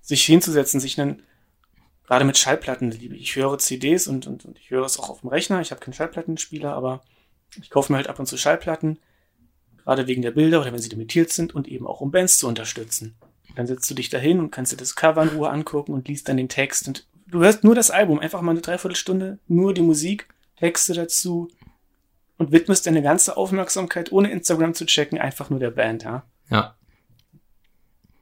sich 0.00 0.24
hinzusetzen, 0.24 0.80
sich 0.80 0.98
einen 0.98 1.22
gerade 2.06 2.24
mit 2.24 2.38
Schallplatten 2.38 2.90
liebe. 2.90 3.16
Ich 3.16 3.36
höre 3.36 3.58
CDs 3.58 4.06
und, 4.06 4.26
und, 4.26 4.44
und 4.44 4.58
ich 4.58 4.70
höre 4.70 4.84
es 4.84 4.98
auch 4.98 5.10
auf 5.10 5.20
dem 5.20 5.28
Rechner. 5.28 5.60
Ich 5.60 5.70
habe 5.70 5.80
keinen 5.80 5.94
Schallplattenspieler, 5.94 6.72
aber 6.72 7.02
ich 7.60 7.70
kaufe 7.70 7.92
mir 7.92 7.96
halt 7.96 8.08
ab 8.08 8.18
und 8.18 8.26
zu 8.26 8.36
Schallplatten, 8.36 8.98
gerade 9.78 10.06
wegen 10.06 10.22
der 10.22 10.30
Bilder 10.30 10.60
oder 10.60 10.72
wenn 10.72 10.80
sie 10.80 10.88
limitiert 10.88 11.30
sind 11.30 11.54
und 11.54 11.68
eben 11.68 11.86
auch 11.86 12.00
um 12.00 12.10
Bands 12.10 12.38
zu 12.38 12.48
unterstützen. 12.48 13.16
Dann 13.54 13.66
setzt 13.66 13.90
du 13.90 13.94
dich 13.94 14.10
dahin 14.10 14.40
und 14.40 14.50
kannst 14.50 14.72
dir 14.72 14.76
das 14.76 14.96
Cover 14.96 15.22
in 15.22 15.30
Ruhe 15.30 15.50
angucken 15.50 15.92
und 15.92 16.08
liest 16.08 16.28
dann 16.28 16.36
den 16.36 16.48
Text 16.48 16.88
und 16.88 17.06
du 17.26 17.40
hörst 17.40 17.64
nur 17.64 17.74
das 17.74 17.90
Album, 17.90 18.18
einfach 18.18 18.42
mal 18.42 18.52
eine 18.52 18.60
Dreiviertelstunde, 18.60 19.38
nur 19.48 19.74
die 19.74 19.82
Musik, 19.82 20.28
Texte 20.56 20.94
dazu 20.94 21.48
und 22.38 22.52
widmest 22.52 22.86
deine 22.86 23.02
ganze 23.02 23.36
Aufmerksamkeit, 23.36 24.12
ohne 24.12 24.30
Instagram 24.30 24.74
zu 24.74 24.86
checken, 24.86 25.18
einfach 25.18 25.50
nur 25.50 25.58
der 25.58 25.70
Band, 25.70 26.04
ja? 26.04 26.24
Ja. 26.50 26.76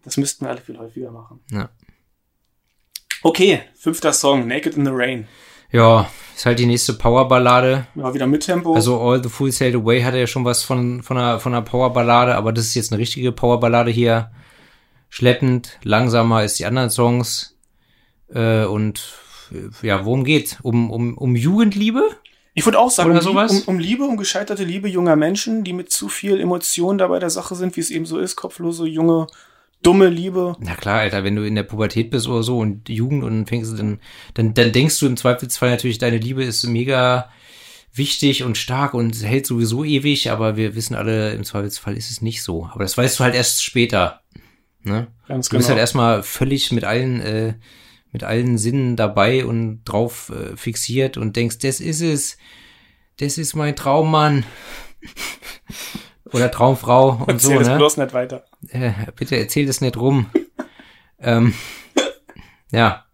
Das 0.03 0.17
müssten 0.17 0.45
wir 0.45 0.51
alle 0.51 0.61
viel 0.61 0.79
häufiger 0.79 1.11
machen. 1.11 1.41
Ja. 1.51 1.71
Okay, 3.23 3.63
fünfter 3.75 4.13
Song, 4.13 4.47
Naked 4.47 4.77
in 4.77 4.85
the 4.85 4.93
Rain. 4.93 5.27
Ja, 5.75 6.09
ist 6.37 6.47
halt 6.47 6.61
die 6.61 6.67
nächste 6.67 6.93
Powerballade. 6.93 7.89
Ja, 7.97 8.15
wieder 8.15 8.29
mit 8.29 8.45
Tempo. 8.45 8.75
Also 8.75 9.01
All 9.01 9.21
the 9.21 9.29
Fools 9.29 9.59
Sailed 9.59 9.75
Away 9.75 10.03
hatte 10.03 10.19
ja 10.19 10.29
schon 10.29 10.45
was 10.45 10.63
von, 10.63 11.03
von 11.03 11.19
einer, 11.19 11.41
von 11.41 11.53
einer 11.53 11.63
Powerballade, 11.63 12.37
aber 12.37 12.53
das 12.53 12.67
ist 12.67 12.77
jetzt 12.77 12.93
eine 12.93 13.01
richtige 13.01 13.33
Powerballade 13.33 13.91
hier. 13.91 14.31
Schleppend, 15.09 15.81
langsamer 15.83 16.37
als 16.37 16.55
die 16.55 16.65
anderen 16.65 16.91
Songs. 16.91 17.57
Äh, 18.33 18.67
und 18.67 19.15
ja, 19.83 20.05
worum 20.05 20.23
geht's? 20.23 20.59
Um, 20.63 20.93
um, 20.93 21.19
um 21.19 21.35
Jugendliebe? 21.35 22.09
Ich 22.55 22.65
würde 22.65 22.79
auch 22.79 22.91
sagen, 22.93 23.11
Oder 23.11 23.29
um, 23.29 23.37
um, 23.37 23.63
um 23.67 23.79
Liebe, 23.81 24.05
um 24.05 24.17
gescheiterte 24.17 24.63
Liebe 24.63 24.89
junger 24.89 25.17
Menschen, 25.17 25.65
die 25.65 25.73
mit 25.73 25.91
zu 25.91 26.09
viel 26.09 26.41
Emotion 26.41 26.99
dabei 26.99 27.19
der 27.19 27.31
Sache 27.31 27.57
sind, 27.57 27.77
wie 27.77 27.81
es 27.81 27.91
eben 27.91 28.07
so 28.07 28.19
ist, 28.21 28.37
kopflose, 28.37 28.87
junge 28.87 29.27
dumme 29.85 30.09
Liebe. 30.09 30.57
Na 30.59 30.75
klar, 30.75 31.01
Alter, 31.01 31.23
wenn 31.23 31.37
du 31.37 31.47
in 31.47 31.55
der 31.55 31.63
Pubertät 31.63 32.11
bist 32.11 32.27
oder 32.27 32.43
so 32.43 32.59
und 32.59 32.89
Jugend 32.89 33.23
und 33.23 33.49
fängst 33.49 33.79
dann, 33.79 34.01
dann, 34.35 34.55
dann 34.55 34.73
denkst 34.73 34.99
du 34.99 35.07
im 35.07 35.17
Zweifelsfall 35.17 35.71
natürlich, 35.71 35.99
deine 35.99 36.19
Liebe 36.19 36.43
ist 36.43 36.65
mega 36.67 37.31
wichtig 37.93 38.43
und 38.43 38.59
stark 38.59 38.95
und 38.95 39.23
hält 39.23 39.47
sowieso 39.47 39.85
ewig, 39.85 40.31
aber 40.31 40.57
wir 40.57 40.75
wissen 40.75 40.97
alle, 40.97 41.33
im 41.33 41.45
Zweifelsfall 41.45 41.97
ist 41.97 42.11
es 42.11 42.23
nicht 42.23 42.43
so. 42.43 42.67
Aber 42.67 42.83
das 42.83 42.99
weißt 42.99 43.19
du 43.19 43.25
halt 43.25 43.35
erst 43.35 43.63
später. 43.63 44.21
Ne? 44.83 45.07
Ganz 45.29 45.49
Du 45.49 45.57
bist 45.57 45.69
genau. 45.69 45.77
halt 45.77 45.81
erstmal 45.81 46.23
völlig 46.23 46.73
mit 46.73 46.85
allen, 46.85 47.21
äh, 47.21 47.55
mit 48.11 48.25
allen 48.25 48.59
Sinnen 48.59 48.97
dabei 48.97 49.45
und 49.45 49.85
drauf 49.85 50.33
äh, 50.35 50.57
fixiert 50.57 51.17
und 51.17 51.37
denkst, 51.37 51.59
das 51.59 51.81
ist 51.81 52.01
es. 52.01 52.37
das 53.19 53.39
ist 53.39 53.55
mein 53.55 53.77
Traummann. 53.77 54.45
Oder 56.33 56.51
Traumfrau 56.51 57.23
und 57.27 57.29
Erzähl 57.29 57.53
so, 57.53 57.59
das 57.59 57.69
ne? 57.69 57.77
bloß 57.77 57.97
nicht 57.99 58.15
weiter. 58.15 58.45
Äh, 58.69 58.93
bitte 59.15 59.37
erzähl 59.37 59.67
das 59.67 59.81
nicht 59.81 59.97
rum. 59.97 60.27
ähm, 61.21 61.55
ja. 62.73 63.05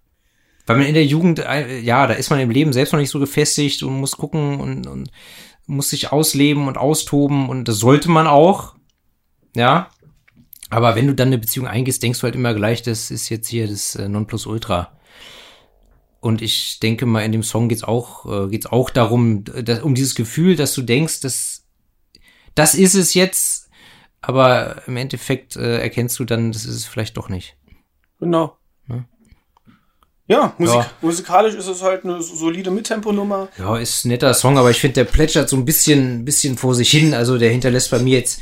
Weil 0.67 0.77
man 0.77 0.87
in 0.87 0.95
der 0.95 1.07
Jugend, 1.07 1.41
äh, 1.41 1.81
ja, 1.81 2.07
da 2.07 2.15
ist 2.15 2.31
man 2.31 2.39
im 2.39 2.51
Leben 2.51 2.73
selbst 2.73 2.93
noch 2.93 3.01
nicht 3.01 3.11
so 3.11 3.19
gefestigt 3.19 3.83
und 3.83 3.99
muss 3.99 4.17
gucken 4.17 4.61
und, 4.61 4.87
und 4.87 5.11
muss 5.67 5.91
sich 5.91 6.13
ausleben 6.13 6.69
und 6.69 6.79
austoben 6.79 7.49
und 7.49 7.67
das 7.67 7.79
sollte 7.79 8.11
man 8.11 8.27
auch. 8.27 8.77
Ja. 9.57 9.91
Aber 10.69 10.95
wenn 10.95 11.09
du 11.09 11.15
dann 11.15 11.29
eine 11.29 11.39
Beziehung 11.39 11.67
eingehst, 11.67 12.03
denkst 12.03 12.21
du 12.21 12.25
halt 12.25 12.37
immer 12.37 12.55
gleich, 12.55 12.83
das 12.83 13.11
ist 13.11 13.29
jetzt 13.29 13.49
hier 13.49 13.67
das 13.67 13.97
äh, 13.97 14.09
Nonplusultra. 14.09 14.93
Und 16.21 16.43
ich 16.43 16.79
denke 16.81 17.07
mal, 17.07 17.25
in 17.25 17.33
dem 17.33 17.43
Song 17.43 17.69
geht's 17.69 17.83
auch, 17.83 18.27
äh, 18.27 18.49
geht's 18.49 18.67
auch 18.67 18.91
darum, 18.91 19.43
dass, 19.45 19.83
um 19.83 19.95
dieses 19.95 20.15
Gefühl, 20.15 20.55
dass 20.55 20.75
du 20.75 20.83
denkst, 20.83 21.21
das, 21.21 21.60
das 22.55 22.75
ist 22.75 22.95
es 22.95 23.15
jetzt, 23.15 23.69
aber 24.21 24.83
im 24.87 24.97
Endeffekt 24.97 25.57
äh, 25.57 25.79
erkennst 25.81 26.19
du 26.19 26.25
dann, 26.25 26.53
das 26.53 26.65
ist 26.65 26.75
es 26.77 26.85
vielleicht 26.87 27.17
doch 27.17 27.29
nicht. 27.29 27.57
Genau. 28.19 28.57
Ne? 28.87 29.07
Ja, 30.27 30.55
Musik, 30.59 30.77
Ja. 30.77 30.91
musikalisch 31.01 31.55
ist 31.55 31.67
es 31.67 31.83
halt 31.83 32.05
eine 32.05 32.23
solide 32.23 32.71
Mittemponummer. 32.71 33.49
Ja, 33.59 33.77
ist 33.79 34.05
ein 34.05 34.09
netter 34.09 34.33
Song, 34.35 34.59
aber 34.59 34.71
ich 34.71 34.79
finde, 34.81 34.95
der 34.95 35.05
plätschert 35.05 35.49
so 35.49 35.57
ein 35.57 35.65
bisschen, 35.65 36.25
bisschen 36.25 36.57
vor 36.59 36.75
sich 36.75 36.91
hin. 36.91 37.15
Also 37.15 37.39
der 37.39 37.51
hinterlässt 37.51 37.91
bei 37.91 37.99
mir 37.99 38.19
jetzt 38.19 38.41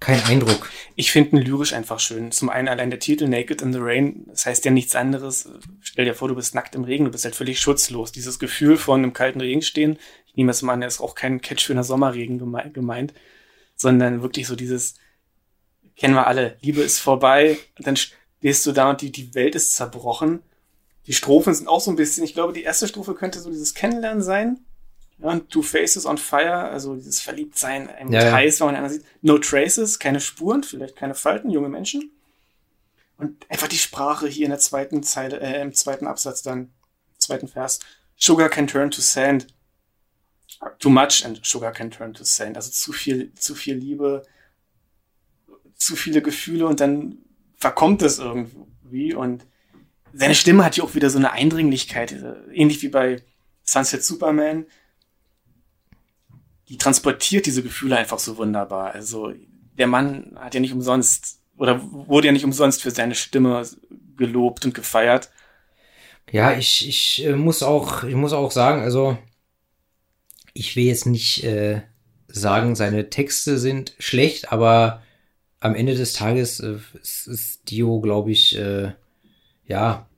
keinen 0.00 0.22
Eindruck. 0.24 0.70
Ich 0.96 1.10
finde 1.10 1.36
ihn 1.36 1.42
lyrisch 1.42 1.72
einfach 1.72 1.98
schön. 1.98 2.30
Zum 2.30 2.50
einen 2.50 2.68
allein 2.68 2.90
der 2.90 2.98
Titel 3.00 3.26
Naked 3.26 3.62
in 3.62 3.72
the 3.72 3.78
Rain, 3.80 4.24
das 4.28 4.46
heißt 4.46 4.64
ja 4.64 4.70
nichts 4.70 4.94
anderes. 4.94 5.48
Stell 5.80 6.04
dir 6.04 6.14
vor, 6.14 6.28
du 6.28 6.34
bist 6.34 6.54
nackt 6.54 6.74
im 6.74 6.84
Regen, 6.84 7.04
du 7.04 7.10
bist 7.10 7.24
halt 7.24 7.34
völlig 7.36 7.58
schutzlos. 7.60 8.12
Dieses 8.12 8.38
Gefühl 8.38 8.76
von 8.76 9.02
im 9.02 9.12
kalten 9.12 9.40
Regen 9.40 9.62
stehen, 9.62 9.98
mal 10.44 10.72
an, 10.74 10.80
der 10.80 10.88
ist 10.88 11.00
auch 11.00 11.14
kein 11.14 11.40
Catch 11.40 11.64
für 11.66 11.72
einen 11.72 11.82
Sommerregen 11.84 12.40
geme- 12.40 12.70
gemeint, 12.70 13.14
sondern 13.76 14.22
wirklich 14.22 14.46
so 14.46 14.56
dieses, 14.56 14.94
kennen 15.96 16.14
wir 16.14 16.26
alle, 16.26 16.56
Liebe 16.60 16.80
ist 16.80 17.00
vorbei, 17.00 17.58
dann 17.78 17.96
stehst 17.96 18.66
du 18.66 18.72
da 18.72 18.90
und 18.90 19.00
die, 19.00 19.10
die 19.12 19.34
Welt 19.34 19.54
ist 19.54 19.72
zerbrochen. 19.72 20.40
Die 21.06 21.14
Strophen 21.14 21.54
sind 21.54 21.68
auch 21.68 21.80
so 21.80 21.90
ein 21.90 21.96
bisschen, 21.96 22.22
ich 22.24 22.34
glaube, 22.34 22.52
die 22.52 22.62
erste 22.62 22.86
Strophe 22.86 23.14
könnte 23.14 23.40
so 23.40 23.50
dieses 23.50 23.74
Kennenlernen 23.74 24.22
sein. 24.22 24.60
Ja, 25.20 25.30
und 25.30 25.50
Two 25.50 25.62
Faces 25.62 26.06
on 26.06 26.18
Fire, 26.18 26.68
also 26.68 26.94
dieses 26.94 27.20
Verliebtsein, 27.20 27.88
einem 27.88 28.12
Ja, 28.12 28.24
ja. 28.26 28.32
heiß, 28.32 28.60
wenn 28.60 28.66
man 28.68 28.76
anderen 28.76 28.98
sieht. 28.98 29.06
No 29.22 29.38
Traces, 29.38 29.98
keine 29.98 30.20
Spuren, 30.20 30.62
vielleicht 30.62 30.94
keine 30.94 31.14
Falten, 31.14 31.50
junge 31.50 31.68
Menschen. 31.68 32.12
Und 33.16 33.50
einfach 33.50 33.66
die 33.66 33.78
Sprache 33.78 34.28
hier 34.28 34.44
in 34.44 34.50
der 34.50 34.60
zweiten 34.60 35.02
Zeile, 35.02 35.40
äh, 35.40 35.60
im 35.60 35.74
zweiten 35.74 36.06
Absatz 36.06 36.42
dann, 36.42 36.70
zweiten 37.18 37.48
Vers. 37.48 37.80
Sugar 38.16 38.48
can 38.48 38.68
turn 38.68 38.92
to 38.92 39.00
sand. 39.00 39.48
Too 40.78 40.90
much 40.90 41.24
and 41.24 41.44
sugar 41.46 41.72
can 41.72 41.90
turn 41.90 42.14
to 42.14 42.24
sand. 42.24 42.56
Also 42.56 42.70
zu 42.70 42.92
viel, 42.92 43.32
zu 43.34 43.54
viel 43.54 43.76
Liebe, 43.76 44.22
zu 45.74 45.96
viele 45.96 46.22
Gefühle 46.22 46.66
und 46.66 46.80
dann 46.80 47.18
verkommt 47.56 48.02
es 48.02 48.18
irgendwie 48.18 49.14
und 49.14 49.44
seine 50.12 50.34
Stimme 50.34 50.64
hat 50.64 50.76
ja 50.76 50.84
auch 50.84 50.94
wieder 50.94 51.10
so 51.10 51.18
eine 51.18 51.32
Eindringlichkeit, 51.32 52.12
äh, 52.12 52.34
ähnlich 52.52 52.82
wie 52.82 52.88
bei 52.88 53.22
Sunset 53.64 54.02
Superman. 54.02 54.66
Die 56.68 56.78
transportiert 56.78 57.46
diese 57.46 57.62
Gefühle 57.62 57.96
einfach 57.96 58.18
so 58.18 58.36
wunderbar. 58.36 58.92
Also 58.92 59.32
der 59.78 59.86
Mann 59.86 60.36
hat 60.36 60.54
ja 60.54 60.60
nicht 60.60 60.72
umsonst 60.72 61.40
oder 61.56 61.80
wurde 61.82 62.28
ja 62.28 62.32
nicht 62.32 62.44
umsonst 62.44 62.82
für 62.82 62.90
seine 62.90 63.14
Stimme 63.14 63.62
gelobt 64.16 64.64
und 64.64 64.74
gefeiert. 64.74 65.30
Ja, 66.30 66.52
ich, 66.52 66.86
ich 66.86 67.24
äh, 67.24 67.34
muss 67.34 67.62
auch, 67.62 68.04
ich 68.04 68.14
muss 68.14 68.32
auch 68.32 68.50
sagen, 68.50 68.82
also 68.82 69.16
ich 70.58 70.76
will 70.76 70.84
jetzt 70.84 71.06
nicht 71.06 71.44
äh, 71.44 71.82
sagen, 72.26 72.74
seine 72.74 73.10
Texte 73.10 73.58
sind 73.58 73.94
schlecht, 73.98 74.52
aber 74.52 75.02
am 75.60 75.74
Ende 75.74 75.94
des 75.94 76.12
Tages 76.12 76.60
äh, 76.60 76.76
ist, 77.00 77.26
ist 77.26 77.70
Dio, 77.70 78.00
glaube 78.00 78.32
ich, 78.32 78.56
äh, 78.58 78.92
ja, 79.66 80.08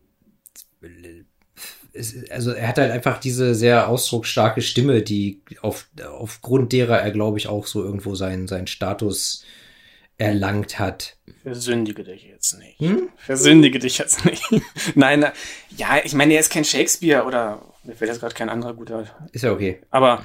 es, 1.93 2.31
also 2.31 2.53
er 2.53 2.69
hat 2.69 2.79
halt 2.79 2.91
einfach 2.91 3.19
diese 3.19 3.55
sehr 3.55 3.89
ausdrucksstarke 3.89 4.63
Stimme, 4.63 5.03
die 5.03 5.43
auf, 5.61 5.89
aufgrund 6.07 6.73
derer 6.73 7.01
er, 7.01 7.11
glaube 7.11 7.39
ich, 7.39 7.49
auch 7.49 7.67
so 7.67 7.83
irgendwo 7.83 8.15
seinen, 8.15 8.49
seinen 8.49 8.67
Status 8.67 9.45
erlangt 10.19 10.79
hat. 10.79 11.17
Versündige 11.43 12.05
dich 12.05 12.25
jetzt 12.25 12.59
nicht. 12.59 12.79
Hm? 12.79 13.09
Versündige 13.17 13.79
dich 13.79 13.99
jetzt 13.99 14.25
nicht. 14.25 14.45
Nein, 14.95 15.27
ja, 15.77 16.01
ich 16.05 16.15
meine, 16.15 16.35
er 16.35 16.41
ist 16.41 16.53
kein 16.53 16.65
Shakespeare 16.65 17.25
oder 17.25 17.70
mir 17.85 17.95
fällt 17.95 18.11
jetzt 18.11 18.21
gerade 18.21 18.35
kein 18.35 18.49
anderer 18.49 18.75
guter. 18.75 19.07
Ist 19.33 19.43
ja 19.43 19.53
okay. 19.53 19.81
Aber 19.91 20.23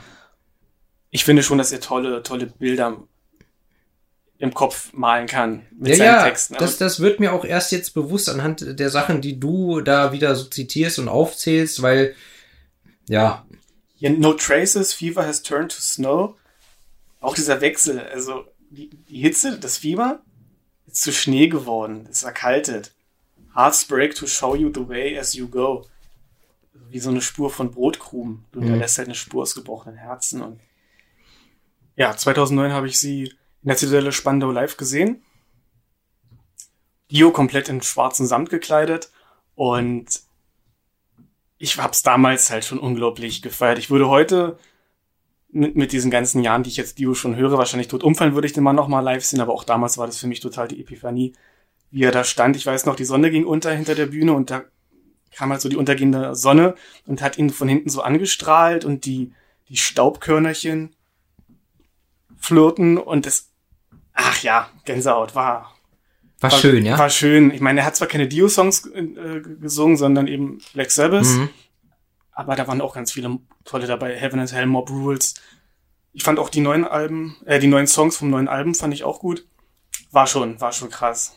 ich 1.09 1.23
finde 1.23 1.43
schon, 1.43 1.57
dass 1.57 1.71
er 1.71 1.79
tolle, 1.79 2.23
tolle 2.23 2.47
Bilder 2.47 3.03
im 4.37 4.53
Kopf 4.53 4.91
malen 4.93 5.27
kann 5.27 5.65
mit 5.77 5.89
Ja, 5.89 5.95
seinen 5.95 6.07
ja, 6.07 6.23
Texten. 6.23 6.55
Aber 6.55 6.65
das, 6.65 6.77
das 6.77 6.99
wird 6.99 7.19
mir 7.19 7.31
auch 7.31 7.45
erst 7.45 7.71
jetzt 7.71 7.93
bewusst 7.93 8.29
anhand 8.29 8.79
der 8.79 8.89
Sachen, 8.89 9.21
die 9.21 9.39
du 9.39 9.81
da 9.81 10.11
wieder 10.11 10.35
so 10.35 10.45
zitierst 10.45 10.99
und 10.99 11.07
aufzählst, 11.07 11.81
weil, 11.81 12.15
ja, 13.07 13.45
hier, 13.95 14.09
no 14.09 14.33
Traces, 14.33 14.93
Fever 14.93 15.25
has 15.25 15.41
turned 15.41 15.71
to 15.71 15.79
snow. 15.79 16.35
Auch 17.21 17.33
dieser 17.33 17.61
Wechsel, 17.61 17.99
also 17.99 18.45
die, 18.69 18.89
die 18.89 19.19
Hitze, 19.19 19.57
das 19.57 19.77
Fieber 19.77 20.19
ist 20.85 21.01
zu 21.01 21.13
Schnee 21.13 21.47
geworden, 21.47 22.07
ist 22.07 22.23
erkaltet. 22.23 22.93
Hearts 23.55 23.85
break 23.85 24.15
to 24.15 24.27
show 24.27 24.53
you 24.53 24.69
the 24.73 24.87
way 24.87 25.17
as 25.17 25.33
you 25.33 25.47
go. 25.47 25.87
Wie 26.95 26.99
so 27.01 27.09
eine 27.09 27.21
Spur 27.21 27.49
von 27.49 27.71
Brotkrumen. 27.71 28.45
Du 28.53 28.59
Mhm. 28.59 28.63
hinterlässt 28.67 28.97
halt 28.99 29.09
eine 29.09 29.15
Spur 29.15 29.41
aus 29.41 29.53
gebrochenen 29.53 29.97
Herzen. 29.97 30.41
Und 30.41 30.61
ja, 31.97 32.15
2009 32.15 32.71
habe 32.71 32.87
ich 32.87 32.97
sie 32.97 33.23
in 33.63 33.67
der 33.67 33.75
Zitadelle 33.75 34.13
Spandau 34.13 34.49
live 34.49 34.77
gesehen. 34.77 35.21
Dio 37.11 37.31
komplett 37.31 37.67
in 37.67 37.81
schwarzen 37.81 38.25
Samt 38.25 38.49
gekleidet 38.49 39.11
und 39.55 40.21
ich 41.57 41.77
hab's 41.77 42.01
damals 42.01 42.49
halt 42.49 42.63
schon 42.63 42.79
unglaublich 42.79 43.41
gefeiert. 43.41 43.77
Ich 43.77 43.89
würde 43.89 44.07
heute 44.07 44.57
mit, 45.49 45.75
mit 45.75 45.91
diesen 45.91 46.11
ganzen 46.11 46.43
Jahren, 46.43 46.63
die 46.63 46.69
ich 46.69 46.77
jetzt 46.77 46.97
Dio 46.97 47.13
schon 47.13 47.35
höre, 47.35 47.57
wahrscheinlich 47.57 47.89
tot 47.89 48.05
umfallen, 48.05 48.35
würde 48.35 48.47
ich 48.47 48.53
den 48.53 48.63
Mann 48.63 48.77
noch 48.77 48.87
mal 48.87 49.01
live 49.01 49.25
sehen, 49.25 49.41
aber 49.41 49.51
auch 49.53 49.65
damals 49.65 49.97
war 49.97 50.05
das 50.07 50.17
für 50.17 50.27
mich 50.27 50.39
total 50.39 50.69
die 50.69 50.79
Epiphanie, 50.79 51.33
wie 51.91 52.03
er 52.03 52.13
da 52.13 52.23
stand. 52.23 52.55
Ich 52.55 52.65
weiß 52.65 52.85
noch, 52.85 52.95
die 52.95 53.03
Sonne 53.03 53.31
ging 53.31 53.45
unter 53.45 53.71
hinter 53.73 53.95
der 53.95 54.05
Bühne 54.05 54.31
und 54.31 54.49
da 54.49 54.63
kam 55.35 55.51
halt 55.51 55.61
so 55.61 55.69
die 55.69 55.75
untergehende 55.75 56.33
Sonne 56.33 56.75
und 57.05 57.21
hat 57.21 57.37
ihn 57.37 57.49
von 57.49 57.67
hinten 57.67 57.89
so 57.89 58.01
angestrahlt 58.01 58.85
und 58.85 59.05
die, 59.05 59.33
die 59.69 59.77
Staubkörnerchen 59.77 60.95
flirten 62.37 62.97
und 62.97 63.25
das, 63.25 63.51
ach 64.13 64.41
ja, 64.43 64.69
Gänsehaut 64.85 65.35
war, 65.35 65.75
war 66.39 66.51
schön, 66.51 66.85
ja. 66.85 66.97
war 66.97 67.09
schön. 67.09 67.51
Ich 67.51 67.61
meine, 67.61 67.79
er 67.79 67.85
hat 67.85 67.95
zwar 67.95 68.07
keine 68.07 68.27
Dio-Songs 68.27 68.87
äh, 68.87 69.41
gesungen, 69.41 69.97
sondern 69.97 70.27
eben 70.27 70.59
Black 70.73 70.91
Sabbath. 70.91 71.25
Mhm. 71.25 71.49
Aber 72.31 72.55
da 72.55 72.67
waren 72.67 72.81
auch 72.81 72.93
ganz 72.93 73.13
viele 73.13 73.39
tolle 73.63 73.87
dabei. 73.87 74.15
Heaven 74.15 74.39
and 74.39 74.51
Hell, 74.51 74.65
Mob 74.65 74.89
Rules. 74.89 75.35
Ich 76.11 76.23
fand 76.23 76.37
auch 76.37 76.49
die 76.49 76.59
neuen 76.59 76.85
Alben, 76.85 77.37
äh, 77.45 77.59
die 77.59 77.67
neuen 77.67 77.87
Songs 77.87 78.17
vom 78.17 78.29
neuen 78.29 78.47
Album 78.47 78.75
fand 78.75 78.93
ich 78.93 79.03
auch 79.03 79.19
gut. 79.19 79.45
War 80.11 80.27
schon, 80.27 80.59
war 80.61 80.71
schon 80.71 80.89
krass. 80.89 81.35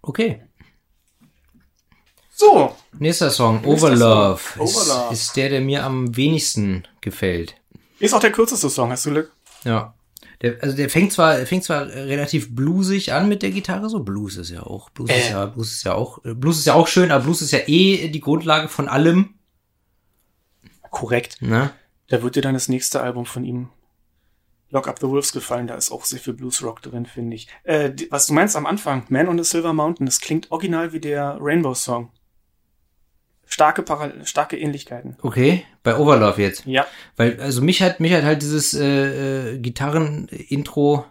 Okay. 0.00 0.42
So, 2.42 2.74
Nächster 2.98 3.30
Song, 3.30 3.64
Overlove. 3.64 4.40
Overlove. 4.58 5.12
Ist, 5.12 5.28
ist 5.28 5.36
der, 5.36 5.48
der 5.48 5.60
mir 5.60 5.84
am 5.84 6.16
wenigsten 6.16 6.82
gefällt. 7.00 7.54
ist 8.00 8.14
auch 8.14 8.20
der 8.20 8.32
kürzeste 8.32 8.68
Song, 8.68 8.90
hast 8.90 9.06
du 9.06 9.10
Glück? 9.10 9.32
Ja. 9.62 9.94
Der, 10.40 10.56
also 10.60 10.76
der 10.76 10.90
fängt 10.90 11.12
zwar, 11.12 11.36
fängt 11.46 11.62
zwar 11.62 11.86
relativ 11.86 12.52
bluesig 12.52 13.12
an 13.12 13.28
mit 13.28 13.42
der 13.42 13.52
Gitarre, 13.52 13.88
so 13.88 14.00
Blues 14.00 14.36
ist 14.36 14.50
ja 14.50 14.64
auch, 14.64 14.90
Blues 14.90 15.08
ist 15.10 15.28
Äh. 15.28 15.30
ja, 15.30 15.46
Blues 15.46 15.72
ist 15.72 15.84
ja 15.84 15.94
auch, 15.94 16.18
Blues 16.24 16.58
ist 16.58 16.64
ja 16.64 16.74
auch 16.74 16.88
schön, 16.88 17.12
aber 17.12 17.22
Blues 17.22 17.42
ist 17.42 17.52
ja 17.52 17.60
eh 17.68 18.08
die 18.08 18.20
Grundlage 18.20 18.66
von 18.68 18.88
allem, 18.88 19.34
Korrekt. 20.90 21.40
ne? 21.40 21.70
Da 22.08 22.24
wird 22.24 22.34
dir 22.34 22.42
dann 22.42 22.54
das 22.54 22.66
nächste 22.68 23.00
Album 23.02 23.24
von 23.24 23.44
ihm 23.44 23.68
Lock 24.70 24.88
Up 24.88 24.98
the 24.98 25.06
Wolves 25.06 25.32
gefallen. 25.32 25.68
Da 25.68 25.76
ist 25.76 25.92
auch 25.92 26.04
sehr 26.04 26.18
viel 26.18 26.32
Blues 26.34 26.62
Rock 26.62 26.82
drin, 26.82 27.06
finde 27.06 27.36
ich. 27.36 27.46
Äh, 27.62 27.92
was 28.10 28.26
du 28.26 28.32
meinst 28.32 28.56
am 28.56 28.66
Anfang, 28.66 29.04
Man 29.10 29.28
on 29.28 29.38
the 29.38 29.44
Silver 29.48 29.72
Mountain, 29.72 30.06
das 30.06 30.20
klingt 30.20 30.50
original 30.50 30.92
wie 30.92 31.00
der 31.00 31.38
Rainbow 31.40 31.74
Song. 31.74 32.10
Starke, 33.52 33.82
Paral 33.82 34.14
starke 34.24 34.58
Ähnlichkeiten. 34.58 35.18
Okay, 35.20 35.66
bei 35.82 35.98
Overlove 35.98 36.40
jetzt. 36.40 36.64
Ja. 36.64 36.86
Weil, 37.18 37.38
also 37.38 37.60
mich 37.60 37.82
hat, 37.82 38.00
mich 38.00 38.14
hat 38.14 38.24
halt 38.24 38.40
dieses 38.40 38.72
äh, 38.72 39.56
äh, 39.56 39.58
Gitarren-Intro 39.58 41.04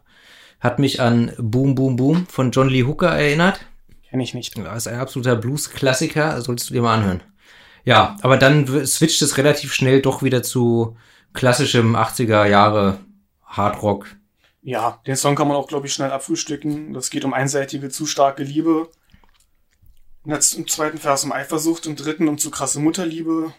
hat 0.60 0.80
mich 0.80 1.00
an 1.00 1.34
Boom 1.38 1.76
Boom 1.76 1.98
Boom 1.98 2.26
von 2.26 2.50
John 2.50 2.68
Lee 2.68 2.84
Hooker 2.84 3.10
erinnert. 3.10 3.60
Kenne 4.10 4.24
ich 4.24 4.34
nicht. 4.34 4.58
Das 4.58 4.76
ist 4.76 4.88
ein 4.88 5.00
absoluter 5.00 5.36
Blues-Klassiker, 5.36 6.42
solltest 6.42 6.72
du 6.72 6.74
dir 6.74 6.82
mal 6.82 6.96
anhören. 6.96 7.22
Ja, 7.84 8.18
aber 8.24 8.38
dann 8.38 8.88
switcht 8.88 9.22
es 9.22 9.38
relativ 9.38 9.72
schnell 9.72 10.02
doch 10.02 10.24
wieder 10.24 10.42
zu 10.42 10.98
klassischem 11.34 11.96
80er 11.96 12.48
Jahre 12.48 12.98
Hardrock. 13.46 14.08
Ja, 14.64 15.00
den 15.06 15.16
Song 15.16 15.36
kann 15.36 15.48
man 15.48 15.58
auch, 15.58 15.68
glaube 15.68 15.86
ich, 15.86 15.94
schnell 15.94 16.10
abfrühstücken. 16.10 16.94
Das 16.94 17.12
geht 17.12 17.24
um 17.24 17.36
einseitige, 17.36 17.90
zu 17.90 18.08
starke 18.08 18.42
Liebe. 18.42 18.90
Im 20.24 20.68
zweiten 20.68 20.98
Vers 21.00 21.24
um 21.24 21.32
Eifersucht, 21.32 21.86
im 21.88 21.96
dritten 21.96 22.28
um 22.28 22.38
zu 22.38 22.52
krasse 22.52 22.80
Mutterliebe. 22.80 23.54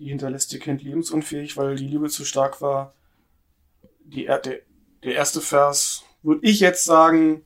die 0.00 0.10
hinterlässt 0.10 0.52
ihr 0.52 0.60
Kind 0.60 0.80
lebensunfähig, 0.84 1.56
weil 1.56 1.74
die 1.74 1.86
Liebe 1.88 2.08
zu 2.08 2.24
stark 2.24 2.60
war. 2.60 2.94
Die, 4.04 4.26
er- 4.26 4.38
der, 4.38 4.60
der 5.02 5.14
erste 5.14 5.40
Vers, 5.40 6.04
würde 6.22 6.46
ich 6.46 6.60
jetzt 6.60 6.84
sagen, 6.84 7.44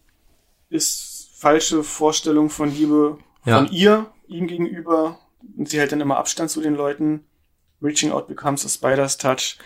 ist 0.68 1.30
falsche 1.34 1.82
Vorstellung 1.82 2.50
von 2.50 2.70
Liebe 2.74 3.18
Ja. 3.46 3.56
von 3.56 3.72
ihr, 3.72 4.10
ihm 4.26 4.48
gegenüber. 4.48 5.18
Und 5.56 5.70
sie 5.70 5.78
hält 5.78 5.92
dann 5.92 6.02
immer 6.02 6.18
Abstand 6.18 6.50
zu 6.50 6.60
den 6.60 6.74
Leuten. 6.74 7.24
Reaching 7.80 8.12
out 8.12 8.28
becomes 8.28 8.66
a 8.66 8.68
spider's 8.68 9.16
touch. 9.16 9.56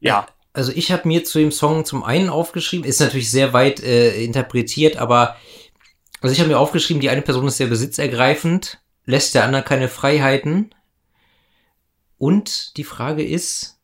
Ja, 0.00 0.26
Also 0.52 0.72
ich 0.72 0.92
habe 0.92 1.08
mir 1.08 1.24
zu 1.24 1.38
dem 1.38 1.52
Song 1.52 1.84
zum 1.86 2.04
einen 2.04 2.28
aufgeschrieben, 2.28 2.84
ist 2.86 3.00
natürlich 3.00 3.30
sehr 3.30 3.52
weit 3.54 3.82
äh, 3.82 4.22
interpretiert, 4.22 4.96
aber 4.98 5.36
also 6.20 6.32
ich 6.32 6.40
habe 6.40 6.48
mir 6.48 6.58
aufgeschrieben, 6.58 7.00
die 7.00 7.10
eine 7.10 7.22
Person 7.22 7.46
ist 7.46 7.58
sehr 7.58 7.66
besitzergreifend, 7.66 8.80
lässt 9.04 9.34
der 9.34 9.44
andere 9.44 9.62
keine 9.62 9.88
Freiheiten. 9.88 10.74
Und 12.18 12.76
die 12.76 12.84
Frage 12.84 13.24
ist, 13.24 13.78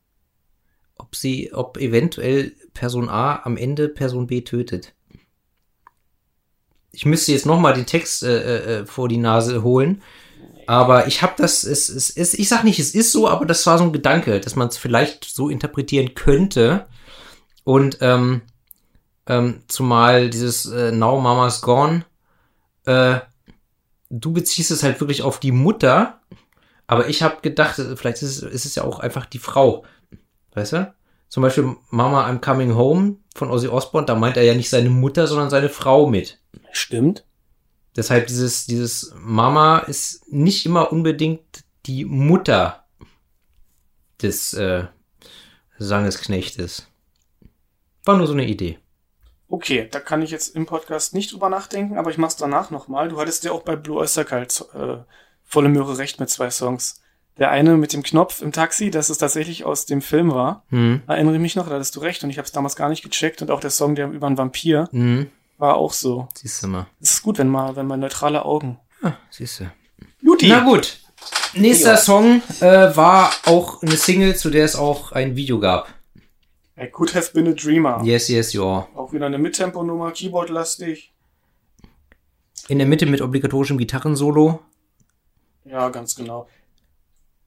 ob 0.96 1.14
sie, 1.14 1.52
ob 1.52 1.76
eventuell 1.78 2.54
Person 2.74 3.08
A 3.08 3.42
am 3.44 3.56
Ende 3.56 3.88
Person 3.88 4.26
B 4.26 4.40
tötet. 4.42 4.94
Ich 6.90 7.06
müsste 7.06 7.32
jetzt 7.32 7.46
nochmal 7.46 7.74
den 7.74 7.86
Text 7.86 8.22
äh, 8.22 8.80
äh, 8.80 8.86
vor 8.86 9.08
die 9.08 9.18
Nase 9.18 9.62
holen. 9.62 10.02
Aber 10.66 11.06
ich 11.06 11.22
habe 11.22 11.34
das, 11.36 11.64
es, 11.64 11.88
es, 11.88 12.10
es, 12.10 12.34
ich 12.34 12.48
sag 12.48 12.64
nicht, 12.64 12.78
es 12.78 12.94
ist 12.94 13.12
so, 13.12 13.28
aber 13.28 13.46
das 13.46 13.66
war 13.66 13.78
so 13.78 13.84
ein 13.84 13.92
Gedanke, 13.92 14.40
dass 14.40 14.56
man 14.56 14.68
es 14.68 14.76
vielleicht 14.76 15.24
so 15.24 15.48
interpretieren 15.48 16.14
könnte. 16.14 16.86
Und 17.64 17.98
ähm, 18.00 18.42
ähm, 19.26 19.62
zumal 19.68 20.30
dieses 20.30 20.66
äh, 20.66 20.92
Now 20.92 21.20
Mama's 21.20 21.62
Gone, 21.62 22.04
äh, 22.84 23.20
du 24.10 24.32
beziehst 24.32 24.70
es 24.70 24.82
halt 24.82 25.00
wirklich 25.00 25.22
auf 25.22 25.40
die 25.40 25.52
Mutter, 25.52 26.20
aber 26.86 27.08
ich 27.08 27.22
habe 27.22 27.40
gedacht, 27.40 27.76
vielleicht 27.96 28.22
ist 28.22 28.22
es, 28.22 28.42
ist 28.42 28.64
es 28.66 28.74
ja 28.74 28.84
auch 28.84 29.00
einfach 29.00 29.26
die 29.26 29.38
Frau. 29.38 29.84
Weißt 30.54 30.74
du? 30.74 30.94
Zum 31.28 31.42
Beispiel 31.42 31.76
Mama 31.90 32.28
I'm 32.28 32.40
Coming 32.40 32.74
Home 32.74 33.16
von 33.34 33.50
Ozzy 33.50 33.68
Osbourne, 33.68 34.06
da 34.06 34.14
meint 34.14 34.36
er 34.36 34.42
ja 34.42 34.54
nicht 34.54 34.68
seine 34.68 34.90
Mutter, 34.90 35.26
sondern 35.26 35.48
seine 35.48 35.70
Frau 35.70 36.06
mit. 36.06 36.38
stimmt. 36.72 37.24
Deshalb 37.96 38.26
dieses, 38.26 38.66
dieses 38.66 39.14
Mama 39.16 39.78
ist 39.78 40.30
nicht 40.32 40.66
immer 40.66 40.92
unbedingt 40.92 41.64
die 41.86 42.04
Mutter 42.04 42.84
des 44.20 44.54
äh, 44.54 44.86
Sangesknechtes. 45.78 46.86
War 48.04 48.16
nur 48.16 48.26
so 48.26 48.32
eine 48.32 48.46
Idee. 48.46 48.78
Okay, 49.52 49.86
da 49.90 50.00
kann 50.00 50.22
ich 50.22 50.30
jetzt 50.30 50.56
im 50.56 50.64
Podcast 50.64 51.12
nicht 51.14 51.30
drüber 51.32 51.50
nachdenken, 51.50 51.98
aber 51.98 52.10
ich 52.10 52.16
mach's 52.16 52.36
danach 52.36 52.70
nochmal. 52.70 53.08
Du 53.10 53.20
hattest 53.20 53.44
ja 53.44 53.52
auch 53.52 53.60
bei 53.62 53.76
Blue 53.76 53.98
Oyster 53.98 54.24
Cult 54.24 54.64
äh, 54.74 54.96
volle 55.44 55.68
Möhre 55.68 55.98
recht 55.98 56.18
mit 56.20 56.30
zwei 56.30 56.50
Songs. 56.50 57.02
Der 57.36 57.50
eine 57.50 57.76
mit 57.76 57.92
dem 57.92 58.02
Knopf 58.02 58.40
im 58.40 58.52
Taxi, 58.52 58.90
dass 58.90 59.10
es 59.10 59.18
tatsächlich 59.18 59.64
aus 59.64 59.84
dem 59.84 60.00
Film 60.00 60.32
war. 60.32 60.64
Hm. 60.70 61.02
Erinnere 61.06 61.38
mich 61.38 61.54
noch, 61.54 61.68
da 61.68 61.74
hattest 61.74 61.94
du 61.96 62.00
recht 62.00 62.24
und 62.24 62.30
ich 62.30 62.38
habe 62.38 62.46
es 62.46 62.52
damals 62.52 62.76
gar 62.76 62.88
nicht 62.88 63.02
gecheckt 63.02 63.42
und 63.42 63.50
auch 63.50 63.60
der 63.60 63.68
Song, 63.70 63.94
der 63.94 64.08
über 64.10 64.26
einen 64.26 64.38
Vampir, 64.38 64.88
Hm. 64.90 65.30
war 65.58 65.74
auch 65.76 65.92
so. 65.92 66.28
Siehst 66.34 66.62
du 66.62 66.68
mal. 66.68 66.86
Es 67.02 67.12
ist 67.12 67.22
gut, 67.22 67.36
wenn 67.36 67.48
mal, 67.48 67.76
wenn 67.76 67.86
man 67.86 68.00
neutrale 68.00 68.46
Augen. 68.46 68.78
Ah, 69.02 69.12
siehst 69.30 69.60
du. 69.60 69.64
Juti! 70.22 70.48
Na 70.48 70.60
gut. 70.60 70.98
Nächster 71.52 71.90
Ja. 71.92 71.96
Song 71.98 72.40
äh, 72.60 72.96
war 72.96 73.30
auch 73.44 73.82
eine 73.82 73.96
Single, 73.98 74.34
zu 74.34 74.48
der 74.48 74.64
es 74.64 74.76
auch 74.76 75.12
ein 75.12 75.36
Video 75.36 75.58
gab. 75.60 75.88
I 76.78 76.86
could 76.86 77.14
have 77.14 77.32
been 77.34 77.46
a 77.48 77.52
dreamer. 77.52 78.02
Yes, 78.02 78.28
yes, 78.28 78.52
ja. 78.52 78.88
Auch 78.94 79.12
wieder 79.12 79.26
eine 79.26 79.38
Mittempo-Nummer, 79.38 80.12
Keyboard-lastig. 80.12 81.12
In 82.68 82.78
der 82.78 82.86
Mitte 82.86 83.06
mit 83.06 83.20
obligatorischem 83.20 83.76
Gitarrensolo. 83.76 84.60
Ja, 85.64 85.88
ganz 85.90 86.14
genau. 86.14 86.48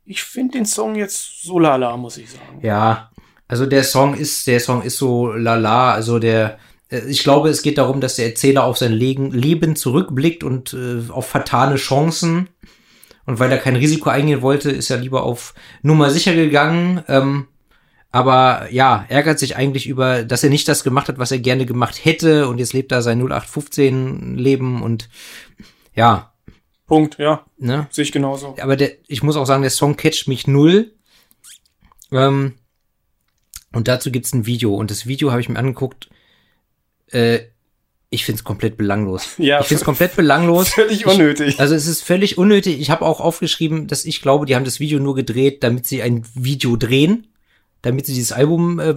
Ich 0.04 0.24
finde 0.24 0.60
den 0.60 0.66
Song 0.66 0.96
jetzt 0.96 1.44
so 1.44 1.58
lala, 1.58 1.98
muss 1.98 2.18
ich 2.18 2.32
sagen. 2.32 2.60
Ja, 2.62 3.10
also 3.48 3.66
der 3.66 3.84
Song 3.84 4.14
ist, 4.14 4.46
der 4.48 4.60
Song 4.60 4.84
ist 4.84 4.98
so 4.98 5.32
lala, 5.32 5.94
also 5.94 6.20
der, 6.20 6.60
äh, 6.90 7.00
ich 7.08 7.24
glaube, 7.24 7.50
es 7.50 7.64
geht 7.64 7.78
darum, 7.78 8.02
dass 8.02 8.16
der 8.16 8.28
Erzähler 8.28 8.66
auf 8.66 8.78
sein 8.78 8.94
Leben 8.94 9.76
zurückblickt 9.76 10.44
und 10.44 10.74
äh, 10.74 11.10
auf 11.12 11.28
vertane 11.28 11.76
Chancen. 11.76 12.50
Und 13.26 13.40
weil 13.40 13.52
er 13.52 13.58
kein 13.58 13.76
Risiko 13.76 14.10
eingehen 14.12 14.44
wollte, 14.44 14.70
ist 14.70 14.92
er 14.92 14.98
lieber 14.98 15.24
auf 15.24 15.56
Nummer 15.82 16.12
sicher 16.12 16.36
gegangen. 16.36 17.04
Ähm, 17.08 17.48
aber 18.16 18.72
ja, 18.72 19.03
ärgert 19.09 19.39
sich 19.39 19.57
eigentlich 19.57 19.88
über, 19.88 20.24
dass 20.24 20.41
er 20.41 20.49
nicht 20.49 20.70
das 20.70 20.86
gemacht 20.86 21.09
hat, 21.09 21.18
was 21.18 21.34
er 21.34 21.39
gerne 21.39 21.66
gemacht 21.66 22.05
hätte. 22.05 22.47
Und 22.47 22.59
jetzt 22.59 22.72
lebt 22.72 22.93
er 22.93 23.01
sein 23.01 23.20
0815 23.20 24.38
Leben 24.38 24.82
und 24.82 25.09
ja, 25.93 26.32
Punkt, 26.88 27.18
ja, 27.20 27.45
ne? 27.57 27.88
sehe 27.91 28.05
ich 28.05 28.13
genauso. 28.13 28.55
aber 28.61 28.78
der, 28.78 28.91
ich 29.07 29.22
muss 29.22 29.36
auch 29.36 29.43
sagen, 29.43 29.63
der 29.63 29.70
Song 29.72 29.97
catcht 29.97 30.30
mich 30.30 30.47
null. 30.47 30.93
Ähm, 32.09 32.53
und 33.74 33.89
dazu 33.89 34.11
gibt's 34.11 34.32
ein 34.32 34.45
Video. 34.45 34.74
Und 34.74 34.91
das 34.91 35.05
Video 35.05 35.32
habe 35.32 35.41
ich 35.41 35.49
mir 35.49 35.59
angeguckt. 35.59 36.07
Äh, 37.11 37.39
ich 38.11 38.24
find's 38.24 38.45
komplett 38.45 38.78
belanglos. 38.78 39.36
Ja, 39.39 39.59
ich 39.59 39.68
find's 39.68 39.84
komplett 39.84 40.16
belanglos. 40.16 40.70
Völlig 40.74 41.05
unnötig. 41.05 41.59
Also 41.59 41.76
es 41.76 41.86
ist 41.86 42.01
völlig 42.01 42.38
unnötig. 42.38 42.80
Ich 42.80 42.91
habe 42.91 43.05
auch 43.05 43.20
aufgeschrieben, 43.20 43.88
dass 43.88 44.05
ich 44.05 44.22
glaube, 44.22 44.45
die 44.45 44.55
haben 44.55 44.63
das 44.63 44.80
Video 44.80 44.99
nur 45.01 45.16
gedreht, 45.16 45.63
damit 45.63 45.86
sie 45.86 46.01
ein 46.01 46.26
Video 46.34 46.78
drehen, 46.78 47.28
damit 47.86 48.08
sie 48.08 48.14
dieses 48.16 48.32
Album 48.32 48.80
äh, 48.80 48.96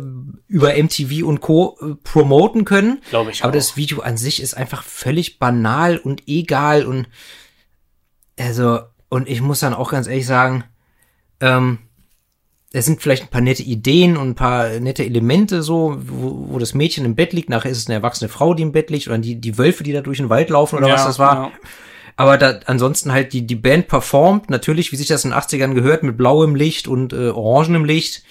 über 0.49 0.73
MTV 0.75 1.25
und 1.27 1.41
Co. 1.41 1.77
Äh, 1.81 1.95
promoten 2.03 2.65
können. 2.65 3.01
Glaube 3.11 3.31
ich 3.31 3.43
Aber 3.43 3.51
auch. 3.51 3.55
das 3.55 3.77
Video 3.77 4.01
an 4.01 4.17
sich 4.17 4.41
ist 4.43 4.55
einfach 4.57 4.83
völlig 4.83 5.39
banal 5.39 5.99
und 5.99 6.23
egal 6.27 6.87
und 6.87 7.07
also 8.39 8.81
und 9.11 9.29
ich 9.29 9.41
muss 9.43 9.61
dann 9.61 9.75
auch 9.75 9.91
ganz 9.91 10.07
ehrlich 10.07 10.27
sagen, 10.27 10.65
ähm, 11.41 11.79
es 12.73 12.85
sind 12.87 13.01
vielleicht 13.03 13.25
ein 13.25 13.31
paar 13.31 13.41
nette 13.41 13.63
Ideen 13.63 14.17
und 14.17 14.31
ein 14.31 14.35
paar 14.35 14.69
nette 14.81 15.05
Elemente 15.05 15.63
so, 15.63 15.97
wo, 16.01 16.53
wo 16.53 16.59
das 16.59 16.75
Mädchen 16.75 17.05
im 17.05 17.15
Bett 17.15 17.33
liegt, 17.33 17.49
nachher 17.51 17.71
ist 17.71 17.79
es 17.79 17.87
eine 17.87 17.95
erwachsene 17.95 18.29
Frau, 18.29 18.55
die 18.55 18.63
im 18.63 18.73
Bett 18.73 18.91
liegt 18.91 19.07
oder 19.09 19.19
die, 19.19 19.37
die 19.41 19.59
Wölfe, 19.59 19.85
die 19.85 19.93
da 19.93 20.01
durch 20.01 20.19
den 20.19 20.29
Wald 20.31 20.51
laufen 20.51 20.77
oder 20.77 20.89
Ja, 20.89 20.95
was 20.95 21.05
das 21.05 21.19
war. 21.19 21.35
genau. 21.37 21.53
Aber 22.17 22.37
da, 22.37 22.59
ansonsten 22.67 23.13
halt 23.13 23.33
die, 23.33 23.47
die 23.47 23.55
Band 23.55 23.87
performt, 23.87 24.51
natürlich, 24.51 24.91
wie 24.93 24.97
sich 24.97 25.07
das 25.07 25.25
in 25.25 25.31
den 25.31 25.39
80ern 25.39 25.73
gehört, 25.75 26.03
mit 26.03 26.17
blauem 26.17 26.57
Licht 26.57 26.89
und 26.89 27.13
äh, 27.13 27.29
orangenem 27.29 27.85
Licht. 27.85 28.23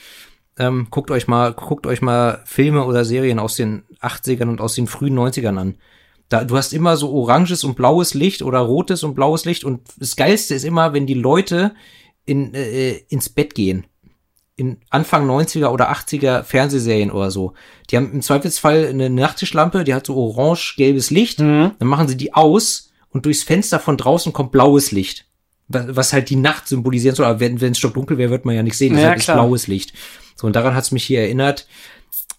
Ähm, 0.60 0.88
guckt 0.90 1.12
euch 1.12 1.28
mal, 1.28 1.54
guckt 1.54 1.86
euch 1.86 2.02
mal 2.02 2.42
Filme 2.46 2.86
oder 2.86 3.06
Serien 3.06 3.40
aus 3.40 3.56
den 3.56 3.84
80ern 4.02 4.50
und 4.50 4.62
aus 4.62 4.74
den 4.74 4.88
frühen 4.88 5.18
90ern 5.18 5.58
an. 5.58 5.76
Da, 6.30 6.44
du 6.44 6.58
hast 6.58 6.74
immer 6.74 6.98
so 6.98 7.12
oranges 7.12 7.64
und 7.64 7.76
blaues 7.76 8.14
Licht 8.14 8.42
oder 8.42 8.60
rotes 8.60 9.04
und 9.04 9.16
blaues 9.16 9.46
Licht 9.46 9.64
und 9.64 9.82
das 9.98 10.16
Geilste 10.16 10.56
ist 10.56 10.66
immer, 10.66 10.94
wenn 10.94 11.06
die 11.06 11.14
Leute 11.14 11.74
in, 12.26 12.54
äh, 12.54 12.98
ins 13.10 13.30
Bett 13.30 13.56
gehen. 13.56 13.86
In 14.56 14.78
Anfang 14.90 15.30
90er 15.30 15.68
oder 15.68 15.92
80er 15.92 16.44
Fernsehserien 16.44 17.12
oder 17.12 17.30
so. 17.30 17.54
Die 17.90 17.96
haben 17.96 18.12
im 18.12 18.22
Zweifelsfall 18.24 18.88
eine 18.88 19.10
Nachttischlampe, 19.12 19.84
die 19.84 19.94
hat 19.94 20.08
so 20.08 20.16
orange-gelbes 20.16 21.12
Licht. 21.12 21.40
Mhm. 21.40 21.74
Dann 21.78 21.88
machen 21.88 22.08
sie 22.08 22.18
die 22.18 22.34
aus 22.34 22.92
und 23.10 23.26
durchs 23.26 23.44
Fenster 23.44 23.80
von 23.80 23.98
draußen 23.98 24.34
kommt 24.34 24.52
blaues 24.52 24.92
Licht. 24.92 25.26
Was 25.70 26.14
halt 26.14 26.30
die 26.30 26.38
Nacht 26.38 26.68
symbolisieren 26.68 27.16
soll. 27.16 27.26
Aber 27.26 27.40
wenn 27.42 27.58
es 27.58 27.78
stockdunkel 27.78 28.18
wäre, 28.18 28.32
wird 28.32 28.46
man 28.46 28.56
ja 28.56 28.64
nicht 28.64 28.78
sehen. 28.78 28.94
Ja, 28.94 29.00
Deshalb 29.00 29.18
ist 29.18 29.24
klar. 29.26 29.38
blaues 29.38 29.68
Licht. 29.68 29.94
So, 30.38 30.48
und 30.48 30.56
daran 30.56 30.76
hat's 30.76 30.92
mich 30.92 31.04
hier 31.04 31.22
erinnert. 31.22 31.68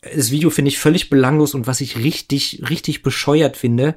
Das 0.00 0.30
Video 0.30 0.50
finde 0.50 0.70
ich 0.70 0.78
völlig 0.78 1.10
belanglos 1.10 1.54
und 1.54 1.66
was 1.66 1.80
ich 1.80 1.96
richtig, 1.96 2.62
richtig 2.70 3.02
bescheuert 3.02 3.56
finde, 3.56 3.96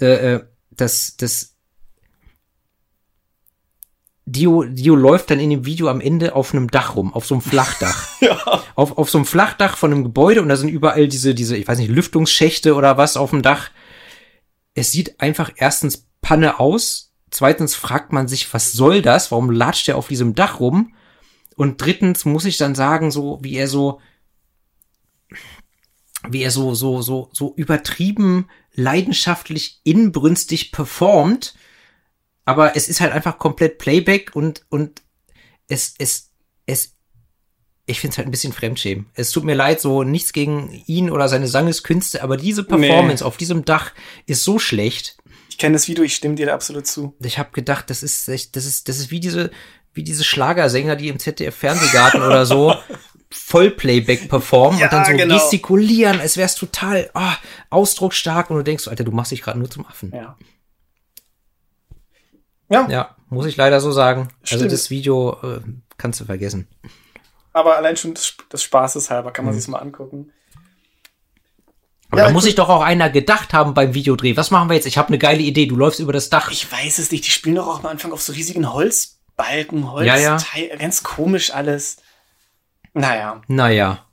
äh, 0.00 0.34
äh, 0.34 0.44
dass, 0.70 1.16
dass 1.16 1.56
Dio, 4.26 4.64
Dio 4.64 4.94
läuft 4.94 5.30
dann 5.30 5.40
in 5.40 5.50
dem 5.50 5.64
Video 5.64 5.88
am 5.88 6.00
Ende 6.00 6.36
auf 6.36 6.52
einem 6.52 6.70
Dach 6.70 6.94
rum, 6.94 7.12
auf 7.12 7.26
so 7.26 7.34
einem 7.34 7.42
Flachdach. 7.42 8.08
Ja. 8.20 8.62
Auf, 8.74 8.98
auf 8.98 9.10
so 9.10 9.16
einem 9.16 9.24
Flachdach 9.24 9.78
von 9.78 9.92
einem 9.92 10.04
Gebäude 10.04 10.42
und 10.42 10.50
da 10.50 10.56
sind 10.56 10.68
überall 10.68 11.08
diese, 11.08 11.34
diese, 11.34 11.56
ich 11.56 11.66
weiß 11.66 11.78
nicht, 11.78 11.90
Lüftungsschächte 11.90 12.74
oder 12.74 12.98
was 12.98 13.16
auf 13.16 13.30
dem 13.30 13.40
Dach. 13.40 13.70
Es 14.74 14.92
sieht 14.92 15.20
einfach 15.20 15.50
erstens 15.56 16.06
Panne 16.20 16.60
aus. 16.60 17.14
Zweitens 17.30 17.74
fragt 17.74 18.12
man 18.12 18.28
sich, 18.28 18.52
was 18.52 18.72
soll 18.72 19.00
das? 19.00 19.30
Warum 19.30 19.50
latscht 19.50 19.88
er 19.88 19.96
auf 19.96 20.08
diesem 20.08 20.34
Dach 20.34 20.60
rum? 20.60 20.94
Und 21.60 21.76
drittens 21.76 22.24
muss 22.24 22.46
ich 22.46 22.56
dann 22.56 22.74
sagen, 22.74 23.10
so, 23.10 23.38
wie 23.42 23.54
er 23.54 23.68
so, 23.68 24.00
wie 26.26 26.42
er 26.42 26.50
so, 26.50 26.74
so, 26.74 27.02
so, 27.02 27.28
so 27.34 27.52
übertrieben 27.54 28.48
leidenschaftlich 28.72 29.78
inbrünstig 29.84 30.72
performt. 30.72 31.54
Aber 32.46 32.76
es 32.76 32.88
ist 32.88 33.02
halt 33.02 33.12
einfach 33.12 33.38
komplett 33.38 33.76
Playback 33.76 34.34
und, 34.34 34.64
und 34.70 35.02
es, 35.68 35.96
es, 35.98 36.30
es, 36.64 36.96
ich 37.84 38.00
finde 38.00 38.12
es 38.12 38.16
halt 38.16 38.28
ein 38.28 38.30
bisschen 38.30 38.54
Fremdschämen. 38.54 39.10
Es 39.12 39.30
tut 39.30 39.44
mir 39.44 39.54
leid, 39.54 39.82
so 39.82 40.02
nichts 40.02 40.32
gegen 40.32 40.82
ihn 40.86 41.10
oder 41.10 41.28
seine 41.28 41.46
Sangeskünste, 41.46 42.22
aber 42.22 42.38
diese 42.38 42.64
Performance 42.64 43.22
auf 43.22 43.36
diesem 43.36 43.66
Dach 43.66 43.92
ist 44.24 44.44
so 44.44 44.58
schlecht. 44.58 45.18
Ich 45.50 45.58
kenne 45.58 45.74
das 45.74 45.88
Video, 45.88 46.04
ich 46.04 46.14
stimme 46.14 46.36
dir 46.36 46.46
da 46.46 46.54
absolut 46.54 46.86
zu. 46.86 47.14
Ich 47.22 47.38
habe 47.38 47.50
gedacht, 47.52 47.90
das 47.90 48.02
ist 48.02 48.28
das 48.28 48.46
ist, 48.64 48.88
das 48.88 48.98
ist 48.98 49.10
wie 49.10 49.20
diese, 49.20 49.50
wie 49.92 50.02
diese 50.04 50.24
Schlagersänger, 50.24 50.96
die 50.96 51.08
im 51.08 51.18
ZDF 51.18 51.54
Fernsehgarten 51.56 52.22
oder 52.22 52.46
so 52.46 52.74
Vollplayback 53.30 54.28
performen 54.28 54.78
Ja, 54.80 54.86
und 54.86 54.92
dann 54.92 55.04
so 55.04 55.12
genau. 55.12 55.34
gestikulieren, 55.34 56.20
als 56.20 56.36
wär's 56.36 56.54
total 56.56 57.10
ah, 57.14 57.36
ausdrucksstark 57.70 58.50
und 58.50 58.56
du 58.56 58.62
denkst, 58.64 58.88
Alter, 58.88 59.04
du 59.04 59.12
machst 59.12 59.30
dich 59.32 59.42
gerade 59.42 59.58
nur 59.58 59.70
zum 59.70 59.86
Affen. 59.86 60.12
Ja. 60.14 60.36
Ja, 62.68 62.88
Ja, 62.88 63.16
muss 63.28 63.46
ich 63.46 63.56
leider 63.56 63.80
so 63.80 63.90
sagen. 63.92 64.28
Also 64.42 64.56
Stimmt. 64.56 64.72
das 64.72 64.90
Video 64.90 65.36
äh, 65.42 65.60
kannst 65.96 66.20
du 66.20 66.24
vergessen. 66.24 66.68
Aber 67.52 67.76
allein 67.76 67.96
schon 67.96 68.14
des, 68.14 68.36
des 68.52 68.62
Spaßes 68.62 69.10
halber 69.10 69.30
Mhm. 69.30 69.34
kann 69.34 69.44
man 69.44 69.54
sich's 69.54 69.66
mal 69.68 69.78
angucken. 69.78 70.32
Aber 72.10 72.20
Ja, 72.22 72.26
da 72.26 72.32
muss 72.32 72.44
sich 72.44 72.54
doch 72.56 72.68
auch 72.68 72.82
einer 72.82 73.10
gedacht 73.10 73.52
haben 73.52 73.74
beim 73.74 73.94
Videodreh. 73.94 74.36
Was 74.36 74.50
machen 74.50 74.68
wir 74.68 74.74
jetzt? 74.74 74.86
Ich 74.86 74.98
habe 74.98 75.08
eine 75.08 75.18
geile 75.18 75.42
Idee. 75.42 75.66
Du 75.66 75.76
läufst 75.76 76.00
über 76.00 76.12
das 76.12 76.28
Dach. 76.30 76.50
Ich 76.50 76.70
weiß 76.70 76.98
es 76.98 77.10
nicht. 77.12 77.26
Die 77.26 77.30
spielen 77.30 77.56
doch 77.56 77.66
auch 77.68 77.78
am 77.80 77.86
Anfang 77.86 78.12
auf 78.12 78.22
so 78.22 78.32
riesigen 78.32 78.72
Holzbalken, 78.72 79.19
Holz, 79.90 80.06
Ja, 80.06 80.16
ja. 80.16 80.38
ganz 80.78 81.02
komisch 81.02 81.52
alles. 81.52 81.98
Naja. 82.92 83.42
Naja. 83.48 84.04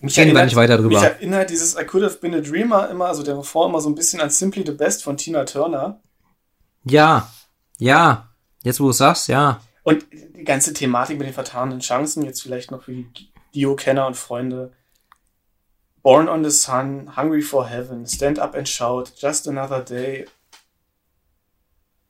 Mich 0.00 0.18
Reden 0.18 0.34
wir 0.34 0.44
nicht 0.44 0.54
weiter 0.56 0.76
drüber. 0.76 1.00
Mich 1.00 1.02
erinnert 1.02 1.50
dieses 1.50 1.76
I 1.76 1.84
Could 1.84 2.04
Have 2.04 2.18
Been 2.18 2.34
a 2.34 2.40
Dreamer 2.40 2.88
immer, 2.88 3.06
also 3.06 3.22
der 3.22 3.36
Refrain 3.36 3.70
immer 3.70 3.80
so 3.80 3.88
ein 3.88 3.94
bisschen 3.94 4.20
an 4.20 4.30
Simply 4.30 4.64
the 4.64 4.72
Best 4.72 5.02
von 5.02 5.16
Tina 5.16 5.44
Turner. 5.44 6.00
Ja. 6.84 7.28
Ja. 7.78 8.28
Jetzt, 8.62 8.80
wo 8.80 8.84
du 8.84 8.90
es 8.90 8.98
sagst, 8.98 9.28
ja. 9.28 9.60
Und 9.82 10.06
die 10.12 10.44
ganze 10.44 10.72
Thematik 10.72 11.18
mit 11.18 11.26
den 11.26 11.34
vertanen 11.34 11.80
Chancen, 11.80 12.24
jetzt 12.24 12.42
vielleicht 12.42 12.70
noch 12.70 12.84
für 12.84 12.92
die 12.92 13.08
Dio-Kenner 13.54 14.06
und 14.06 14.16
Freunde. 14.16 14.72
Born 16.02 16.28
on 16.28 16.44
the 16.44 16.50
Sun, 16.50 17.16
Hungry 17.16 17.42
for 17.42 17.66
Heaven, 17.66 18.06
Stand 18.06 18.38
Up 18.38 18.54
and 18.54 18.68
Shout, 18.68 19.04
Just 19.16 19.48
Another 19.48 19.80
Day. 19.80 20.26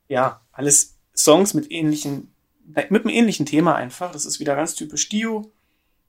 Ja, 0.07 0.41
alles 0.51 0.97
Songs 1.15 1.53
mit 1.53 1.71
ähnlichen, 1.71 2.28
mit 2.75 3.03
einem 3.05 3.09
ähnlichen 3.09 3.45
Thema 3.45 3.75
einfach. 3.75 4.11
Das 4.11 4.25
ist 4.25 4.39
wieder 4.39 4.55
ganz 4.55 4.75
typisch 4.75 5.09
Dio. 5.09 5.51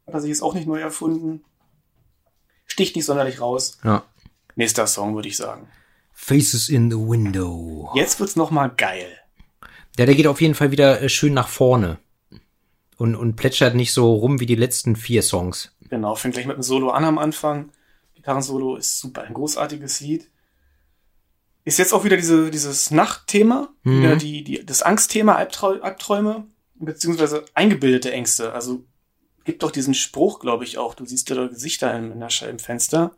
Hat 0.07 0.15
er 0.15 0.21
sich 0.21 0.31
jetzt 0.31 0.43
auch 0.43 0.55
nicht 0.55 0.67
neu 0.67 0.81
erfunden. 0.81 1.43
Sticht 2.67 2.97
nicht 2.97 3.05
sonderlich 3.05 3.41
raus. 3.41 3.79
Ja. 3.85 4.05
Nächster 4.57 4.87
Song, 4.87 5.15
würde 5.15 5.29
ich 5.29 5.37
sagen. 5.37 5.69
Faces 6.13 6.69
in 6.69 6.91
the 6.91 6.97
Window. 6.97 7.91
Jetzt 7.95 8.21
wird's 8.21 8.37
noch 8.37 8.51
mal 8.51 8.69
geil. 8.69 9.09
Ja, 9.99 10.07
der 10.07 10.15
geht 10.15 10.27
auf 10.27 10.41
jeden 10.41 10.55
Fall 10.55 10.71
wieder 10.71 11.01
äh, 11.01 11.09
schön 11.09 11.35
nach 11.35 11.49
vorne. 11.49 11.99
Und, 12.97 13.17
und 13.17 13.37
plätschert 13.37 13.75
nicht 13.75 13.93
so 13.93 14.15
rum 14.15 14.41
wie 14.41 14.47
die 14.47 14.55
letzten 14.55 14.95
vier 14.95 15.23
Songs. 15.23 15.75
Genau, 15.89 16.15
fängt 16.15 16.35
gleich 16.35 16.47
mit 16.47 16.55
einem 16.55 16.63
Solo 16.63 16.91
an 16.91 17.05
am 17.05 17.19
Anfang. 17.19 17.71
Gitarrensolo 18.15 18.77
ist 18.77 18.99
super, 18.99 19.23
ein 19.23 19.35
großartiges 19.35 20.01
Lied. 20.01 20.29
Ist 21.71 21.79
jetzt 21.79 21.93
auch 21.93 22.03
wieder 22.03 22.17
diese, 22.17 22.51
dieses 22.51 22.91
Nachtthema, 22.91 23.69
Mhm. 23.85 23.99
wieder 24.03 24.17
die, 24.17 24.43
die, 24.43 24.67
das 24.67 24.83
Angstthema, 24.83 25.37
Albtrau 25.37 25.81
Albträume, 25.81 26.49
beziehungsweise 26.75 27.45
eingebildete 27.55 28.11
Ängste. 28.11 28.53
Also 28.53 28.85
gibt 29.45 29.63
doch 29.63 29.71
diesen 29.71 29.95
Spruch, 29.95 30.41
glaube 30.41 30.65
ich, 30.65 30.79
auch. 30.79 30.97
Du 30.97 31.07
siehst 31.07 31.31
ja 31.31 31.37
da 31.37 31.47
Gesichter 31.47 31.97
im, 31.97 32.11
in 32.11 32.19
der 32.19 32.29
im 32.49 32.59
Fenster. 32.59 33.17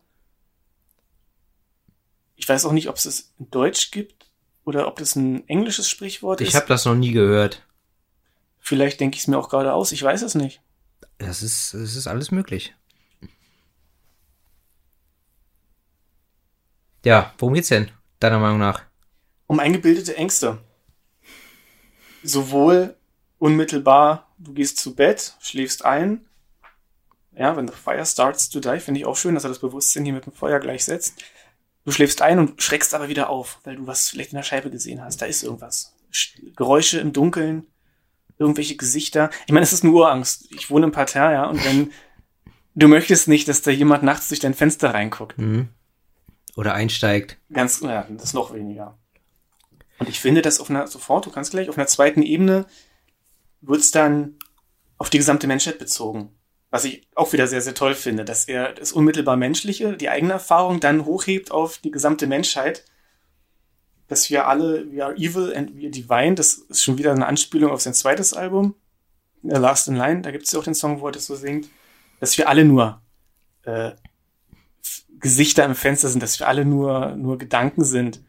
Ich 2.37 2.47
weiß 2.47 2.67
auch 2.67 2.73
nicht, 2.73 2.91
ob 2.91 2.97
es 2.97 3.07
es 3.07 3.33
in 3.39 3.51
Deutsch 3.51 3.91
gibt 3.91 4.31
oder 4.65 4.87
ob 4.87 4.99
das 4.99 5.17
ein 5.17 5.49
englisches 5.49 5.89
Sprichwort 5.89 6.43
Ich 6.43 6.49
ist. 6.49 6.55
habe 6.55 6.67
das 6.67 6.85
noch 6.85 6.95
nie 6.95 7.13
gehört. 7.13 7.67
Vielleicht 8.59 9.01
denke 9.01 9.15
ich 9.17 9.23
es 9.23 9.29
mir 9.29 9.39
auch 9.39 9.49
gerade 9.49 9.73
aus, 9.73 9.93
ich 9.93 10.03
weiß 10.03 10.21
es 10.21 10.35
nicht. 10.35 10.61
Das 11.17 11.43
ist, 11.43 11.73
das 11.73 11.97
ist 11.97 12.07
alles 12.07 12.31
möglich. 12.31 12.75
Ja, 17.03 17.33
worum 17.39 17.55
geht's 17.55 17.69
denn, 17.69 17.91
deiner 18.23 18.39
Meinung 18.39 18.59
nach? 18.59 18.83
um 19.49 19.61
eingebildete 19.61 20.17
Ängste. 20.17 20.59
Sowohl 22.23 22.97
unmittelbar, 23.39 24.33
du 24.39 24.55
gehst 24.55 24.79
zu 24.79 24.95
Bett, 24.95 25.35
schläfst 25.41 25.85
ein. 25.85 26.25
Ja, 27.37 27.57
wenn 27.57 27.67
the 27.69 27.75
fire 27.75 28.05
starts 28.07 28.49
to 28.51 28.61
die, 28.61 28.79
finde 28.81 29.01
ich 29.01 29.07
auch 29.07 29.17
schön, 29.17 29.35
dass 29.35 29.45
er 29.45 29.49
das 29.49 29.59
Bewusstsein 29.59 30.05
hier 30.05 30.15
mit 30.15 30.27
dem 30.27 30.33
Feuer 30.33 30.59
gleichsetzt. 30.61 31.23
Du 31.85 31.91
schläfst 31.91 32.23
ein 32.23 32.39
und 32.39 32.63
schreckst 32.63 32.95
aber 32.95 33.09
wieder 33.09 33.29
auf, 33.29 33.59
weil 33.65 33.77
du 33.77 33.87
was 33.87 34.09
vielleicht 34.11 34.33
in 34.33 34.37
der 34.37 34.43
Scheibe 34.45 34.71
gesehen 34.71 35.03
hast. 35.03 35.21
Da 35.21 35.27
ist 35.27 35.43
irgendwas. 35.43 35.95
Sch- 36.13 36.55
Geräusche 36.55 37.01
im 37.01 37.13
Dunkeln, 37.13 37.67
irgendwelche 38.39 38.77
Gesichter. 38.77 39.31
Ich 39.47 39.53
meine, 39.53 39.65
es 39.65 39.73
ist 39.73 39.83
eine 39.83 39.93
Urangst. 39.93 40.47
Ich 40.53 40.71
wohne 40.71 40.87
im 40.87 40.93
Parterre, 40.93 41.33
ja, 41.33 41.45
und 41.47 41.65
wenn 41.65 41.91
du 42.75 42.87
möchtest 42.89 43.29
nicht, 43.29 43.49
dass 43.49 43.63
da 43.63 43.71
jemand 43.71 44.03
nachts 44.05 44.29
durch 44.29 44.41
dein 44.41 44.55
Fenster 44.55 44.95
reinguckt. 44.95 45.37
Mhm. 45.39 45.69
Oder 46.57 46.75
einsteigt. 46.75 47.39
Ganz, 47.53 47.81
ja, 47.81 48.07
das 48.11 48.25
ist 48.25 48.35
noch 48.35 48.53
weniger. 48.53 48.99
Und 49.99 50.09
ich 50.09 50.21
finde, 50.21 50.43
dass 50.43 50.61
auf 50.61 50.69
einer, 50.69 50.87
sofort, 50.87 51.27
du 51.27 51.31
kannst 51.31 51.53
gleich, 51.53 51.69
auf 51.69 51.79
einer 51.79 51.87
zweiten 51.87 52.23
Ebene 52.23 52.67
wird's 53.61 53.91
dann 53.91 54.37
auf 54.99 55.11
die 55.11 55.19
gesamte 55.19 55.47
Menschheit 55.47 55.79
bezogen. 55.79 56.35
Was 56.71 56.85
ich 56.85 57.07
auch 57.15 57.33
wieder 57.33 57.47
sehr, 57.47 57.61
sehr 57.61 57.75
toll 57.75 57.95
finde, 57.95 58.25
dass 58.25 58.47
er 58.47 58.73
das 58.73 58.93
unmittelbar 58.93 59.37
Menschliche, 59.37 59.97
die 59.97 60.09
eigene 60.09 60.33
Erfahrung 60.33 60.81
dann 60.81 61.05
hochhebt 61.05 61.51
auf 61.51 61.79
die 61.79 61.91
gesamte 61.91 62.27
Menschheit. 62.27 62.85
Dass 64.09 64.31
wir 64.31 64.47
alle, 64.47 64.91
we 64.91 65.05
are 65.05 65.15
evil 65.17 65.55
and 65.55 65.77
we 65.77 65.83
are 65.83 65.91
divine, 65.91 66.35
das 66.35 66.55
ist 66.55 66.83
schon 66.83 66.99
wieder 66.99 67.13
eine 67.13 67.27
Anspielung 67.27 67.71
auf 67.71 67.81
sein 67.81 67.95
zweites 67.95 68.35
Album. 68.35 68.75
The 69.43 69.57
Last 69.57 69.89
in 69.89 69.97
Line, 69.97 70.23
da 70.23 70.31
gibt's 70.31 70.53
ja 70.53 70.59
auch 70.59 70.65
den 70.65 70.75
Song, 70.75 71.01
wo 71.01 71.07
er 71.07 71.13
das 71.13 71.27
so 71.27 71.35
singt. 71.35 71.69
Dass 72.21 72.37
wir 72.39 72.49
alle 72.49 72.65
nur 72.65 73.03
äh, 73.65 73.93
Gesichter 75.23 75.65
im 75.65 75.75
Fenster 75.75 76.09
sind, 76.09 76.23
dass 76.23 76.39
wir 76.39 76.49
alle 76.49 76.65
nur, 76.65 77.17
nur 77.17 77.39
Gedanken 77.39 77.85
sind, 77.85 78.23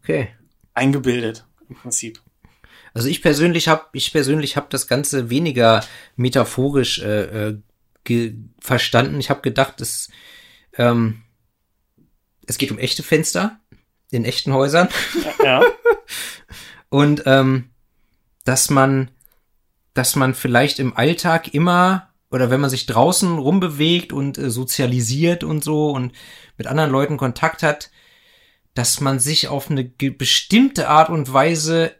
Okay. 0.00 0.28
eingebildet 0.74 1.46
im 1.68 1.76
Prinzip. 1.76 2.20
Also 2.94 3.08
ich 3.08 3.20
persönlich 3.20 3.68
habe 3.68 3.84
ich 3.92 4.10
persönlich 4.10 4.56
habe 4.56 4.68
das 4.70 4.88
Ganze 4.88 5.28
weniger 5.28 5.84
metaphorisch 6.16 7.00
äh, 7.00 7.48
äh, 7.48 7.58
ge 8.04 8.34
verstanden. 8.58 9.20
Ich 9.20 9.28
habe 9.28 9.42
gedacht, 9.42 9.80
es 9.82 10.08
ähm, 10.74 11.22
es 12.46 12.56
geht 12.56 12.70
um 12.70 12.78
echte 12.78 13.02
Fenster 13.02 13.60
in 14.10 14.24
echten 14.24 14.54
Häusern 14.54 14.88
Ja, 15.44 15.62
und 16.88 17.24
ähm, 17.26 17.70
dass 18.44 18.70
man 18.70 19.10
dass 19.92 20.16
man 20.16 20.34
vielleicht 20.34 20.78
im 20.78 20.96
Alltag 20.96 21.52
immer 21.52 22.07
oder 22.30 22.50
wenn 22.50 22.60
man 22.60 22.70
sich 22.70 22.86
draußen 22.86 23.38
rumbewegt 23.38 24.12
und 24.12 24.38
äh, 24.38 24.50
sozialisiert 24.50 25.44
und 25.44 25.64
so 25.64 25.90
und 25.90 26.12
mit 26.56 26.66
anderen 26.66 26.90
Leuten 26.90 27.16
Kontakt 27.16 27.62
hat, 27.62 27.90
dass 28.74 29.00
man 29.00 29.18
sich 29.18 29.48
auf 29.48 29.70
eine 29.70 29.84
bestimmte 29.84 30.88
Art 30.88 31.10
und 31.10 31.32
Weise 31.32 31.94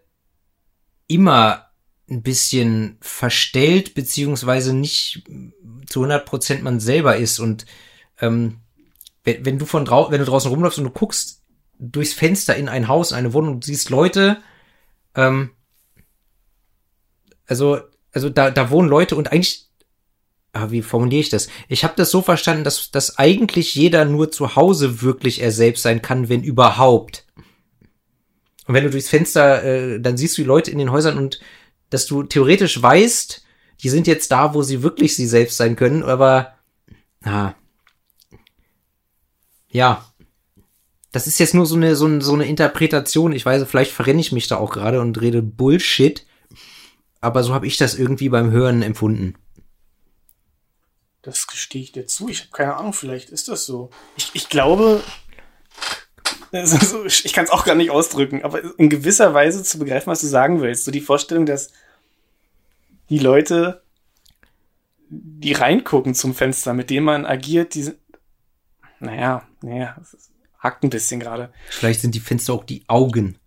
immer 1.06 1.66
ein 2.10 2.22
bisschen 2.22 2.98
verstellt, 3.00 3.94
beziehungsweise 3.94 4.74
nicht 4.74 5.24
zu 5.86 6.00
100 6.00 6.24
Prozent 6.24 6.62
man 6.62 6.80
selber 6.80 7.16
ist. 7.16 7.38
Und 7.38 7.66
ähm, 8.20 8.60
wenn, 9.24 9.44
wenn 9.44 9.58
du 9.58 9.66
von 9.66 9.84
drau 9.84 10.10
wenn 10.10 10.20
du 10.20 10.24
draußen 10.26 10.50
rumläufst 10.50 10.78
und 10.78 10.84
du 10.84 10.90
guckst 10.90 11.42
durchs 11.78 12.12
Fenster 12.12 12.56
in 12.56 12.68
ein 12.68 12.88
Haus, 12.88 13.10
in 13.10 13.18
eine 13.18 13.32
Wohnung, 13.32 13.56
und 13.56 13.64
siehst 13.64 13.90
Leute, 13.90 14.42
ähm, 15.14 15.50
also, 17.46 17.80
also 18.12 18.28
da, 18.28 18.50
da 18.50 18.70
wohnen 18.70 18.88
Leute 18.88 19.16
und 19.16 19.32
eigentlich, 19.32 19.67
ah, 20.52 20.70
wie 20.70 20.82
formuliere 20.82 21.20
ich 21.20 21.28
das? 21.28 21.48
Ich 21.68 21.84
habe 21.84 21.94
das 21.96 22.10
so 22.10 22.22
verstanden, 22.22 22.64
dass, 22.64 22.90
dass 22.90 23.18
eigentlich 23.18 23.74
jeder 23.74 24.04
nur 24.04 24.30
zu 24.30 24.56
Hause 24.56 25.02
wirklich 25.02 25.42
er 25.42 25.52
selbst 25.52 25.82
sein 25.82 26.02
kann, 26.02 26.28
wenn 26.28 26.42
überhaupt. 26.42 27.26
Und 28.66 28.74
wenn 28.74 28.84
du 28.84 28.90
durchs 28.90 29.08
Fenster, 29.08 29.64
äh, 29.64 30.00
dann 30.00 30.16
siehst 30.16 30.36
du 30.36 30.42
die 30.42 30.48
Leute 30.48 30.70
in 30.70 30.78
den 30.78 30.92
Häusern 30.92 31.16
und 31.16 31.40
dass 31.90 32.06
du 32.06 32.22
theoretisch 32.22 32.80
weißt, 32.80 33.42
die 33.82 33.88
sind 33.88 34.06
jetzt 34.06 34.30
da, 34.30 34.54
wo 34.54 34.62
sie 34.62 34.82
wirklich 34.82 35.16
sie 35.16 35.26
selbst 35.26 35.56
sein 35.56 35.76
können, 35.76 36.02
aber 36.02 36.54
ah, 37.24 37.54
ja, 39.70 40.04
das 41.12 41.26
ist 41.26 41.38
jetzt 41.38 41.54
nur 41.54 41.66
so 41.66 41.76
eine, 41.76 41.96
so, 41.96 42.06
eine, 42.06 42.20
so 42.20 42.34
eine 42.34 42.46
Interpretation. 42.46 43.32
Ich 43.32 43.46
weiß, 43.46 43.64
vielleicht 43.66 43.92
verrenne 43.92 44.20
ich 44.20 44.32
mich 44.32 44.48
da 44.48 44.56
auch 44.56 44.72
gerade 44.72 45.00
und 45.00 45.20
rede 45.20 45.42
Bullshit, 45.42 46.26
aber 47.20 47.42
so 47.42 47.54
habe 47.54 47.66
ich 47.66 47.76
das 47.76 47.94
irgendwie 47.94 48.28
beim 48.28 48.50
Hören 48.50 48.82
empfunden. 48.82 49.34
Das 51.28 51.46
gestehe 51.46 51.82
ich 51.82 51.92
dir 51.92 52.06
zu. 52.06 52.28
Ich 52.28 52.40
habe 52.40 52.50
keine 52.52 52.76
Ahnung, 52.76 52.92
vielleicht 52.94 53.28
ist 53.30 53.48
das 53.48 53.66
so. 53.66 53.90
Ich, 54.16 54.30
ich 54.34 54.48
glaube, 54.48 55.02
also 56.52 56.78
so, 56.78 57.04
ich 57.04 57.32
kann 57.34 57.44
es 57.44 57.50
auch 57.50 57.64
gar 57.64 57.74
nicht 57.74 57.90
ausdrücken, 57.90 58.42
aber 58.42 58.62
in 58.78 58.88
gewisser 58.88 59.34
Weise 59.34 59.62
zu 59.62 59.78
begreifen, 59.78 60.10
was 60.10 60.22
du 60.22 60.26
sagen 60.26 60.60
willst. 60.62 60.84
So 60.84 60.90
die 60.90 61.00
Vorstellung, 61.02 61.44
dass 61.46 61.70
die 63.10 63.18
Leute, 63.18 63.82
die 65.10 65.52
reingucken 65.52 66.14
zum 66.14 66.34
Fenster, 66.34 66.72
mit 66.72 66.88
denen 66.90 67.04
man 67.04 67.26
agiert, 67.26 67.74
die 67.74 67.82
sind, 67.84 67.98
naja, 69.00 69.46
naja, 69.62 69.96
hackt 70.58 70.82
ein 70.84 70.90
bisschen 70.90 71.20
gerade. 71.20 71.52
Vielleicht 71.68 72.00
sind 72.00 72.14
die 72.14 72.20
Fenster 72.20 72.52
auch 72.54 72.64
die 72.64 72.84
Augen. 72.88 73.38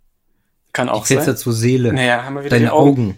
Kann 0.74 0.88
Die 0.88 0.94
auch 0.94 1.06
Fenster 1.06 1.34
sein. 1.34 1.38
zur 1.38 1.54
Seele. 1.54 1.92
Naja, 1.94 2.24
haben 2.24 2.36
wir 2.36 2.44
wieder 2.46 2.56
Deine 2.58 2.72
Augen. 2.74 2.90
Augen. 2.90 3.18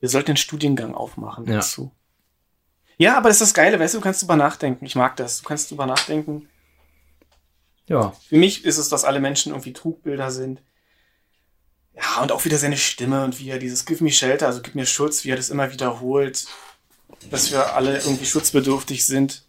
Wir 0.00 0.08
sollten 0.08 0.32
den 0.32 0.36
Studiengang 0.36 0.94
aufmachen 0.94 1.46
Ja. 1.46 1.56
dazu. 1.56 1.90
Ja, 2.96 3.16
aber 3.16 3.28
das 3.28 3.40
ist 3.40 3.48
das 3.48 3.54
Geile, 3.54 3.78
weißt 3.80 3.94
du, 3.94 3.98
du 3.98 4.04
kannst 4.04 4.22
drüber 4.22 4.36
nachdenken. 4.36 4.84
Ich 4.84 4.94
mag 4.94 5.16
das. 5.16 5.38
Du 5.42 5.48
kannst 5.48 5.70
drüber 5.70 5.86
nachdenken. 5.86 6.48
Ja. 7.86 8.12
Für 8.28 8.36
mich 8.36 8.64
ist 8.64 8.78
es, 8.78 8.88
dass 8.88 9.04
alle 9.04 9.20
Menschen 9.20 9.52
irgendwie 9.52 9.72
Trugbilder 9.72 10.30
sind. 10.30 10.62
Ja, 11.94 12.22
und 12.22 12.32
auch 12.32 12.44
wieder 12.44 12.58
seine 12.58 12.76
Stimme 12.76 13.24
und 13.24 13.38
wie 13.38 13.50
er 13.50 13.58
dieses 13.58 13.84
Give 13.84 14.02
me 14.02 14.10
shelter, 14.10 14.46
also 14.46 14.62
gib 14.62 14.74
mir 14.74 14.86
Schutz, 14.86 15.24
wie 15.24 15.30
er 15.30 15.36
das 15.36 15.50
immer 15.50 15.72
wiederholt, 15.72 16.46
dass 17.30 17.52
wir 17.52 17.74
alle 17.74 17.98
irgendwie 17.98 18.26
schutzbedürftig 18.26 19.06
sind. 19.06 19.44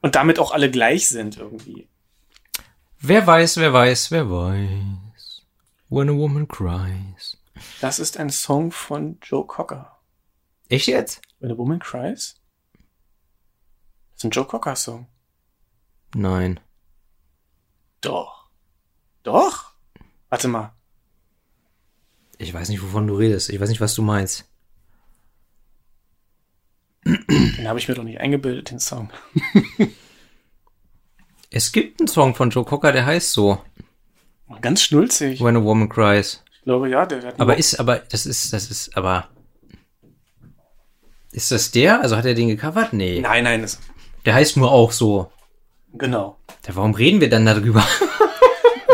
Und 0.00 0.14
damit 0.14 0.38
auch 0.38 0.52
alle 0.52 0.70
gleich 0.70 1.08
sind 1.08 1.38
irgendwie. 1.38 1.88
Wer 3.00 3.26
weiß, 3.26 3.56
wer 3.56 3.72
weiß, 3.72 4.10
wer 4.10 4.30
weiß. 4.30 5.42
When 5.88 6.10
a 6.10 6.12
woman 6.12 6.46
cries. 6.46 7.36
Das 7.80 7.98
ist 7.98 8.18
ein 8.18 8.30
Song 8.30 8.70
von 8.70 9.18
Joe 9.22 9.46
Cocker. 9.46 9.93
Echt 10.68 10.86
jetzt? 10.86 11.20
When 11.40 11.52
a 11.52 11.56
Woman 11.56 11.78
Cries? 11.78 12.40
Das 14.12 14.18
ist 14.18 14.24
ein 14.24 14.30
Joe 14.30 14.44
Cocker 14.44 14.76
Song. 14.76 15.06
Nein. 16.14 16.60
Doch. 18.00 18.48
Doch? 19.22 19.72
Warte 20.28 20.48
mal. 20.48 20.72
Ich 22.38 22.52
weiß 22.52 22.68
nicht, 22.68 22.82
wovon 22.82 23.06
du 23.06 23.16
redest. 23.16 23.50
Ich 23.50 23.60
weiß 23.60 23.68
nicht, 23.68 23.80
was 23.80 23.94
du 23.94 24.02
meinst. 24.02 24.48
Den 27.04 27.68
habe 27.68 27.78
ich 27.78 27.88
mir 27.88 27.94
doch 27.94 28.02
nicht 28.02 28.20
eingebildet, 28.20 28.70
den 28.70 28.80
Song. 28.80 29.10
Es 31.56 31.70
gibt 31.70 32.00
einen 32.00 32.08
Song 32.08 32.34
von 32.34 32.50
Joe 32.50 32.64
Cocker, 32.64 32.90
der 32.90 33.06
heißt 33.06 33.30
so. 33.30 33.62
Ganz 34.60 34.82
schnulzig. 34.82 35.40
When 35.40 35.56
a 35.56 35.62
Woman 35.62 35.88
Cries. 35.88 36.42
Ich 36.52 36.62
glaube, 36.62 36.90
ja, 36.90 37.06
der 37.06 37.22
hat 37.22 37.40
Aber 37.40 37.56
ist, 37.56 37.78
aber, 37.78 37.98
das 38.00 38.26
ist, 38.26 38.52
das 38.52 38.72
ist, 38.72 38.96
aber. 38.96 39.28
Ist 41.34 41.50
das 41.50 41.70
der? 41.70 42.00
Also 42.00 42.16
hat 42.16 42.24
er 42.24 42.34
den 42.34 42.48
gecovert? 42.48 42.92
Nee. 42.92 43.20
Nein, 43.20 43.44
nein, 43.44 43.62
das, 43.62 43.78
Der 44.24 44.34
heißt 44.34 44.56
nur 44.56 44.70
auch 44.72 44.92
so. 44.92 45.30
genau. 45.92 46.36
Ja, 46.66 46.76
warum 46.76 46.94
reden 46.94 47.20
wir 47.20 47.28
dann 47.28 47.44
darüber? 47.44 47.86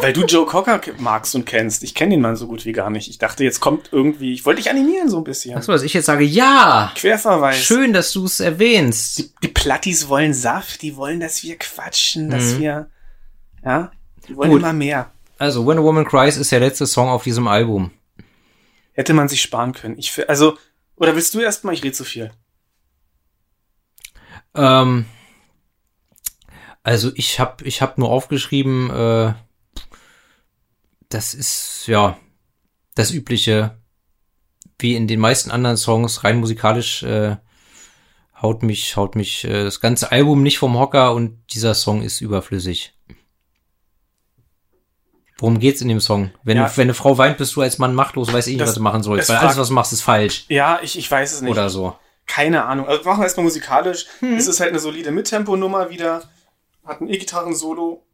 Weil 0.03 0.15
du 0.15 0.25
Joe 0.25 0.47
Cocker 0.47 0.79
ke- 0.79 0.95
magst 0.99 1.35
und 1.35 1.45
kennst. 1.45 1.83
Ich 1.85 1.95
kenne 1.95 2.13
den 2.15 2.23
Mann 2.23 2.35
so 2.35 2.47
gut 2.47 2.65
wie 2.65 2.73
gar 2.73 2.89
nicht. 2.89 3.11
Ich 3.11 3.19
dachte, 3.19 3.45
jetzt 3.45 3.61
kommt 3.61 3.91
irgendwie, 3.93 4.33
ich 4.33 4.47
wollte 4.47 4.63
dich 4.63 4.71
animieren 4.71 5.11
so 5.11 5.19
ein 5.19 5.25
bisschen. 5.25 5.55
Achso, 5.59 5.73
dass 5.73 5.83
ich 5.83 5.93
jetzt 5.93 6.07
sage, 6.07 6.25
ja! 6.25 6.91
Querverweis. 6.97 7.59
Schön, 7.59 7.93
dass 7.93 8.11
du 8.13 8.25
es 8.25 8.41
erwähnst. 8.41 9.19
Die, 9.19 9.31
die 9.43 9.49
Plattis 9.49 10.09
wollen 10.09 10.33
Saft, 10.33 10.81
die 10.81 10.97
wollen, 10.97 11.21
dass 11.21 11.43
wir 11.43 11.59
quatschen, 11.59 12.31
dass 12.31 12.59
wir, 12.59 12.89
ja, 13.63 13.93
die 14.27 14.35
wollen 14.37 14.49
Mhm. 14.49 14.55
Gut. 14.55 14.63
immer 14.63 14.73
mehr. 14.73 15.11
Also, 15.37 15.67
When 15.67 15.79
a 15.79 15.83
Woman 15.83 16.07
Cries 16.07 16.39
ist 16.39 16.51
der 16.51 16.61
letzte 16.61 16.87
Song 16.87 17.09
auf 17.11 17.25
diesem 17.25 17.47
Album. 17.47 17.91
Hätte 18.95 19.13
man 19.13 19.29
sich 19.29 19.43
sparen 19.43 19.73
können. 19.75 19.99
Ich, 19.99 20.19
also, 20.29 20.57
oder 21.01 21.17
willst 21.17 21.35
du 21.35 21.41
erstmal? 21.41 21.75
Ich 21.75 21.83
rede 21.83 21.95
zu 21.95 22.05
viel. 22.05 22.31
Ähm, 24.55 25.07
also 26.83 27.11
ich 27.15 27.41
habe 27.41 27.65
ich 27.65 27.83
hab 27.83 27.99
nur 27.99 28.11
aufgeschrieben, 28.11 28.91
äh, 28.91 29.35
das 31.09 31.35
ist 31.35 31.87
ja 31.87 32.19
das 32.95 33.11
übliche, 33.11 33.79
wie 34.79 34.95
in 34.95 35.09
den 35.09 35.21
meisten 35.21 35.51
anderen 35.51 35.77
Songs, 35.77 36.23
rein 36.23 36.39
musikalisch 36.39 37.03
äh, 37.03 37.37
haut 38.41 38.63
mich 38.63 38.97
haut 38.97 39.17
mich 39.17 39.45
äh, 39.45 39.65
das 39.65 39.81
ganze 39.81 40.13
Album 40.13 40.43
nicht 40.43 40.59
vom 40.59 40.79
Hocker 40.79 41.15
und 41.15 41.39
dieser 41.53 41.75
Song 41.75 42.03
ist 42.03 42.21
überflüssig. 42.21 42.95
Worum 45.41 45.59
geht's 45.59 45.81
in 45.81 45.89
dem 45.89 46.01
Song? 46.01 46.31
Wenn, 46.43 46.59
Ja. 46.59 46.71
wenn 46.77 46.85
eine 46.85 46.95
Frau 46.95 47.17
weint, 47.19 47.39
bist 47.39 47.57
du 47.57 47.63
als 47.63 47.79
Mann 47.79 47.95
machtlos, 47.95 48.33
weiß 48.33 48.47
ich 48.47 48.53
nicht, 48.53 48.61
Das- 48.61 48.69
was 48.71 48.75
du 48.77 48.83
machen 48.83 49.03
sollst, 49.03 49.29
weil 49.31 49.39
alles, 49.39 49.57
was 49.57 49.69
du 49.69 49.75
machst, 49.75 49.93
ist 49.93 50.03
falsch. 50.03 50.45
Ja, 50.49 50.79
ich, 50.83 50.99
ich 50.99 51.11
weiß 51.11 51.33
es 51.33 51.41
nicht. 51.41 51.51
Oder 51.51 51.71
so. 51.71 51.97
Keine 52.27 52.65
Ahnung. 52.67 52.87
Also 52.87 53.03
machen 53.05 53.21
wir 53.21 53.25
erstmal 53.25 53.45
musikalisch. 53.45 54.07
Hm. 54.21 54.37
Es 54.37 54.47
ist 54.47 54.61
halt 54.61 54.71
eine 54.71 54.79
solide 54.79 55.11
Mittempo-Nummer 55.11 55.91
wieder. 55.91 56.23
Hat 56.85 57.01
ein 57.01 57.09
E-Gitarren-Solo 57.09 58.07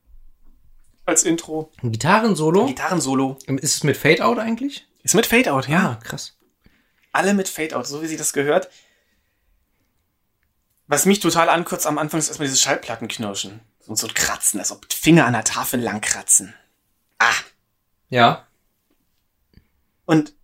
als 1.04 1.24
Intro. 1.24 1.70
Ein 1.82 1.92
Gitarrensolo? 1.92 2.66
Gitarren-Solo. 2.66 3.38
Ist 3.46 3.74
es 3.74 3.84
mit 3.84 3.96
Fade 3.96 4.24
Out 4.24 4.38
eigentlich? 4.38 4.86
Ist 5.02 5.14
mit 5.14 5.26
Fade-Out, 5.26 5.68
ja. 5.68 5.98
krass. 6.02 6.36
Alle 7.12 7.34
mit 7.34 7.48
Fade-Out, 7.48 7.86
so 7.86 8.02
wie 8.02 8.06
sie 8.06 8.16
das 8.16 8.32
gehört. 8.32 8.68
Was 10.86 11.06
mich 11.06 11.20
total 11.20 11.48
ankürzt 11.48 11.86
am 11.86 11.98
Anfang 11.98 12.18
ist 12.20 12.28
erstmal 12.28 12.46
dieses 12.46 12.60
Schallplattenknirschen. 12.62 13.60
Und 13.86 13.96
so 13.98 14.06
ein 14.08 14.14
Kratzen, 14.14 14.58
als 14.60 14.72
ob 14.72 14.92
Finger 14.92 15.26
an 15.26 15.32
der 15.32 15.44
Tafel 15.44 15.80
lang 15.80 16.00
kratzen. 16.00 16.54
Ah. 17.18 17.34
Ja. 18.08 18.46
Und 20.04 20.34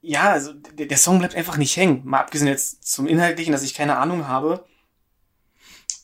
ja, 0.00 0.30
also 0.32 0.52
der, 0.54 0.86
der 0.86 0.96
Song 0.96 1.18
bleibt 1.18 1.34
einfach 1.34 1.56
nicht 1.56 1.76
hängen. 1.76 2.02
Mal 2.04 2.20
abgesehen 2.20 2.48
jetzt 2.48 2.86
zum 2.90 3.06
Inhaltlichen, 3.06 3.52
dass 3.52 3.62
ich 3.62 3.74
keine 3.74 3.98
Ahnung 3.98 4.26
habe. 4.26 4.64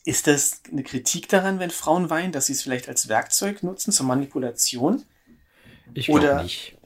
Ist 0.03 0.27
das 0.27 0.61
eine 0.71 0.83
Kritik 0.83 1.27
daran, 1.29 1.57
wenn 1.59 1.71
Frauen 1.71 2.09
weinen, 2.11 2.31
dass 2.31 2.45
sie 2.45 2.53
es 2.53 2.61
vielleicht 2.61 2.87
als 2.87 3.07
Werkzeug 3.07 3.63
nutzen 3.63 3.91
zur 3.91 4.05
Manipulation? 4.05 5.03
Ich 5.93 6.09
Oder- 6.09 6.21
glaube 6.21 6.43
nicht. 6.43 6.77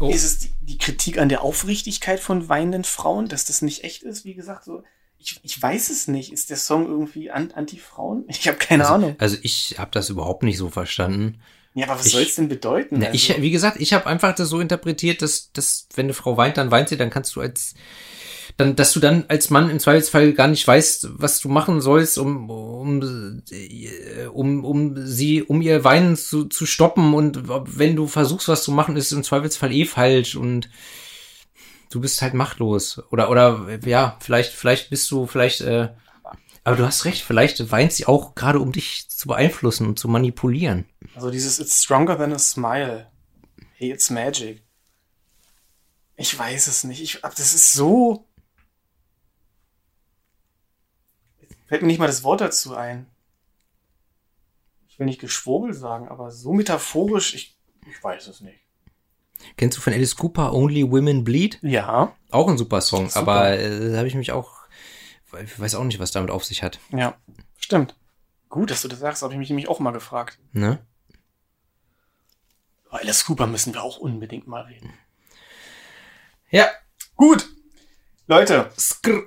Oh. 0.00 0.08
Ist 0.10 0.24
es 0.24 0.38
die, 0.38 0.52
die 0.62 0.78
Kritik 0.78 1.18
an 1.18 1.28
der 1.28 1.42
Aufrichtigkeit 1.42 2.20
von 2.20 2.48
weinenden 2.48 2.84
Frauen, 2.84 3.28
dass 3.28 3.44
das 3.44 3.60
nicht 3.60 3.84
echt 3.84 4.02
ist? 4.02 4.24
Wie 4.24 4.34
gesagt, 4.34 4.64
so 4.64 4.82
ich, 5.20 5.40
ich 5.42 5.62
weiß 5.62 5.90
es 5.90 6.08
nicht. 6.08 6.32
Ist 6.32 6.50
der 6.50 6.56
Song 6.56 6.86
irgendwie 6.86 7.30
an, 7.30 7.52
anti-Frauen? 7.52 8.24
Ich 8.28 8.48
habe 8.48 8.58
keine 8.58 8.84
also, 8.84 8.94
Ahnung. 8.94 9.16
Also 9.18 9.36
ich 9.42 9.76
habe 9.78 9.90
das 9.92 10.08
überhaupt 10.10 10.42
nicht 10.42 10.58
so 10.58 10.68
verstanden. 10.68 11.40
Ja, 11.74 11.86
aber 11.86 12.00
was 12.00 12.10
soll 12.10 12.22
es 12.22 12.34
denn 12.34 12.48
bedeuten? 12.48 12.96
Na, 12.98 13.06
Also, 13.06 13.16
ich, 13.16 13.40
wie 13.40 13.50
gesagt, 13.50 13.80
ich 13.80 13.92
habe 13.92 14.06
einfach 14.06 14.34
das 14.34 14.48
so 14.48 14.60
interpretiert, 14.60 15.22
dass, 15.22 15.52
dass 15.52 15.86
wenn 15.94 16.06
eine 16.06 16.14
Frau 16.14 16.36
weint, 16.36 16.56
dann 16.56 16.70
weint 16.70 16.88
sie, 16.88 16.96
dann 16.96 17.10
kannst 17.10 17.36
du 17.36 17.40
als 17.40 17.74
dann, 18.56 18.76
dass 18.76 18.92
du 18.92 19.00
dann 19.00 19.24
als 19.28 19.50
Mann 19.50 19.70
im 19.70 19.78
Zweifelsfall 19.78 20.32
gar 20.32 20.48
nicht 20.48 20.66
weißt, 20.66 21.10
was 21.12 21.40
du 21.40 21.48
machen 21.48 21.80
sollst, 21.80 22.18
um, 22.18 22.50
um, 22.50 23.42
äh, 23.50 24.26
um, 24.26 24.64
um 24.64 25.06
sie, 25.06 25.42
um 25.42 25.62
ihr 25.62 25.84
Weinen 25.84 26.16
zu, 26.16 26.44
zu 26.44 26.66
stoppen 26.66 27.14
und 27.14 27.48
wenn 27.48 27.96
du 27.96 28.06
versuchst, 28.06 28.48
was 28.48 28.64
zu 28.64 28.72
machen, 28.72 28.96
ist 28.96 29.12
im 29.12 29.22
Zweifelsfall 29.22 29.72
eh 29.72 29.84
falsch 29.84 30.36
und 30.36 30.68
du 31.90 32.00
bist 32.00 32.22
halt 32.22 32.34
machtlos. 32.34 33.02
Oder, 33.10 33.28
oder, 33.30 33.78
ja, 33.84 34.16
vielleicht, 34.20 34.52
vielleicht 34.52 34.88
bist 34.90 35.10
du, 35.10 35.26
vielleicht, 35.26 35.60
äh, 35.60 35.92
aber 36.64 36.76
du 36.76 36.86
hast 36.86 37.04
recht, 37.04 37.22
vielleicht 37.22 37.70
weint 37.70 37.92
sie 37.92 38.06
auch 38.06 38.34
gerade, 38.34 38.60
um 38.60 38.72
dich 38.72 39.08
zu 39.10 39.28
beeinflussen 39.28 39.86
und 39.86 39.98
zu 39.98 40.08
manipulieren. 40.08 40.86
Also 41.14 41.30
dieses 41.30 41.58
It's 41.58 41.82
stronger 41.82 42.16
than 42.16 42.32
a 42.32 42.38
smile. 42.38 43.10
Hey, 43.72 43.90
it's 43.90 44.10
magic. 44.10 44.62
Ich 46.16 46.38
weiß 46.38 46.66
es 46.66 46.84
nicht. 46.84 47.02
Ich, 47.02 47.24
aber 47.24 47.34
das 47.34 47.54
ist 47.54 47.72
so. 47.72 48.28
Fällt 51.66 51.82
mir 51.82 51.88
nicht 51.88 51.98
mal 51.98 52.06
das 52.06 52.22
Wort 52.22 52.40
dazu 52.40 52.74
ein. 52.74 53.06
Ich 54.88 54.98
will 54.98 55.06
nicht 55.06 55.20
Geschwurbel 55.20 55.72
sagen, 55.72 56.08
aber 56.08 56.30
so 56.30 56.52
metaphorisch, 56.52 57.34
ich, 57.34 57.56
ich 57.88 58.04
weiß 58.04 58.26
es 58.26 58.42
nicht. 58.42 58.60
Kennst 59.56 59.76
du 59.76 59.80
von 59.82 59.92
Alice 59.92 60.16
Cooper 60.16 60.52
Only 60.52 60.90
Women 60.90 61.24
Bleed? 61.24 61.58
Ja, 61.62 62.14
Auch 62.30 62.48
ein 62.48 62.58
super 62.58 62.80
Song, 62.80 63.08
Super. 63.08 63.20
aber 63.20 63.50
äh, 63.58 63.90
da 63.92 63.98
habe 63.98 64.08
ich 64.08 64.14
mich 64.14 64.32
auch, 64.32 64.52
ich 65.42 65.58
weiß 65.58 65.74
auch 65.74 65.84
nicht, 65.84 65.98
was 65.98 66.10
damit 66.12 66.30
auf 66.30 66.44
sich 66.44 66.62
hat. 66.62 66.78
ja, 66.90 67.16
stimmt. 67.58 67.96
Gut, 68.48 68.70
dass 68.70 68.82
du 68.82 68.88
das 68.88 68.98
sagst, 68.98 69.22
habe 69.22 69.32
ich 69.32 69.38
mich 69.38 69.48
nämlich 69.50 69.68
auch 69.68 69.78
mal 69.80 69.92
gefragt. 69.92 70.38
Ne? 70.52 70.78
Über 72.86 72.98
Alice 73.00 73.24
Cooper 73.26 73.46
müssen 73.46 73.72
wir 73.74 73.82
auch 73.82 73.98
unbedingt 73.98 74.46
mal 74.48 74.62
reden. 74.62 74.92
Ja. 76.50 76.68
Gut. 77.16 77.46
Leute, 78.26 78.70
Skrr. 78.78 79.22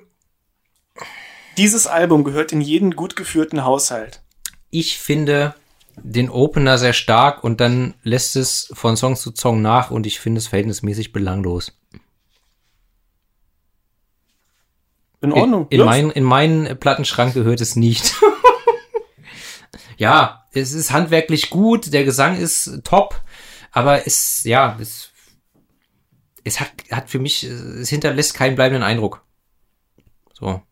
dieses 1.56 1.86
Album 1.86 2.24
gehört 2.24 2.52
in 2.52 2.60
jeden 2.60 2.96
gut 2.96 3.16
geführten 3.16 3.64
Haushalt. 3.64 4.22
Ich 4.70 4.98
finde 4.98 5.54
den 6.02 6.30
Opener 6.30 6.78
sehr 6.78 6.92
stark 6.92 7.44
und 7.44 7.60
dann 7.60 7.94
lässt 8.02 8.36
es 8.36 8.70
von 8.74 8.96
Song 8.96 9.16
zu 9.16 9.32
Song 9.34 9.62
nach 9.62 9.90
und 9.90 10.06
ich 10.06 10.20
finde 10.20 10.38
es 10.38 10.48
verhältnismäßig 10.48 11.12
belanglos. 11.12 11.72
In 15.20 15.30
In, 15.30 15.32
Ordnung. 15.32 15.66
in, 15.70 15.80
Ja, 15.80 15.86
mein, 15.86 16.10
in 16.10 16.24
meinen 16.24 16.78
Plattenschrank 16.78 17.34
gehört 17.34 17.60
es 17.60 17.76
nicht. 17.76 18.14
ja, 19.96 20.44
es 20.52 20.72
ist 20.72 20.92
handwerklich 20.92 21.50
gut, 21.50 21.92
der 21.92 22.04
Gesang 22.04 22.36
ist 22.36 22.80
top, 22.84 23.20
aber 23.72 24.06
es, 24.06 24.44
ja, 24.44 24.76
es, 24.80 25.12
es 26.44 26.60
hat, 26.60 26.72
hat 26.90 27.08
für 27.08 27.18
mich, 27.18 27.44
es 27.44 27.88
hinterlässt 27.88 28.34
keinen 28.34 28.54
bleibenden 28.54 28.82
Eindruck. 28.82 29.24
So. 30.32 30.62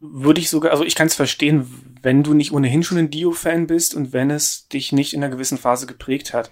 Würde 0.00 0.40
ich 0.40 0.48
sogar, 0.48 0.72
also 0.72 0.84
ich 0.84 0.94
kann 0.94 1.06
es 1.06 1.14
verstehen, 1.14 1.94
wenn 2.02 2.22
du 2.22 2.32
nicht 2.32 2.52
ohnehin 2.52 2.82
schon 2.82 2.98
ein 2.98 3.10
Dio-Fan 3.10 3.66
bist 3.66 3.94
und 3.94 4.12
wenn 4.12 4.30
es 4.30 4.66
dich 4.68 4.92
nicht 4.92 5.12
in 5.12 5.22
einer 5.22 5.32
gewissen 5.32 5.58
Phase 5.58 5.86
geprägt 5.86 6.32
hat. 6.32 6.50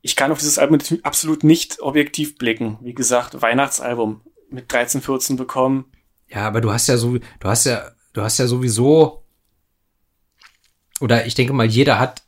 Ich 0.00 0.16
kann 0.16 0.32
auf 0.32 0.38
dieses 0.38 0.58
Album 0.58 0.78
absolut 1.02 1.44
nicht 1.44 1.80
objektiv 1.80 2.38
blicken. 2.38 2.78
Wie 2.80 2.94
gesagt, 2.94 3.42
Weihnachtsalbum 3.42 4.22
mit 4.48 4.72
13, 4.72 5.02
14 5.02 5.36
bekommen. 5.36 5.84
Ja, 6.28 6.46
aber 6.46 6.60
du 6.60 6.72
hast 6.72 6.86
ja 6.86 6.96
so, 6.96 7.18
du 7.18 7.48
hast 7.48 7.66
ja, 7.66 7.90
du 8.12 8.22
hast 8.22 8.38
ja 8.38 8.46
sowieso, 8.46 9.24
oder 11.00 11.26
ich 11.26 11.34
denke 11.34 11.52
mal, 11.52 11.66
jeder 11.66 11.98
hat 11.98 12.22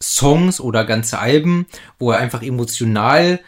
Songs 0.00 0.60
oder 0.60 0.84
ganze 0.84 1.18
Alben, 1.18 1.66
wo 1.98 2.12
er 2.12 2.18
einfach 2.18 2.42
emotional 2.42 3.40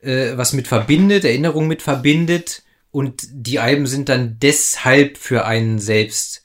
äh, 0.00 0.36
was 0.36 0.52
mit 0.52 0.68
verbindet, 0.68 1.24
Erinnerungen 1.24 1.68
mit 1.68 1.80
verbindet 1.80 2.62
und 2.90 3.22
die 3.32 3.60
Alben 3.60 3.86
sind 3.86 4.08
dann 4.08 4.38
deshalb 4.40 5.16
für 5.16 5.44
einen 5.44 5.78
selbst 5.78 6.42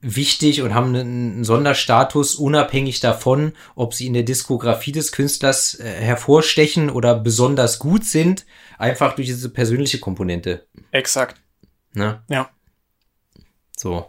wichtig 0.00 0.62
und 0.62 0.74
haben 0.74 0.94
einen, 0.94 1.44
Sonderstatus, 1.44 2.34
unabhängig 2.34 3.00
davon, 3.00 3.52
ob 3.76 3.94
sie 3.94 4.06
in 4.08 4.14
der 4.14 4.24
Diskografie 4.24 4.92
des 4.92 5.12
Künstlers 5.12 5.78
äh, 5.78 5.84
hervorstechen 5.84 6.90
oder 6.90 7.18
besonders 7.18 7.78
gut 7.78 8.04
sind, 8.04 8.44
einfach 8.78 9.14
durch 9.14 9.28
diese 9.28 9.48
persönliche 9.48 10.00
Komponente. 10.00 10.66
Exakt. 10.90 11.40
Ne? 11.94 12.22
Ja. 12.28 12.50
So. 13.76 14.06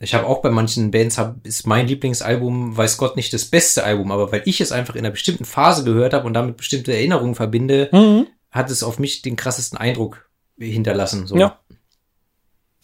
Ich 0.00 0.14
habe 0.14 0.26
auch 0.26 0.42
bei 0.42 0.50
manchen 0.50 0.90
Bands 0.90 1.18
hab, 1.18 1.44
ist 1.44 1.66
mein 1.66 1.88
Lieblingsalbum, 1.88 2.76
weiß 2.76 2.98
Gott 2.98 3.16
nicht 3.16 3.32
das 3.32 3.44
beste 3.44 3.82
Album, 3.84 4.12
aber 4.12 4.30
weil 4.30 4.42
ich 4.44 4.60
es 4.60 4.70
einfach 4.72 4.94
in 4.94 5.00
einer 5.00 5.10
bestimmten 5.10 5.44
Phase 5.44 5.84
gehört 5.84 6.14
habe 6.14 6.26
und 6.26 6.34
damit 6.34 6.56
bestimmte 6.56 6.92
Erinnerungen 6.92 7.34
verbinde, 7.34 7.90
Mhm. 7.92 8.26
hat 8.50 8.70
es 8.70 8.82
auf 8.82 8.98
mich 8.98 9.22
den 9.22 9.36
krassesten 9.36 9.78
Eindruck 9.78 10.27
hinterlassen. 10.58 11.26
So. 11.26 11.36
Ja. 11.36 11.58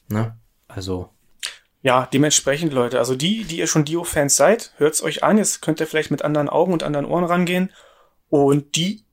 Ne? 0.08 0.36
Also, 0.68 1.10
Ja, 1.82 2.08
dementsprechend, 2.12 2.72
Leute, 2.72 2.98
also 2.98 3.14
die, 3.14 3.44
die 3.44 3.58
ihr 3.58 3.66
schon 3.66 3.84
Dio-Fans 3.84 4.36
seid, 4.36 4.72
hört's 4.78 5.02
euch 5.02 5.22
an. 5.22 5.38
Jetzt 5.38 5.60
könnt 5.62 5.80
ihr 5.80 5.86
vielleicht 5.86 6.10
mit 6.10 6.22
anderen 6.22 6.48
Augen 6.48 6.72
und 6.72 6.82
anderen 6.82 7.06
Ohren 7.06 7.24
rangehen. 7.24 7.70
Und 8.30 8.76
die 8.76 9.04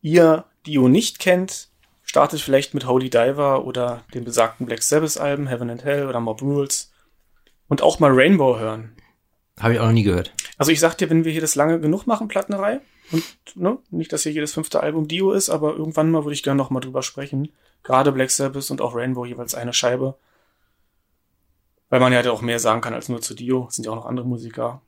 ihr 0.00 0.44
Dio 0.66 0.88
nicht 0.88 1.18
kennt, 1.18 1.68
startet 2.02 2.40
vielleicht 2.40 2.74
mit 2.74 2.86
Holy 2.86 3.10
Diver 3.10 3.64
oder 3.64 4.04
den 4.14 4.24
besagten 4.24 4.66
Black 4.66 4.82
Sabbath-Alben, 4.82 5.48
Heaven 5.48 5.70
and 5.70 5.84
Hell 5.84 6.06
oder 6.06 6.20
Mob 6.20 6.40
Rules. 6.42 6.92
Und 7.68 7.82
auch 7.82 7.98
mal 7.98 8.12
Rainbow 8.12 8.58
hören. 8.58 8.94
habe 9.58 9.74
ich 9.74 9.80
auch 9.80 9.86
noch 9.86 9.92
nie 9.92 10.02
gehört. 10.02 10.32
Also 10.58 10.70
ich 10.70 10.80
sag 10.80 10.94
dir, 10.96 11.10
wenn 11.10 11.24
wir 11.24 11.32
hier 11.32 11.40
das 11.40 11.54
lange 11.54 11.80
genug 11.80 12.06
machen, 12.06 12.28
Plattenerei, 12.28 12.80
und 13.14 13.56
ne, 13.56 13.78
nicht, 13.90 14.12
dass 14.12 14.22
hier 14.22 14.32
jedes 14.32 14.52
fünfte 14.52 14.80
Album 14.80 15.08
Dio 15.08 15.32
ist, 15.32 15.50
aber 15.50 15.74
irgendwann 15.74 16.10
mal 16.10 16.24
würde 16.24 16.34
ich 16.34 16.42
gerne 16.42 16.58
noch 16.58 16.70
mal 16.70 16.80
drüber 16.80 17.02
sprechen. 17.02 17.52
Gerade 17.82 18.12
Black 18.12 18.30
Sabbath 18.30 18.70
und 18.70 18.80
auch 18.80 18.94
Rainbow 18.94 19.24
jeweils 19.24 19.54
eine 19.54 19.72
Scheibe. 19.72 20.16
Weil 21.90 22.00
man 22.00 22.12
ja 22.12 22.16
halt 22.16 22.28
auch 22.28 22.40
mehr 22.40 22.58
sagen 22.58 22.80
kann 22.80 22.94
als 22.94 23.08
nur 23.08 23.20
zu 23.20 23.34
Dio. 23.34 23.66
Es 23.68 23.76
sind 23.76 23.84
ja 23.84 23.92
auch 23.92 23.96
noch 23.96 24.06
andere 24.06 24.26
Musiker. 24.26 24.80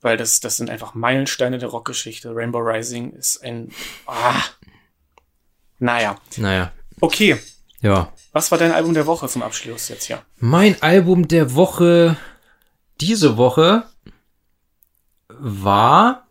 Weil 0.00 0.16
das, 0.16 0.40
das 0.40 0.56
sind 0.56 0.70
einfach 0.70 0.94
Meilensteine 0.94 1.58
der 1.58 1.70
Rockgeschichte. 1.70 2.34
Rainbow 2.34 2.58
Rising 2.58 3.12
ist 3.12 3.42
ein, 3.42 3.72
ah. 4.06 4.42
Naja. 5.78 6.16
Naja, 6.36 6.72
Okay. 7.00 7.38
ja. 7.80 8.12
Was 8.32 8.50
war 8.50 8.58
dein 8.58 8.72
Album 8.72 8.94
der 8.94 9.06
Woche 9.06 9.28
zum 9.28 9.42
Abschluss 9.42 9.88
jetzt 9.88 10.04
hier? 10.04 10.22
Mein 10.38 10.80
Album 10.82 11.26
der 11.28 11.54
Woche 11.54 12.16
diese 13.00 13.36
Woche 13.36 13.84
war 15.28 16.25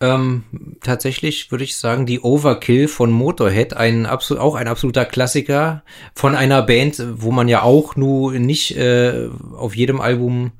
ähm, 0.00 0.44
tatsächlich, 0.80 1.50
würde 1.50 1.64
ich 1.64 1.76
sagen, 1.76 2.06
die 2.06 2.20
Overkill 2.20 2.86
von 2.86 3.10
Motorhead, 3.10 3.74
ein 3.74 4.06
absolut 4.06 4.40
auch 4.40 4.54
ein 4.54 4.68
absoluter 4.68 5.04
Klassiker 5.04 5.82
von 6.14 6.36
einer 6.36 6.62
Band, 6.62 7.02
wo 7.14 7.32
man 7.32 7.48
ja 7.48 7.62
auch 7.62 7.96
nur 7.96 8.32
nicht 8.34 8.76
äh, 8.76 9.28
auf 9.56 9.74
jedem 9.74 10.00
Album 10.00 10.52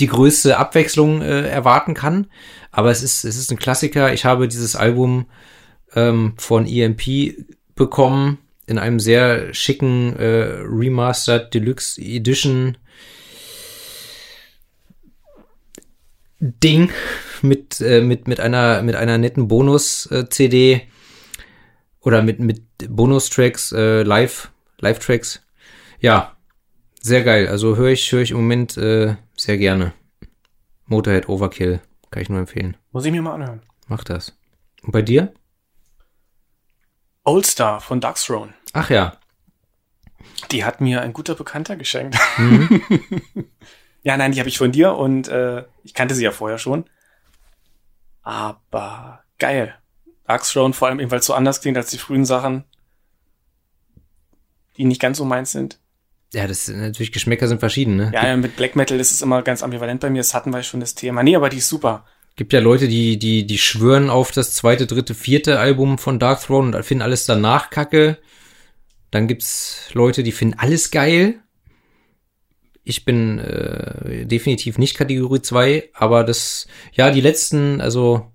die 0.00 0.08
größte 0.08 0.56
Abwechslung 0.56 1.22
äh, 1.22 1.48
erwarten 1.48 1.94
kann. 1.94 2.26
Aber 2.72 2.90
es 2.90 3.02
ist, 3.02 3.24
es 3.24 3.36
ist 3.36 3.50
ein 3.52 3.58
Klassiker. 3.58 4.12
Ich 4.12 4.24
habe 4.24 4.48
dieses 4.48 4.74
Album 4.74 5.26
ähm, 5.94 6.34
von 6.36 6.66
EMP 6.66 7.34
bekommen 7.74 8.38
in 8.66 8.78
einem 8.78 9.00
sehr 9.00 9.52
schicken 9.54 10.16
äh, 10.16 10.62
Remastered 10.64 11.52
Deluxe 11.52 12.00
Edition 12.00 12.78
Ding 16.40 16.90
mit 17.42 17.80
äh, 17.80 18.00
mit 18.00 18.28
mit 18.28 18.40
einer 18.40 18.82
mit 18.82 18.94
einer 18.94 19.18
netten 19.18 19.48
Bonus 19.48 20.06
äh, 20.10 20.28
CD 20.28 20.82
oder 22.00 22.22
mit 22.22 22.40
mit 22.40 22.62
Bonus 22.88 23.30
Tracks 23.30 23.72
äh, 23.72 24.02
Live 24.02 24.50
Live 24.78 24.98
Tracks. 24.98 25.42
Ja, 26.00 26.36
sehr 27.00 27.22
geil. 27.22 27.48
Also 27.48 27.76
höre 27.76 27.90
ich 27.90 28.10
höre 28.12 28.22
ich 28.22 28.30
im 28.30 28.38
Moment 28.38 28.76
äh, 28.76 29.16
sehr 29.36 29.58
gerne. 29.58 29.92
Motorhead 30.86 31.28
Overkill 31.28 31.80
kann 32.10 32.22
ich 32.22 32.28
nur 32.28 32.40
empfehlen. 32.40 32.76
Muss 32.92 33.04
ich 33.04 33.12
mir 33.12 33.22
mal 33.22 33.34
anhören. 33.34 33.62
Mach 33.86 34.04
das. 34.04 34.36
Und 34.82 34.92
bei 34.92 35.02
dir? 35.02 35.32
Old 37.24 37.46
Star 37.46 37.80
von 37.80 38.00
Dark 38.00 38.16
Throne. 38.16 38.54
Ach 38.72 38.90
ja. 38.90 39.16
Die 40.50 40.64
hat 40.64 40.80
mir 40.80 41.02
ein 41.02 41.12
guter 41.12 41.34
Bekannter 41.34 41.76
geschenkt. 41.76 42.18
Mhm. 42.38 42.82
ja, 44.02 44.16
nein, 44.16 44.32
die 44.32 44.40
habe 44.40 44.48
ich 44.48 44.58
von 44.58 44.72
dir 44.72 44.94
und 44.94 45.28
äh, 45.28 45.64
ich 45.84 45.94
kannte 45.94 46.14
sie 46.14 46.24
ja 46.24 46.32
vorher 46.32 46.58
schon. 46.58 46.88
Aber 48.30 49.24
geil. 49.40 49.74
Dark 50.28 50.44
Throne 50.44 50.72
vor 50.72 50.86
allem 50.86 51.00
eben, 51.00 51.10
weil 51.10 51.18
es 51.18 51.26
so 51.26 51.34
anders 51.34 51.60
klingt 51.60 51.76
als 51.76 51.90
die 51.90 51.98
frühen 51.98 52.24
Sachen, 52.24 52.62
die 54.76 54.84
nicht 54.84 55.00
ganz 55.00 55.18
so 55.18 55.24
meins 55.24 55.50
sind. 55.50 55.80
Ja, 56.32 56.46
das 56.46 56.66
sind 56.66 56.80
natürlich 56.80 57.10
Geschmäcker 57.10 57.48
sind 57.48 57.58
verschieden, 57.58 57.96
ne? 57.96 58.12
Ja, 58.14 58.36
mit 58.36 58.54
Black 58.54 58.76
Metal 58.76 59.00
ist 59.00 59.10
es 59.10 59.20
immer 59.20 59.42
ganz 59.42 59.64
ambivalent 59.64 60.00
bei 60.00 60.10
mir. 60.10 60.18
Das 60.18 60.32
hatten 60.32 60.52
wir 60.52 60.62
schon 60.62 60.78
das 60.78 60.94
Thema. 60.94 61.24
Nee, 61.24 61.34
aber 61.34 61.48
die 61.48 61.56
ist 61.56 61.68
super. 61.68 62.04
Gibt 62.36 62.52
ja 62.52 62.60
Leute, 62.60 62.86
die, 62.86 63.18
die, 63.18 63.48
die 63.48 63.58
schwören 63.58 64.10
auf 64.10 64.30
das 64.30 64.54
zweite, 64.54 64.86
dritte, 64.86 65.16
vierte 65.16 65.58
Album 65.58 65.98
von 65.98 66.20
Dark 66.20 66.40
Throne 66.40 66.76
und 66.76 66.84
finden 66.84 67.02
alles 67.02 67.26
danach 67.26 67.70
kacke. 67.70 68.18
Dann 69.10 69.26
gibt's 69.26 69.88
Leute, 69.92 70.22
die 70.22 70.30
finden 70.30 70.56
alles 70.56 70.92
geil. 70.92 71.40
Ich 72.90 73.04
bin 73.04 73.38
äh, 73.38 74.26
definitiv 74.26 74.76
nicht 74.76 74.96
Kategorie 74.96 75.40
2, 75.40 75.90
aber 75.94 76.24
das, 76.24 76.66
ja, 76.92 77.12
die 77.12 77.20
letzten, 77.20 77.80
also 77.80 78.32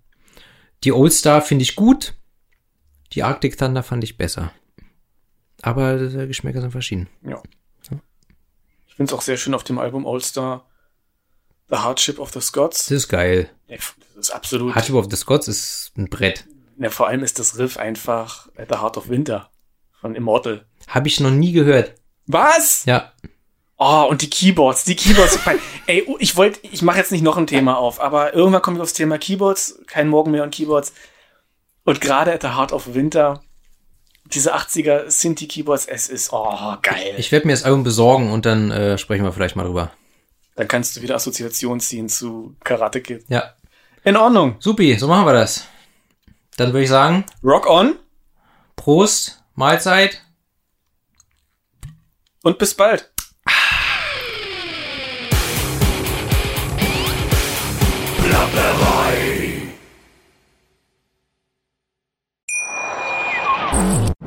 die 0.86 0.94
Old 0.94 1.12
Star 1.12 1.42
finde 1.42 1.64
ich 1.64 1.76
gut. 1.76 2.14
Die 3.12 3.22
Arctic 3.24 3.58
Thunder 3.58 3.84
fand 3.84 4.06
ich 4.06 4.18
besser. 4.18 4.54
Aber 5.62 6.00
äh, 6.00 6.26
Geschmäcker 6.26 6.62
sind 6.62 6.72
verschieden. 6.72 7.10
Ja. 7.22 7.44
Ich 8.88 8.96
finde 8.96 9.12
es 9.12 9.14
auch 9.14 9.22
sehr 9.22 9.36
schön 9.36 9.54
auf 9.54 9.66
dem 9.66 9.78
Album 9.78 10.08
All 10.08 10.22
Star 10.22 10.66
The 11.70 11.76
Hardship 11.76 12.18
of 12.18 12.32
the 12.32 12.40
Scots. 12.40 12.86
Das 12.86 12.92
ist 12.92 13.10
geil. 13.10 13.50
Ja, 13.68 13.76
Das 14.16 14.30
ist 14.30 14.32
absolut. 14.32 14.74
Hardship 14.74 14.96
of 14.96 15.08
the 15.10 15.18
Scots 15.18 15.50
ist 15.50 15.92
ein 15.98 16.10
Brett. 16.10 16.46
Ja, 16.80 16.90
vor 16.90 17.08
allem 17.08 17.24
ist 17.24 17.40
das 17.40 17.58
Riff 17.58 17.76
einfach 17.76 18.48
äh, 18.56 18.66
The 18.70 18.76
Heart 18.80 18.96
of 18.96 19.10
Winter 19.10 19.52
von 20.00 20.16
Immortal. 20.16 20.66
Habe 20.88 21.10
ich 21.10 21.20
noch 21.20 21.32
nie 21.32 21.52
gehört. 21.52 21.96
Was? 22.26 22.86
Ja. 22.86 23.12
Oh, 23.78 24.08
und 24.10 24.22
die 24.22 24.30
Keyboards, 24.30 24.86
die 24.86 24.96
Keyboards. 24.96 25.40
Ey, 25.88 26.08
ich 26.20 26.38
wollte, 26.38 26.60
ich 26.64 26.82
mache 26.82 26.98
jetzt 26.98 27.12
nicht 27.12 27.24
noch 27.24 27.38
ein 27.38 27.48
Thema 27.48 27.78
auf, 27.78 28.00
aber 28.00 28.34
irgendwann 28.34 28.62
komme 28.62 28.78
ich 28.78 28.82
aufs 28.82 28.94
Thema 28.94 29.18
Keyboards, 29.18 29.80
kein 29.88 30.08
Morgen 30.08 30.32
mehr 30.32 30.44
und 30.44 30.54
Keyboards. 30.54 30.94
Und 31.84 32.00
gerade 32.02 32.34
at 32.34 32.42
the 32.42 32.50
Heart 32.50 32.72
of 32.72 32.94
Winter, 32.94 33.44
diese 34.34 34.56
80er 34.56 35.10
Sinti 35.10 35.48
Keyboards, 35.48 35.86
es 35.86 36.08
ist, 36.08 36.32
oh, 36.32 36.76
geil. 36.82 37.16
Ich 37.18 37.32
werde 37.32 37.48
mir 37.48 37.54
das 37.54 37.64
Album 37.64 37.84
besorgen 37.84 38.32
und 38.32 38.46
dann 38.46 38.72
äh, 38.72 38.98
sprechen 38.98 39.24
wir 39.24 39.34
vielleicht 39.34 39.56
mal 39.56 39.66
drüber. 39.66 39.92
Dann 40.56 40.68
kannst 40.68 40.96
du 40.96 41.02
wieder 41.02 41.16
Assoziation 41.16 41.80
ziehen 41.82 42.08
zu 42.08 42.56
Karate 42.64 43.02
Kid. 43.02 43.26
Ja. 43.28 43.54
In 44.04 44.16
Ordnung. 44.16 44.56
Supi, 44.60 44.96
so 44.96 45.08
machen 45.08 45.26
wir 45.26 45.34
das. 45.34 45.68
Dann 46.58 46.70
würde 46.70 46.84
ich 46.84 46.90
sagen, 46.90 47.26
Rock 47.44 47.68
on 47.68 47.98
Prost, 48.76 49.44
Mahlzeit. 49.56 50.22
und 52.44 52.58
bis 52.58 52.74
bald. 52.74 53.12